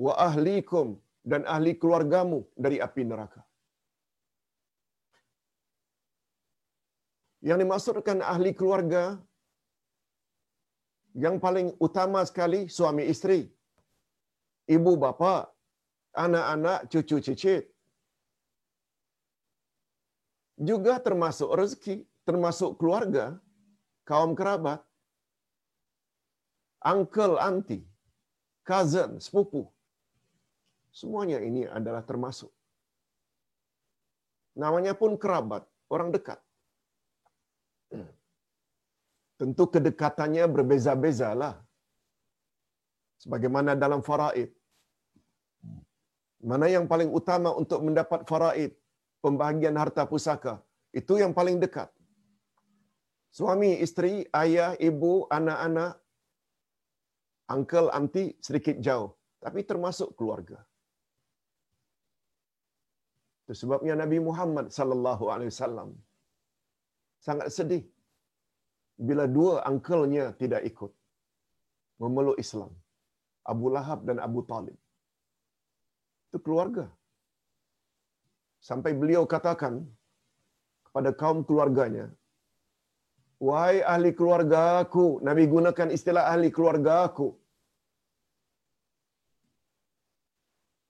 [0.05, 0.87] wa ahlikum
[1.31, 3.41] dan ahli keluargamu dari api neraka.
[7.47, 9.03] Yang dimaksudkan ahli keluarga
[11.23, 13.39] yang paling utama sekali suami isteri,
[14.75, 15.33] ibu bapa,
[16.23, 17.63] anak-anak, cucu cicit.
[20.69, 21.95] Juga termasuk rezeki,
[22.27, 23.25] termasuk keluarga,
[24.09, 24.81] kaum kerabat,
[26.83, 27.85] uncle, auntie,
[28.67, 29.65] cousin, sepupu.
[30.91, 32.51] Semuanya ini adalah termasuk.
[34.57, 35.63] Namanya pun kerabat,
[35.93, 36.39] orang dekat.
[39.37, 41.55] Tentu kedekatannya berbeza-bezalah.
[43.21, 44.49] Sebagaimana dalam faraid.
[46.41, 48.73] Mana yang paling utama untuk mendapat faraid,
[49.21, 50.61] pembahagian harta pusaka,
[50.93, 51.89] itu yang paling dekat.
[53.37, 56.01] Suami, isteri, ayah, ibu, anak-anak,
[57.55, 59.09] uncle, auntie sedikit jauh,
[59.45, 60.59] tapi termasuk keluarga.
[63.43, 65.89] Itu sebabnya Nabi Muhammad sallallahu alaihi wasallam
[67.27, 67.83] sangat sedih
[69.07, 70.91] bila dua uncle-nya tidak ikut
[72.01, 72.71] memeluk Islam.
[73.51, 74.77] Abu Lahab dan Abu Talib.
[76.27, 76.85] Itu keluarga.
[78.69, 79.73] Sampai beliau katakan
[80.85, 82.05] kepada kaum keluarganya,
[83.37, 87.37] Wahai ahli keluarga aku, Nabi gunakan istilah ahli keluarga aku.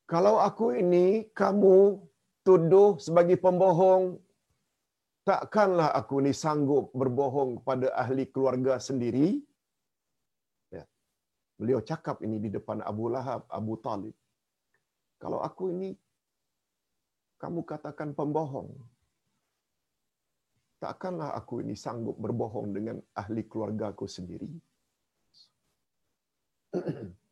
[0.07, 1.99] Kalau aku ini kamu
[2.47, 4.15] tuduh sebagai pembohong,
[5.27, 9.43] takkanlah aku ni sanggup berbohong kepada ahli keluarga sendiri.
[10.71, 10.87] Ya.
[11.59, 14.15] Beliau cakap ini di depan Abu Lahab, Abu Talib.
[15.19, 15.91] Kalau aku ini
[17.43, 18.71] kamu katakan pembohong,
[20.77, 24.49] takkanlah aku ini sanggup berbohong dengan ahli keluarga aku sendiri.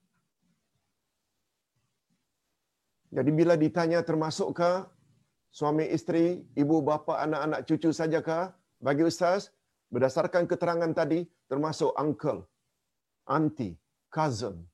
[3.15, 4.91] Jadi bila ditanya termasukkah
[5.47, 8.51] suami isteri, ibu bapa, anak-anak cucu sajakah?
[8.75, 9.55] Bagi ustaz,
[9.87, 12.43] berdasarkan keterangan tadi termasuk uncle,
[13.23, 13.79] auntie,
[14.11, 14.67] cousin,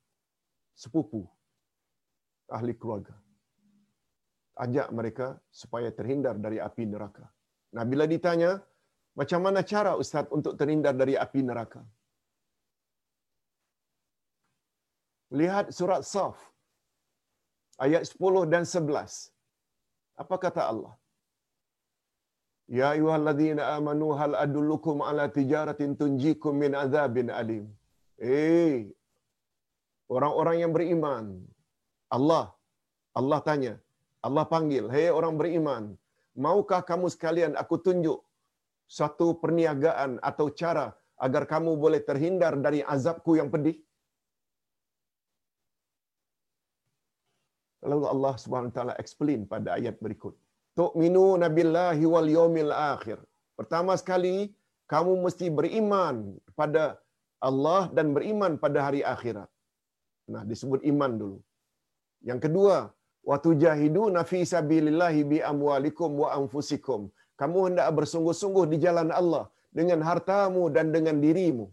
[0.73, 1.29] sepupu,
[2.49, 3.13] ahli keluarga.
[4.57, 7.29] Ajak mereka supaya terhindar dari api neraka.
[7.75, 8.51] Nah, bila ditanya,
[9.19, 11.81] macam mana cara ustaz untuk terhindar dari api neraka?
[15.39, 16.37] Lihat surat Saf
[17.85, 19.31] ayat 10 dan 11.
[20.21, 20.93] Apa kata Allah?
[22.77, 27.63] Ya ayyuhalladzina amanu hal adullukum ala tijaratin tunjikum min azabin alim.
[28.19, 28.75] Eh,
[30.15, 31.25] orang-orang yang beriman.
[32.17, 32.45] Allah,
[33.19, 33.73] Allah tanya,
[34.27, 35.83] Allah panggil, hei orang beriman,
[36.35, 38.19] maukah kamu sekalian aku tunjuk
[38.87, 40.91] satu perniagaan atau cara
[41.25, 43.77] agar kamu boleh terhindar dari azabku yang pedih?
[47.81, 48.33] Lalu Allah
[48.75, 50.37] taala explain pada ayat berikut.
[50.77, 53.17] Tu'minu nabillahi wal yawmil akhir.
[53.59, 54.53] Pertama sekali
[54.91, 56.83] kamu mesti beriman pada
[57.41, 59.49] Allah dan beriman pada hari akhirat.
[60.33, 61.37] Nah, disebut iman dulu.
[62.29, 62.75] Yang kedua,
[63.29, 67.01] wa tujahiduna fi sabilillahi bi amwalikum wa anfusikum.
[67.41, 69.45] Kamu hendak bersungguh-sungguh di jalan Allah
[69.79, 71.65] dengan hartamu dan dengan dirimu.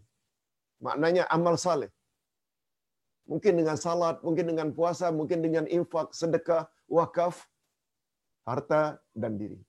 [0.85, 1.91] Maknanya amal saleh.
[3.31, 6.63] Mungkin dengan salat, mungkin dengan puasa, mungkin dengan infak, sedekah,
[6.97, 7.35] wakaf,
[8.49, 8.83] harta
[9.21, 9.59] dan diri.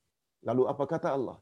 [0.49, 1.37] Lalu apa kata Allah?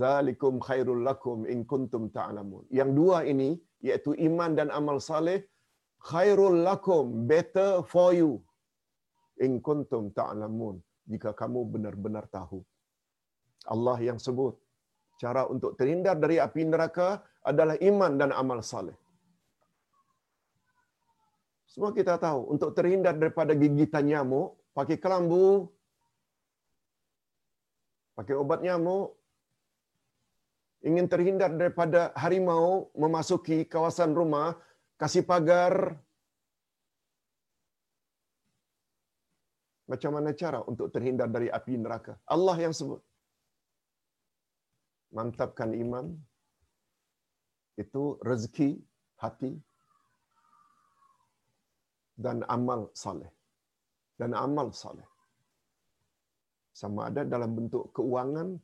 [0.00, 2.64] Zalikum khairul lakum in kuntum ta'lamun.
[2.78, 3.50] Yang dua ini
[3.86, 5.38] iaitu iman dan amal saleh
[6.10, 8.30] khairul lakum better for you
[9.40, 10.78] in kuntum ta'lamun
[11.08, 12.60] jika kamu benar-benar tahu.
[13.66, 14.54] Allah yang sebut
[15.18, 18.96] cara untuk terhindar dari api neraka adalah iman dan amal saleh.
[21.74, 25.66] Semua kita tahu, untuk terhindar daripada gigitan nyamuk, pakai kelambu,
[28.14, 29.18] pakai obat nyamuk,
[30.86, 34.54] ingin terhindar daripada harimau memasuki kawasan rumah,
[35.00, 35.98] kasih pagar.
[39.84, 42.16] Macam mana cara untuk terhindar dari api neraka?
[42.24, 43.00] Allah yang sebut.
[45.12, 46.06] Mantapkan iman.
[47.76, 48.70] Itu rezeki
[49.20, 49.52] hati
[52.16, 53.28] dan amal saleh.
[54.16, 55.04] Dan amal saleh.
[56.74, 58.58] Sama ada dalam bentuk keuangan,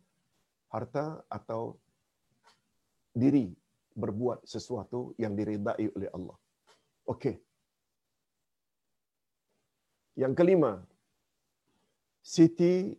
[0.71, 1.79] harta atau
[3.15, 3.51] diri
[3.95, 6.39] berbuat sesuatu yang diridai oleh Allah.
[7.07, 7.37] Okey.
[10.19, 10.73] Yang kelima,
[12.31, 12.95] Siti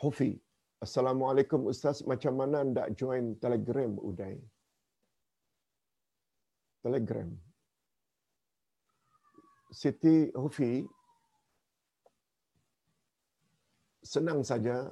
[0.00, 0.32] Hufi.
[0.80, 4.40] Assalamualaikum Ustaz, macam mana nak join Telegram Uday?
[6.80, 7.28] Telegram.
[9.68, 10.80] Siti Hufi
[14.00, 14.88] senang saja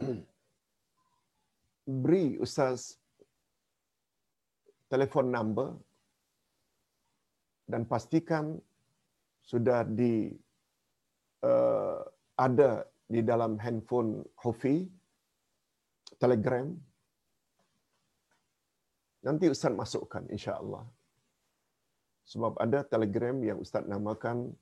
[2.00, 2.96] beri Ustaz
[4.88, 5.76] telefon number
[7.68, 8.56] dan pastikan
[9.44, 10.32] sudah di
[11.44, 12.00] uh,
[12.46, 12.70] ada
[13.14, 14.88] di dalam handphone Hufi
[16.16, 16.66] Telegram
[19.26, 20.84] nanti Ustaz masukkan insya-Allah
[22.32, 24.56] sebab ada Telegram yang Ustaz namakan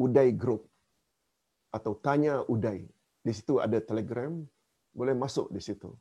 [0.00, 0.64] Uday Group
[1.76, 2.88] atau Tanya Uday.
[3.20, 4.32] Di situ ada Telegram,
[4.96, 5.92] boleh masuk di situ.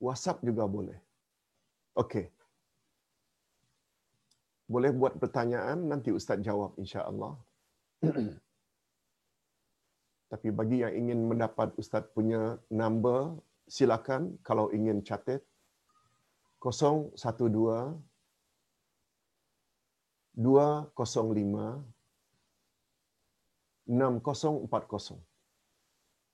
[0.00, 0.96] WhatsApp juga boleh.
[2.02, 2.26] Okey.
[4.74, 7.38] Boleh buat pertanyaan, nanti Ustaz jawab insya-Allah.
[10.34, 13.38] Tapi bagi yang ingin mendapat Ustaz punya number,
[13.70, 15.46] silakan kalau ingin catat
[16.58, 16.90] 012
[20.34, 21.86] 205
[23.86, 25.22] 6040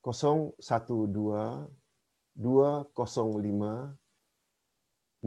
[0.01, 0.57] 012
[2.41, 4.01] 205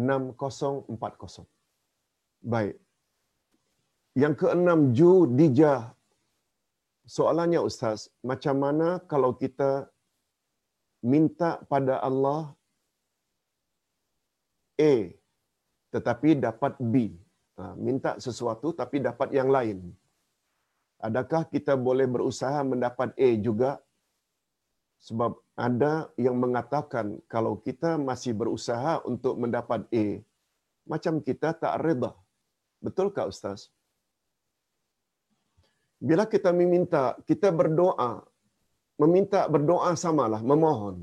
[0.01, 1.45] 6040
[2.41, 2.82] Baik.
[4.13, 5.89] Yang keenam Ju Dijah.
[7.03, 9.91] Soalannya Ustaz, macam mana kalau kita
[11.03, 12.55] minta pada Allah
[14.79, 14.93] A
[15.93, 17.13] tetapi dapat B.
[17.59, 19.93] Ha, minta sesuatu tapi dapat yang lain.
[20.97, 23.77] Adakah kita boleh berusaha mendapat A juga?
[25.03, 30.05] Sebab ada yang mengatakan kalau kita masih berusaha untuk mendapat A,
[30.87, 32.11] macam kita tak reda.
[32.79, 33.69] Betulkah Ustaz?
[36.07, 38.11] Bila kita meminta, kita berdoa,
[39.01, 40.97] meminta berdoa samalah, memohon.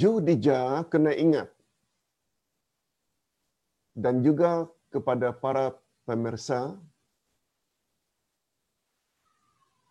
[0.00, 1.48] Judija kena ingat.
[3.94, 5.64] Dan juga kepada para
[6.02, 6.60] pemirsa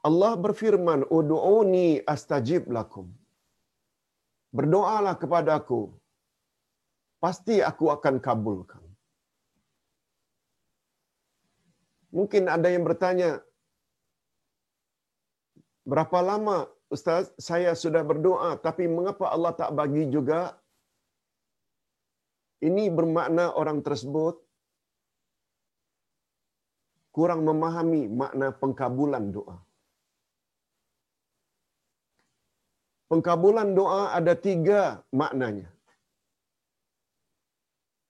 [0.08, 3.08] Allah berfirman ud'uni astajib lakum.
[4.52, 5.96] Berdoalah kepada aku.
[7.24, 8.83] Pasti aku akan kabulkan
[12.14, 13.42] Mungkin ada yang bertanya
[15.92, 16.58] berapa lama
[16.94, 20.54] Ustaz, saya sudah berdoa, tapi mengapa Allah tak bagi juga?
[22.62, 24.38] Ini bermakna orang tersebut
[27.18, 29.58] kurang memahami makna pengkabulan doa.
[33.10, 35.73] Pengkabulan doa ada tiga maknanya.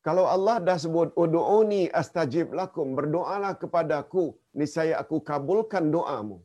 [0.08, 4.26] Kalau Allah dah sebut, Udu'uni astajib lakum, berdoalah kepada aku,
[4.60, 6.38] niscaya aku kabulkan doamu.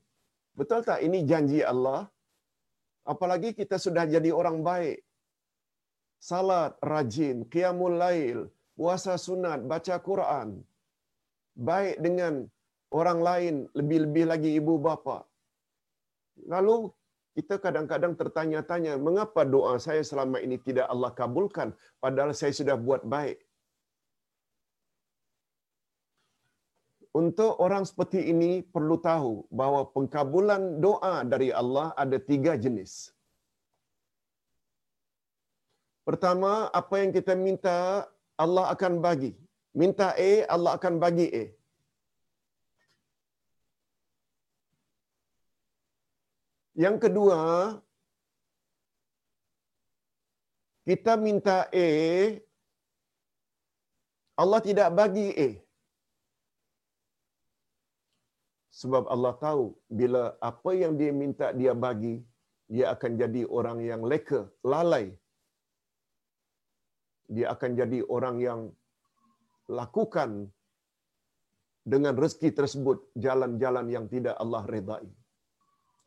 [0.59, 2.01] Betul tak ini janji Allah?
[3.13, 4.99] Apalagi kita sudah jadi orang baik.
[6.29, 8.39] Salat rajin, qiyamul lail,
[8.79, 10.49] puasa sunat, baca Quran.
[11.69, 12.35] Baik dengan
[13.01, 15.19] orang lain, lebih-lebih lagi ibu bapa.
[16.55, 16.77] Lalu
[17.39, 23.03] kita kadang-kadang tertanya-tanya, mengapa doa saya selama ini tidak Allah kabulkan padahal saya sudah buat
[23.03, 23.48] baik?
[27.19, 33.11] Untuk orang seperti ini perlu tahu bahawa pengkabulan doa dari Allah ada tiga jenis.
[36.07, 38.07] Pertama, apa yang kita minta
[38.39, 39.35] Allah akan bagi.
[39.75, 41.45] Minta A, Allah akan bagi A.
[46.79, 47.41] Yang kedua,
[50.87, 51.89] kita minta A,
[54.39, 55.68] Allah tidak bagi A.
[58.81, 59.65] Sebab Allah tahu
[59.99, 62.17] bila apa yang dia minta dia bagi,
[62.75, 64.41] dia akan jadi orang yang leka,
[64.73, 65.07] lalai.
[67.37, 68.61] Dia akan jadi orang yang
[69.81, 70.31] lakukan
[71.93, 75.07] dengan rezeki tersebut jalan-jalan yang tidak Allah redai.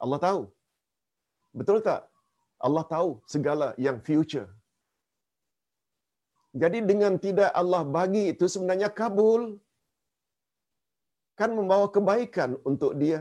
[0.04, 0.42] Allah tahu.
[1.60, 2.02] Betul tak?
[2.68, 4.50] Allah tahu segala yang future.
[6.62, 9.42] Jadi dengan tidak Allah bagi itu sebenarnya kabul
[11.42, 13.20] kan membawa kebaikan untuk dia.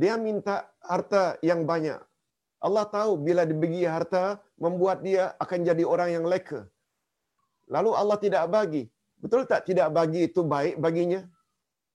[0.00, 2.00] Dia minta harta yang banyak.
[2.66, 4.24] Allah tahu bila dibagi harta
[4.60, 6.60] membuat dia akan jadi orang yang leka.
[7.74, 8.84] Lalu Allah tidak bagi.
[9.22, 11.24] Betul tak tidak bagi itu baik baginya?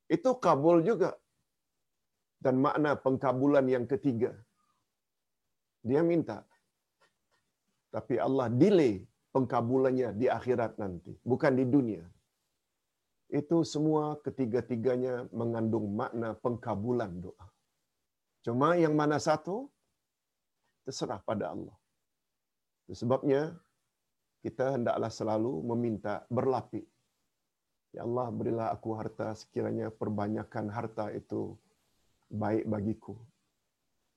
[0.09, 1.13] Itu kabul juga.
[2.41, 4.33] Dan makna pengkabulan yang ketiga.
[5.85, 6.41] Dia minta.
[7.93, 9.05] Tapi Allah delay
[9.35, 12.03] pengkabulannya di akhirat nanti, bukan di dunia.
[13.31, 17.47] Itu semua ketiga-tiganya mengandung makna pengkabulan doa.
[18.43, 19.71] Cuma yang mana satu
[20.83, 21.77] terserah pada Allah.
[22.91, 23.55] Sebabnya
[24.43, 26.83] kita hendaklah selalu meminta berlapik.
[27.95, 31.55] Ya Allah berilah aku harta sekiranya perbanyakan harta itu
[32.27, 33.15] baik bagiku.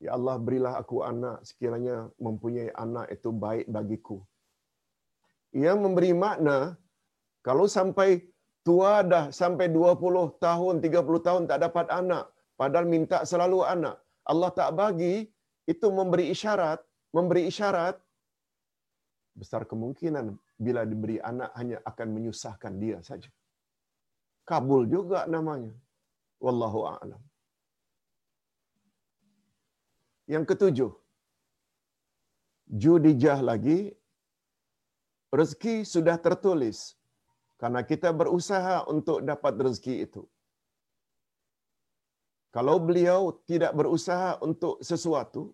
[0.02, 4.18] Ya Allah berilah aku anak sekiranya mempunyai anak itu baik bagiku.
[5.54, 6.74] Yang memberi makna
[7.46, 8.26] kalau sampai
[8.66, 12.24] tua dah sampai 20 tahun, 30 tahun tak dapat anak,
[12.60, 13.96] padahal minta selalu anak.
[14.24, 15.14] Allah tak bagi,
[15.72, 16.80] itu memberi isyarat,
[17.16, 17.96] memberi isyarat
[19.40, 20.26] besar kemungkinan
[20.64, 23.30] bila diberi anak hanya akan menyusahkan dia saja.
[24.48, 25.72] Kabul juga namanya.
[26.44, 27.22] Wallahu a'lam.
[30.32, 30.92] Yang ketujuh,
[32.82, 33.92] judijah lagi,
[35.38, 36.96] rezeki sudah tertulis
[37.60, 40.22] karena kita berusaha untuk dapat rezeki itu.
[42.54, 45.50] Kalau beliau tidak berusaha untuk sesuatu,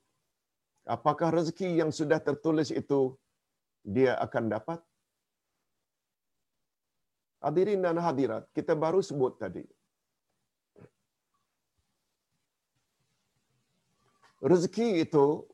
[0.84, 3.16] apakah rezeki yang sudah tertulis itu
[3.80, 4.78] dia akan dapat?
[7.40, 9.64] Hadirin dan hadirat, kita baru sebut tadi.
[14.44, 15.44] Rezeki itu,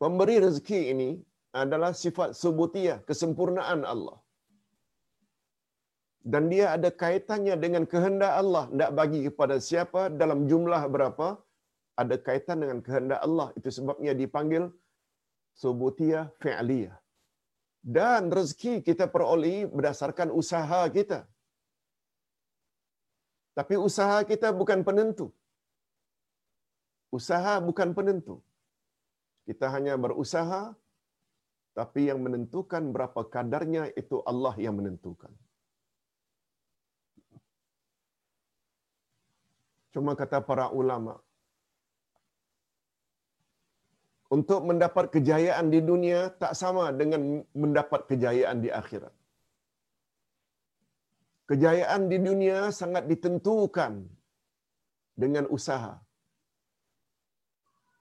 [0.00, 1.10] pemberi rezeki ini
[1.52, 4.23] adalah sifat subutiyah, kesempurnaan Allah.
[6.24, 8.64] Dan dia ada kaitannya dengan kehendak Allah.
[8.72, 11.36] Tidak bagi kepada siapa dalam jumlah berapa,
[12.02, 13.48] ada kaitan dengan kehendak Allah.
[13.58, 14.72] Itu sebabnya dipanggil
[15.62, 16.96] subutiyah fi'liyah.
[17.84, 21.28] Dan rezeki kita peroleh berdasarkan usaha kita.
[23.52, 25.28] Tapi usaha kita bukan penentu.
[27.12, 28.40] Usaha bukan penentu.
[29.44, 30.72] Kita hanya berusaha,
[31.76, 35.30] tapi yang menentukan berapa kadarnya itu Allah yang menentukan.
[39.94, 41.22] Cuma kata para ulama,
[44.34, 49.14] untuk mendapat kejayaan di dunia tak sama dengan mendapat kejayaan di akhirat.
[51.46, 54.02] Kejayaan di dunia sangat ditentukan
[55.14, 56.02] dengan usaha.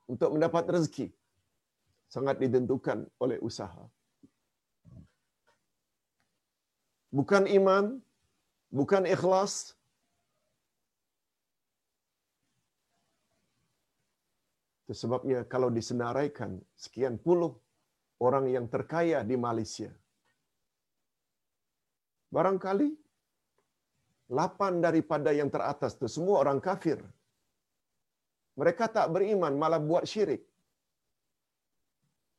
[0.10, 1.08] Untuk mendapat rezeki
[2.10, 3.86] sangat ditentukan oleh usaha.
[7.14, 8.02] Bukan iman,
[8.74, 9.78] bukan ikhlas,
[14.84, 17.56] Itu sebabnya kalau disenaraikan sekian puluh
[18.20, 19.92] orang yang terkaya di Malaysia.
[22.34, 22.90] Barangkali
[24.34, 27.00] lapan daripada yang teratas itu semua orang kafir.
[28.60, 30.44] Mereka tak beriman, malah buat syirik.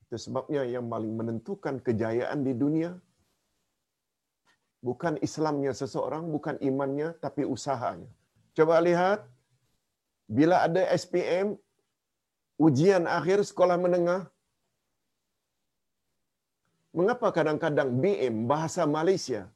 [0.04, 2.94] Itu sebabnya yang paling menentukan kejayaan di dunia
[4.84, 8.10] bukan Islamnya seseorang, bukan imannya, tapi usahanya.
[8.52, 9.24] Coba lihat,
[10.28, 11.56] bila ada SPM,
[12.58, 14.22] ujian akhir sekolah menengah.
[16.94, 19.50] Mengapa kadang-kadang BM bahasa Malaysia,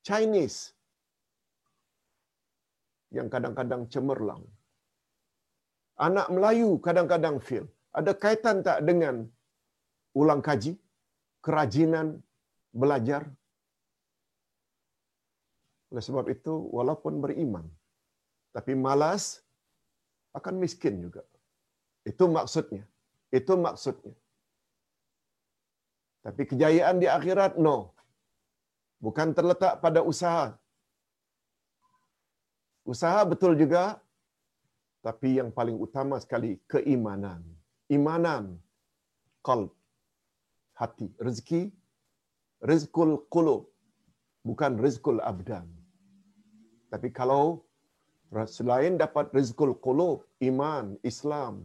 [0.00, 0.72] Chinese
[3.16, 4.44] yang kadang-kadang cemerlang.
[6.06, 7.66] Anak Melayu kadang-kadang fail.
[7.92, 9.28] Ada kaitan tak dengan
[10.16, 10.72] ulang kaji,
[11.44, 12.16] kerajinan
[12.72, 13.28] belajar?
[15.92, 17.66] Oleh sebab itu, walaupun beriman,
[18.56, 19.44] tapi malas,
[20.38, 21.24] akan miskin juga.
[22.10, 22.84] Itu maksudnya.
[23.38, 24.14] Itu maksudnya.
[26.24, 27.76] Tapi kejayaan di akhirat, no.
[29.04, 30.46] Bukan terletak pada usaha.
[32.92, 34.00] Usaha betul juga,
[35.06, 37.44] tapi yang paling utama sekali, keimanan.
[37.96, 38.44] Imanan,
[39.46, 39.70] qalb,
[40.80, 41.08] hati.
[41.26, 41.62] Rezeki,
[42.70, 43.62] rizkul qulub,
[44.48, 45.68] bukan rizkul abdan.
[46.92, 47.44] Tapi kalau
[48.56, 51.64] selain dapat rizkul qulub, iman, Islam,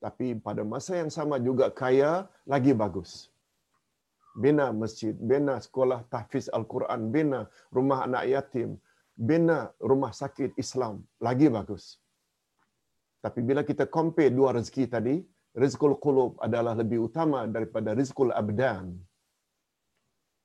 [0.00, 3.28] tapi pada masa yang sama juga kaya lagi bagus.
[4.32, 8.80] Bina masjid, bina sekolah tahfiz Al-Quran, bina rumah anak yatim,
[9.12, 12.00] bina rumah sakit Islam, lagi bagus.
[13.20, 15.20] Tapi bila kita compare dua rezeki tadi,
[15.52, 18.96] rizkul qulub adalah lebih utama daripada rizkul abdan.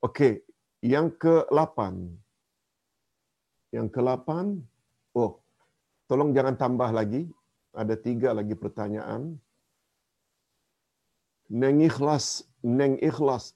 [0.03, 0.44] Okey,
[0.84, 1.80] yang ke-8.
[3.72, 4.30] Yang ke-8,
[5.15, 5.40] oh,
[6.11, 7.32] tolong jangan tambah lagi.
[7.72, 9.36] Ada tiga lagi pertanyaan
[11.49, 13.53] neng ikhlas, neng ikhlas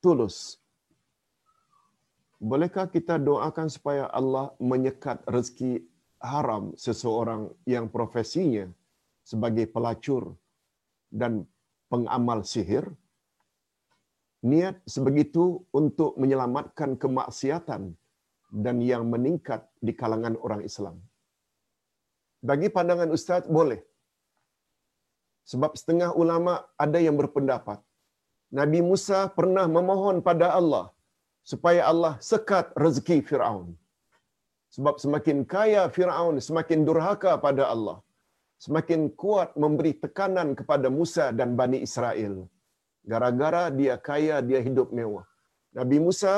[0.00, 0.58] tulus.
[2.40, 5.84] Bolehkah kita doakan supaya Allah menyekat rezeki
[6.24, 8.64] haram seseorang yang profesinya
[9.20, 10.32] sebagai pelacur
[11.12, 11.44] dan
[11.92, 12.88] pengamal sihir?
[14.40, 17.92] niat sebegitu untuk menyelamatkan kemaksiatan
[18.50, 20.96] dan yang meningkat di kalangan orang Islam.
[22.40, 23.84] Bagi pandangan ustaz boleh.
[25.50, 26.52] Sebab setengah ulama
[26.84, 27.78] ada yang berpendapat
[28.58, 30.86] Nabi Musa pernah memohon pada Allah
[31.50, 33.68] supaya Allah sekat rezeki Firaun.
[34.74, 37.98] Sebab semakin kaya Firaun, semakin durhaka pada Allah.
[38.64, 42.34] Semakin kuat memberi tekanan kepada Musa dan Bani Israel.
[43.10, 45.26] Gara-gara dia kaya, dia hidup mewah.
[45.78, 46.34] Nabi Musa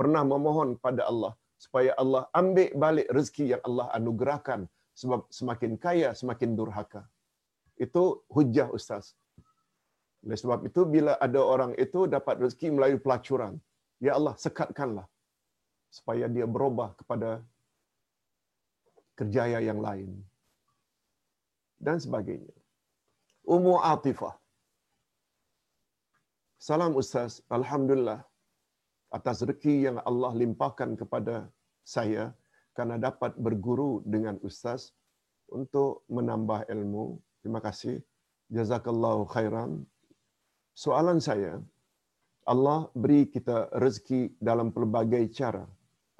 [0.00, 1.32] pernah memohon pada Allah
[1.64, 4.60] supaya Allah ambil balik rezeki yang Allah anugerahkan
[4.96, 7.04] sebab semakin kaya semakin durhaka.
[7.84, 9.16] Itu hujah ustaz.
[10.20, 13.56] Oleh sebab itu bila ada orang itu dapat rezeki melalui pelacuran,
[14.04, 15.08] ya Allah sekatkanlah
[15.88, 17.40] supaya dia berubah kepada
[19.16, 20.10] kerjaya yang lain
[21.80, 22.52] dan sebagainya.
[23.48, 24.36] Ummu Atifah.
[26.60, 28.20] Salam Ustaz, Alhamdulillah
[29.08, 31.48] atas rezeki yang Allah limpahkan kepada
[31.80, 32.36] saya
[32.76, 34.92] karena dapat berguru dengan Ustaz
[35.48, 37.18] untuk menambah ilmu.
[37.40, 38.04] Terima kasih.
[38.52, 39.84] Jazakallahu khairan.
[40.76, 41.60] Soalan saya,
[42.44, 45.64] Allah beri kita rezeki dalam pelbagai cara.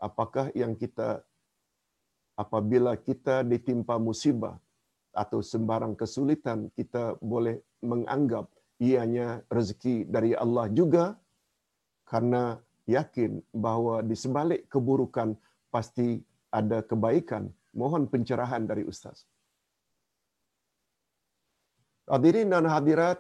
[0.01, 1.21] Apakah yang kita
[2.41, 4.57] apabila kita ditimpa musibah
[5.13, 8.49] atau sembarang kesulitan kita boleh menganggap
[8.81, 11.21] ianya rezeki dari Allah juga
[12.09, 12.57] karena
[12.89, 15.37] yakin bahawa di sebalik keburukan
[15.69, 17.53] pasti ada kebaikan.
[17.77, 19.29] Mohon pencerahan dari Ustaz.
[22.11, 23.19] Hadirin dan hadirat,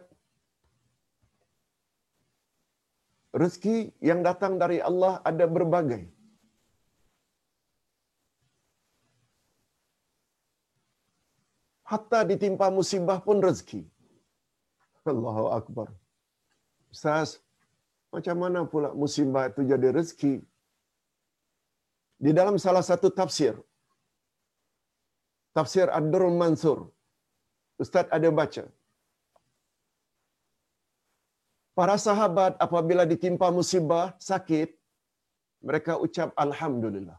[3.40, 3.76] rezeki
[4.08, 6.02] yang datang dari Allah ada berbagai.
[11.90, 13.82] Hatta ditimpa musibah pun rezeki.
[15.12, 15.88] Allahu Akbar.
[16.94, 17.30] Ustaz,
[18.14, 20.34] macam mana pula musibah itu jadi rezeki?
[22.24, 23.54] Di dalam salah satu tafsir,
[25.56, 26.78] tafsir Ad-Durrul Mansur,
[27.82, 28.64] Ustaz ada baca.
[31.80, 34.68] Para sahabat apabila ditimpa musibah, sakit,
[35.68, 37.16] mereka ucap Alhamdulillah.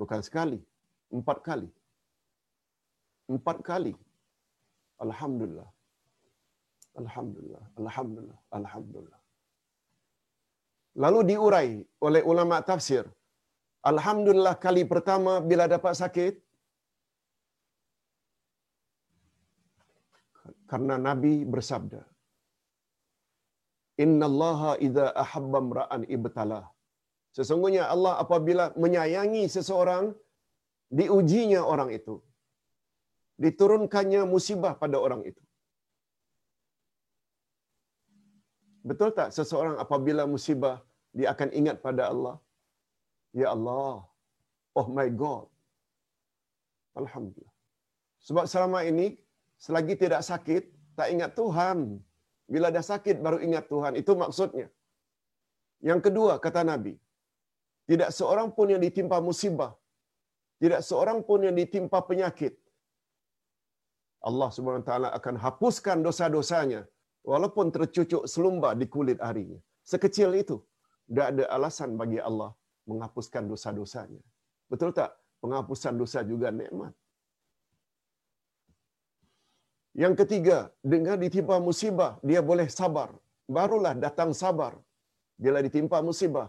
[0.00, 0.58] Bukan sekali,
[1.16, 1.66] empat kali.
[3.34, 3.94] Empat kali.
[5.06, 5.66] Alhamdulillah.
[7.02, 7.64] Alhamdulillah.
[7.82, 8.38] Alhamdulillah.
[8.58, 9.20] Alhamdulillah.
[11.02, 11.70] Lalu diurai
[12.06, 13.04] oleh ulama tafsir.
[13.92, 16.34] Alhamdulillah kali pertama bila dapat sakit.
[20.70, 22.02] Karena Nabi bersabda.
[24.04, 26.64] Inna allaha idha ahabba mra'an ibtalah.
[27.36, 30.12] Sesungguhnya Allah apabila menyayangi seseorang,
[30.98, 32.20] diujinya orang itu.
[33.44, 35.42] Diturunkannya musibah pada orang itu.
[38.82, 40.76] Betul tak seseorang apabila musibah,
[41.16, 42.36] dia akan ingat pada Allah.
[43.32, 44.04] Ya Allah.
[44.78, 45.46] Oh my God.
[47.00, 47.56] Alhamdulillah.
[48.26, 49.16] Sebab selama ini,
[49.56, 50.62] selagi tidak sakit,
[50.98, 51.78] tak ingat Tuhan.
[52.54, 53.92] Bila dah sakit, baru ingat Tuhan.
[54.00, 54.66] Itu maksudnya.
[55.88, 56.94] Yang kedua, kata Nabi,
[57.90, 59.72] tidak seorang pun yang ditimpa musibah,
[60.62, 62.54] tidak seorang pun yang ditimpa penyakit,
[64.28, 64.50] Allah
[64.88, 66.80] taala akan hapuskan dosa-dosanya
[67.30, 69.58] walaupun tercucuk selumbar di kulit harinya.
[69.92, 70.56] Sekecil itu,
[71.08, 72.50] tidak ada alasan bagi Allah
[72.86, 74.22] menghapuskan dosa-dosanya.
[74.70, 75.10] Betul tak?
[75.42, 76.94] Penghapusan dosa juga nikmat.
[79.92, 80.58] Yang ketiga,
[80.92, 83.12] dengan ditimpa musibah, dia boleh sabar.
[83.44, 84.72] Barulah datang sabar
[85.36, 86.48] bila ditimpa musibah.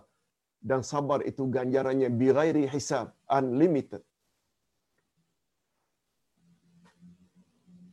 [0.63, 3.99] Dan sabar itu ganjarannya birairi hisab, unlimited.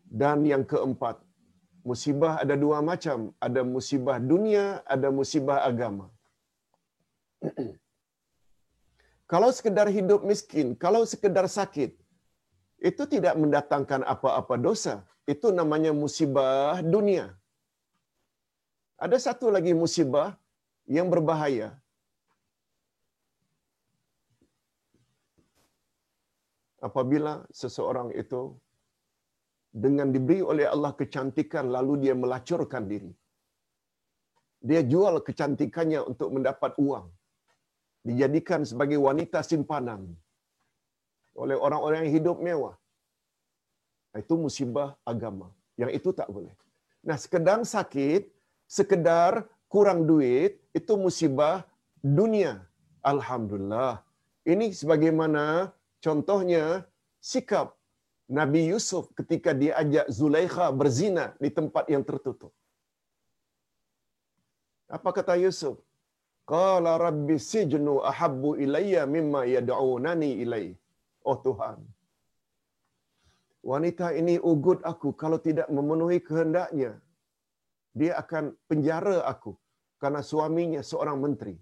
[0.07, 1.19] Dan yang keempat,
[1.83, 3.35] musibah ada dua macam.
[3.47, 6.07] Ada musibah dunia, ada musibah agama.
[9.33, 12.00] kalau sekedar hidup miskin, kalau sekedar sakit,
[12.89, 14.94] itu tidak mendatangkan apa-apa dosa.
[15.32, 17.27] Itu namanya musibah dunia.
[19.05, 20.28] Ada satu lagi musibah
[20.97, 21.69] yang berbahaya.
[26.89, 28.43] Apabila seseorang itu
[29.85, 33.12] dengan diberi oleh Allah kecantikan lalu dia melacurkan diri.
[34.69, 37.07] Dia jual kecantikannya untuk mendapat uang.
[38.09, 40.02] Dijadikan sebagai wanita simpanan
[41.43, 42.77] oleh orang-orang yang hidup mewah.
[44.23, 45.49] Itu musibah agama.
[45.81, 46.53] Yang itu tak boleh.
[47.09, 48.29] Nah, sekedar sakit,
[48.69, 51.65] sekedar kurang duit, itu musibah
[52.19, 52.53] dunia.
[53.01, 54.05] Alhamdulillah.
[54.45, 55.73] Ini sebagaimana
[56.05, 56.65] contohnya
[57.31, 57.77] sikap
[58.39, 62.53] Nabi Yusuf ketika dia ajak Zulaikha berzina di tempat yang tertutup.
[64.91, 65.79] Apa kata Yusuf?
[66.53, 70.67] Qala rabbi sijnu ahabbu ilayya mimma yad'unani ilai.
[71.29, 71.79] Oh Tuhan.
[73.71, 76.93] Wanita ini ugut aku kalau tidak memenuhi kehendaknya.
[78.01, 79.53] Dia akan penjara aku
[80.03, 81.57] karena suaminya seorang menteri.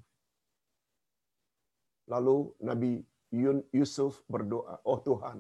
[2.12, 2.36] Lalu
[2.68, 2.93] Nabi
[3.78, 5.39] Yusuf berdoa, "Oh Tuhan,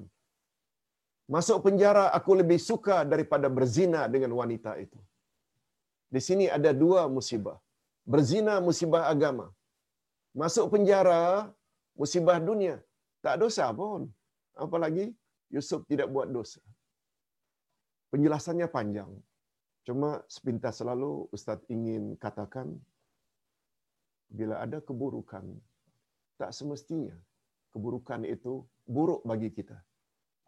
[1.34, 4.98] masuk penjara aku lebih suka daripada berzina dengan wanita itu."
[6.14, 7.58] Di sini ada dua musibah.
[8.12, 9.46] Berzina musibah agama.
[10.42, 11.22] Masuk penjara
[12.00, 12.76] musibah dunia.
[13.24, 14.06] Tak dosa pun.
[14.54, 15.10] Apalagi
[15.54, 16.60] Yusuf tidak buat dosa.
[18.12, 19.10] Penjelasannya panjang.
[19.86, 22.76] Cuma sepintas selalu Ustaz ingin katakan
[24.28, 25.44] bila ada keburukan
[26.36, 27.16] tak semestinya
[27.72, 28.64] keburukan itu
[28.96, 29.76] buruk bagi kita.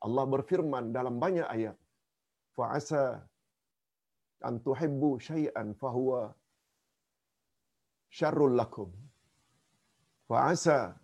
[0.07, 1.77] Allah berfirman dalam banyak ayat,
[2.57, 3.05] "Fa'asa
[4.49, 6.23] an tuhibbu syai'an fahuwa
[8.09, 8.91] syarrul lakum."
[10.29, 10.97] Fa'asa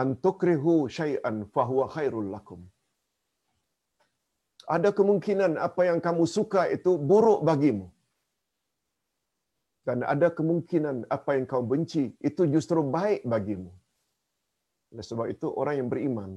[0.00, 2.60] an tukrihu syai'an fahuwa khairul lakum.
[4.76, 7.86] Ada kemungkinan apa yang kamu suka itu buruk bagimu
[9.88, 13.70] dan ada kemungkinan apa yang kau benci itu justru baik bagimu.
[14.92, 16.30] Oleh sebab itu orang yang beriman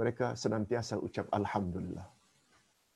[0.00, 2.06] mereka senantiasa ucap alhamdulillah.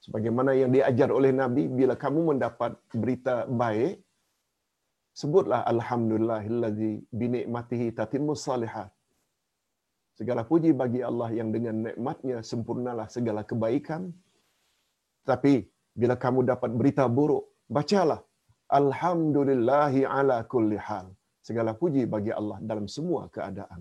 [0.05, 4.01] Sebagaimana yang diajar oleh Nabi bila kamu mendapat berita baik
[5.21, 8.89] sebutlah alhamdulillahillazi bi ni'matihi tatimmu salihat.
[10.21, 14.03] Segala puji bagi Allah yang dengan nikmatnya sempurnalah segala kebaikan.
[15.31, 15.55] Tapi
[16.01, 17.45] bila kamu dapat berita buruk,
[17.77, 18.21] bacalah
[18.81, 21.07] Alhamdulillahi ala kulli hal.
[21.49, 23.81] Segala puji bagi Allah dalam semua keadaan.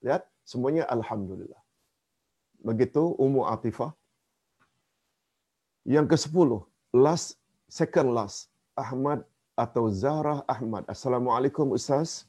[0.00, 1.60] Lihat, semuanya Alhamdulillah.
[2.64, 3.92] Begitu Ummu Atifah.
[5.84, 6.60] Yang ke sepuluh,
[6.96, 7.36] last,
[7.68, 9.20] second last, Ahmad
[9.52, 10.88] atau Zarah Ahmad.
[10.88, 12.24] Assalamualaikum Ustaz.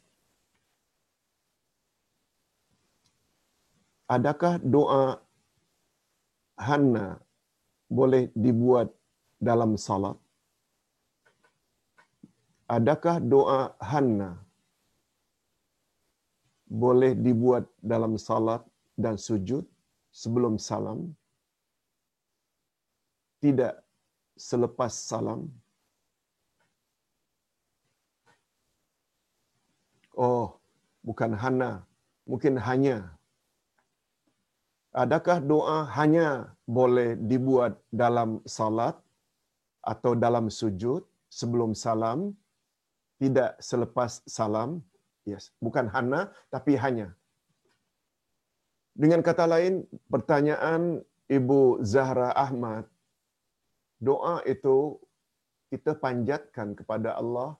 [4.06, 5.18] Adakah doa
[6.58, 7.18] Hanna
[7.90, 8.94] boleh dibuat
[9.42, 10.16] dalam salat?
[12.66, 14.42] adakah doa Hanna
[16.66, 18.62] boleh dibuat dalam salat
[18.98, 19.66] dan sujud
[20.10, 21.14] sebelum salam?
[23.38, 23.74] Tidak
[24.34, 25.46] selepas salam?
[30.16, 30.58] Oh,
[31.06, 31.86] bukan Hanna,
[32.26, 33.15] mungkin hanya.
[35.04, 38.96] Adakah doa hanya boleh dibuat dalam salat
[39.84, 42.32] atau dalam sujud sebelum salam?
[43.22, 44.84] tidak selepas salam.
[45.26, 47.16] Yes, bukan hana tapi hanya.
[48.96, 52.86] Dengan kata lain, pertanyaan Ibu Zahra Ahmad,
[54.00, 55.02] doa itu
[55.74, 57.58] kita panjatkan kepada Allah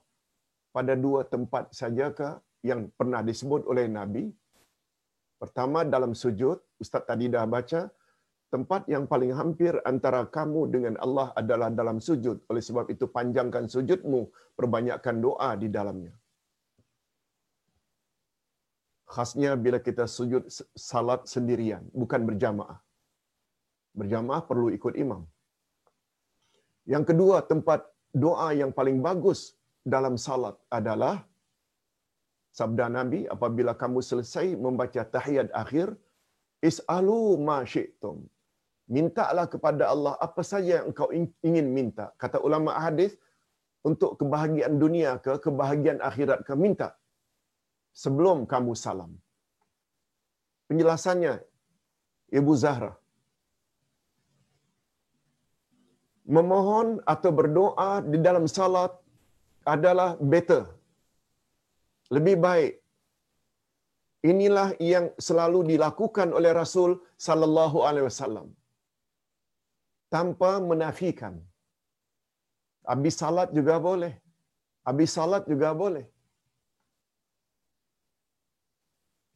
[0.70, 4.24] pada dua tempat sajakah yang pernah disebut oleh Nabi?
[5.36, 7.80] Pertama dalam sujud, Ustaz tadi dah baca,
[8.54, 12.36] tempat yang paling hampir antara kamu dengan Allah adalah dalam sujud.
[12.50, 14.20] Oleh sebab itu panjangkan sujudmu,
[14.58, 16.14] perbanyakkan doa di dalamnya.
[19.14, 20.44] Khasnya bila kita sujud
[20.90, 22.78] salat sendirian, bukan berjamaah.
[24.00, 25.22] Berjamaah perlu ikut imam.
[26.94, 27.80] Yang kedua, tempat
[28.24, 29.40] doa yang paling bagus
[29.94, 31.14] dalam salat adalah
[32.58, 35.88] sabda Nabi apabila kamu selesai membaca tahiyat akhir,
[36.70, 38.16] is'alu ma syi'tum
[38.96, 41.08] mintalah kepada Allah apa saja yang engkau
[41.48, 42.06] ingin minta.
[42.22, 43.12] Kata ulama hadis,
[43.88, 46.88] untuk kebahagiaan dunia ke kebahagiaan akhirat ke minta
[48.02, 49.10] sebelum kamu salam.
[50.68, 51.34] Penjelasannya
[52.38, 52.92] Ibu Zahra.
[56.36, 58.90] Memohon atau berdoa di dalam salat
[59.74, 60.64] adalah better.
[62.16, 62.72] Lebih baik.
[64.30, 66.90] Inilah yang selalu dilakukan oleh Rasul
[67.26, 68.46] sallallahu alaihi wasallam
[70.14, 71.34] tanpa menafikan.
[72.90, 74.12] Habis salat juga boleh.
[74.88, 76.04] Habis salat juga boleh.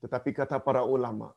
[0.02, 1.28] Tetapi kata para ulama,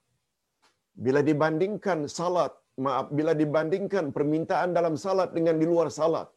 [1.06, 2.54] bila dibandingkan salat,
[2.86, 6.28] maaf, bila dibandingkan permintaan dalam salat dengan di luar salat,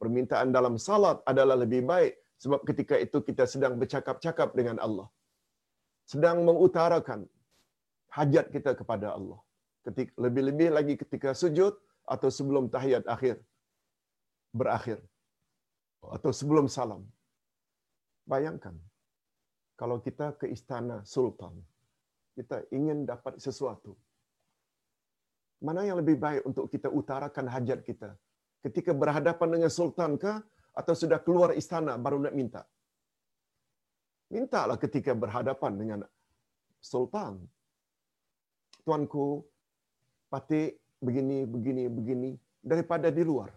[0.00, 5.08] permintaan dalam salat adalah lebih baik sebab ketika itu kita sedang bercakap-cakap dengan Allah.
[6.12, 7.20] Sedang mengutarakan
[8.16, 9.40] hajat kita kepada Allah.
[9.84, 11.76] Ketika, lebih-lebih lagi ketika sujud,
[12.14, 13.36] atau sebelum tahiyat akhir
[14.60, 14.98] berakhir
[16.16, 17.04] atau sebelum salam.
[18.32, 18.74] Bayangkan
[19.80, 21.54] kalau kita ke istana sultan,
[22.36, 23.92] kita ingin dapat sesuatu.
[25.66, 28.10] Mana yang lebih baik untuk kita utarakan hajat kita?
[28.64, 30.32] Ketika berhadapan dengan sultan ke
[30.80, 32.62] atau sudah keluar istana baru nak minta?
[34.28, 36.00] Mintalah ketika berhadapan dengan
[36.84, 37.40] sultan.
[38.84, 39.44] Tuanku,
[40.32, 42.30] patik begini, begini, begini
[42.60, 43.50] daripada di luar.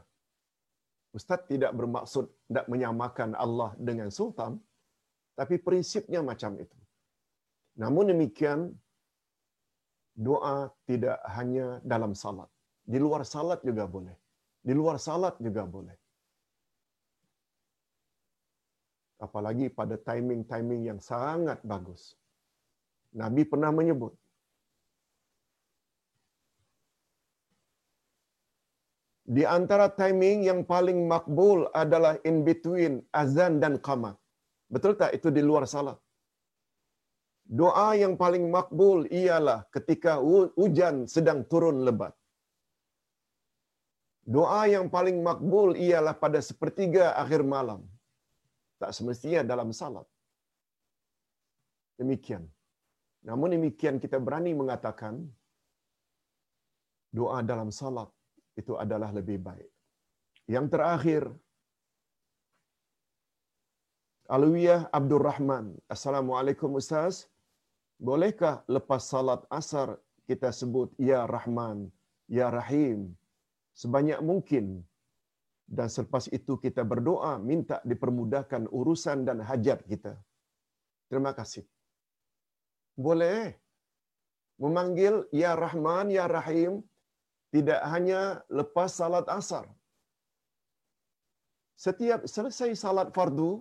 [1.12, 2.26] Ustaz tidak bermaksud
[2.56, 4.56] nak menyamakan Allah dengan sultan,
[5.36, 6.78] tapi prinsipnya macam itu.
[7.76, 8.72] Namun demikian,
[10.16, 12.48] doa tidak hanya dalam salat.
[12.84, 14.16] Di luar salat juga boleh.
[14.64, 16.01] Di luar salat juga boleh.
[19.26, 22.02] Apalagi pada timing-timing yang sangat bagus.
[23.22, 24.14] Nabi pernah menyebut,
[29.36, 34.16] di antara timing yang paling makbul adalah in between azan dan qamat.
[34.74, 36.00] Betul tak itu di luar salat?
[37.62, 40.14] Doa yang paling makbul ialah ketika
[40.60, 42.14] hujan sedang turun lebat.
[44.36, 47.82] Doa yang paling makbul ialah pada sepertiga akhir malam.
[48.82, 50.08] Tak semestinya dalam salat.
[52.02, 52.44] Demikian.
[53.30, 55.16] Namun demikian kita berani mengatakan
[57.20, 58.10] doa dalam salat
[58.62, 59.70] itu adalah lebih baik.
[60.50, 61.24] Yang terakhir,
[64.38, 65.66] Alwiyah Abdul Rahman.
[65.96, 67.30] Assalamualaikum Ustaz.
[68.02, 69.90] Bolehkah lepas salat asar
[70.26, 71.94] kita sebut Ya Rahman,
[72.26, 73.14] Ya Rahim
[73.82, 74.66] sebanyak mungkin
[75.78, 80.14] dan selepas itu kita berdoa minta dipermudahkan urusan dan hajat kita.
[81.10, 81.64] Terima kasih.
[83.06, 83.56] Boleh
[84.64, 86.74] memanggil Ya Rahman, Ya Rahim
[87.56, 88.22] tidak hanya
[88.60, 89.66] lepas salat asar.
[91.86, 93.52] Setiap selesai salat fardu,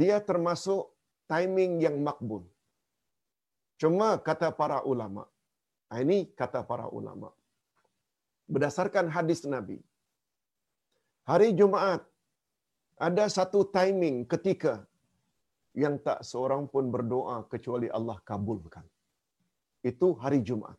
[0.00, 0.82] dia termasuk
[1.32, 2.44] timing yang makbul.
[3.80, 5.24] Cuma kata para ulama,
[5.90, 7.28] ah, ini kata para ulama,
[8.52, 9.78] berdasarkan hadis Nabi,
[11.30, 12.02] hari Jumaat
[13.06, 14.74] ada satu timing ketika
[15.82, 18.86] yang tak seorang pun berdoa kecuali Allah kabulkan.
[19.90, 20.78] Itu hari Jumaat.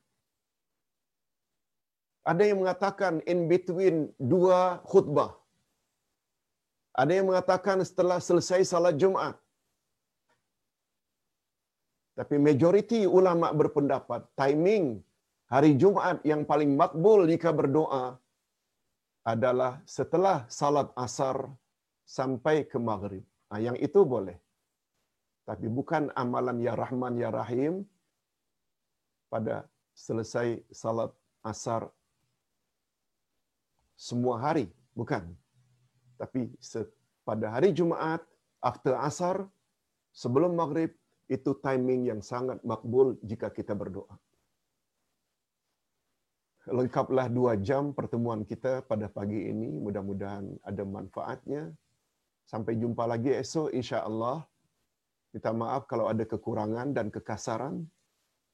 [2.31, 5.31] Ada yang mengatakan in between dua khutbah.
[7.01, 9.37] Ada yang mengatakan setelah selesai salat Jumaat.
[12.17, 14.85] Tapi majoriti ulama berpendapat timing
[15.53, 18.15] hari Jumaat yang paling makbul jika berdoa
[19.25, 21.49] adalah setelah salat asar
[22.05, 23.25] sampai ke maghrib.
[23.49, 24.37] Nah, yang itu boleh.
[25.49, 27.81] Tapi bukan amalan ya Rahman ya Rahim
[29.29, 29.65] pada
[29.97, 31.09] selesai salat
[31.41, 31.89] asar
[33.97, 35.23] semua hari, bukan.
[36.21, 36.51] Tapi
[37.25, 38.21] pada hari Jumaat,
[38.61, 39.47] after asar,
[40.11, 40.93] sebelum maghrib,
[41.25, 44.13] itu timing yang sangat makbul jika kita berdoa.
[46.65, 49.77] Lengkaplah dua jam pertemuan kita pada pagi ini.
[49.77, 51.69] Mudah-mudahan ada manfaatnya.
[52.45, 54.41] Sampai jumpa lagi esok insya Allah.
[55.29, 57.85] Kita maaf kalau ada kekurangan dan kekasaran.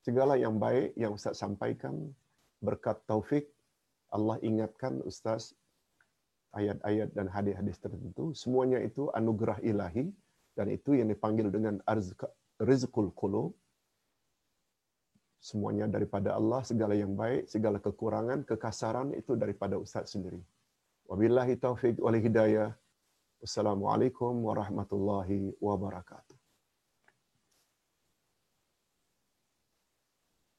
[0.01, 2.09] Segala yang baik yang Ustaz sampaikan
[2.59, 3.47] berkat taufik
[4.11, 5.55] Allah ingatkan Ustaz
[6.51, 8.35] ayat-ayat dan hadis-hadis tertentu.
[8.35, 10.11] Semuanya itu anugerah ilahi
[10.59, 11.79] dan itu yang dipanggil dengan
[12.59, 13.55] rizqul qulub.
[15.41, 20.37] Semuanya daripada Allah, segala yang baik, segala kekurangan, kekasaran itu daripada Ustaz sendiri.
[21.09, 22.77] Wabillahi taufiq wal hidayah.
[23.41, 26.37] Wassalamualaikum warahmatullahi wabarakatuh.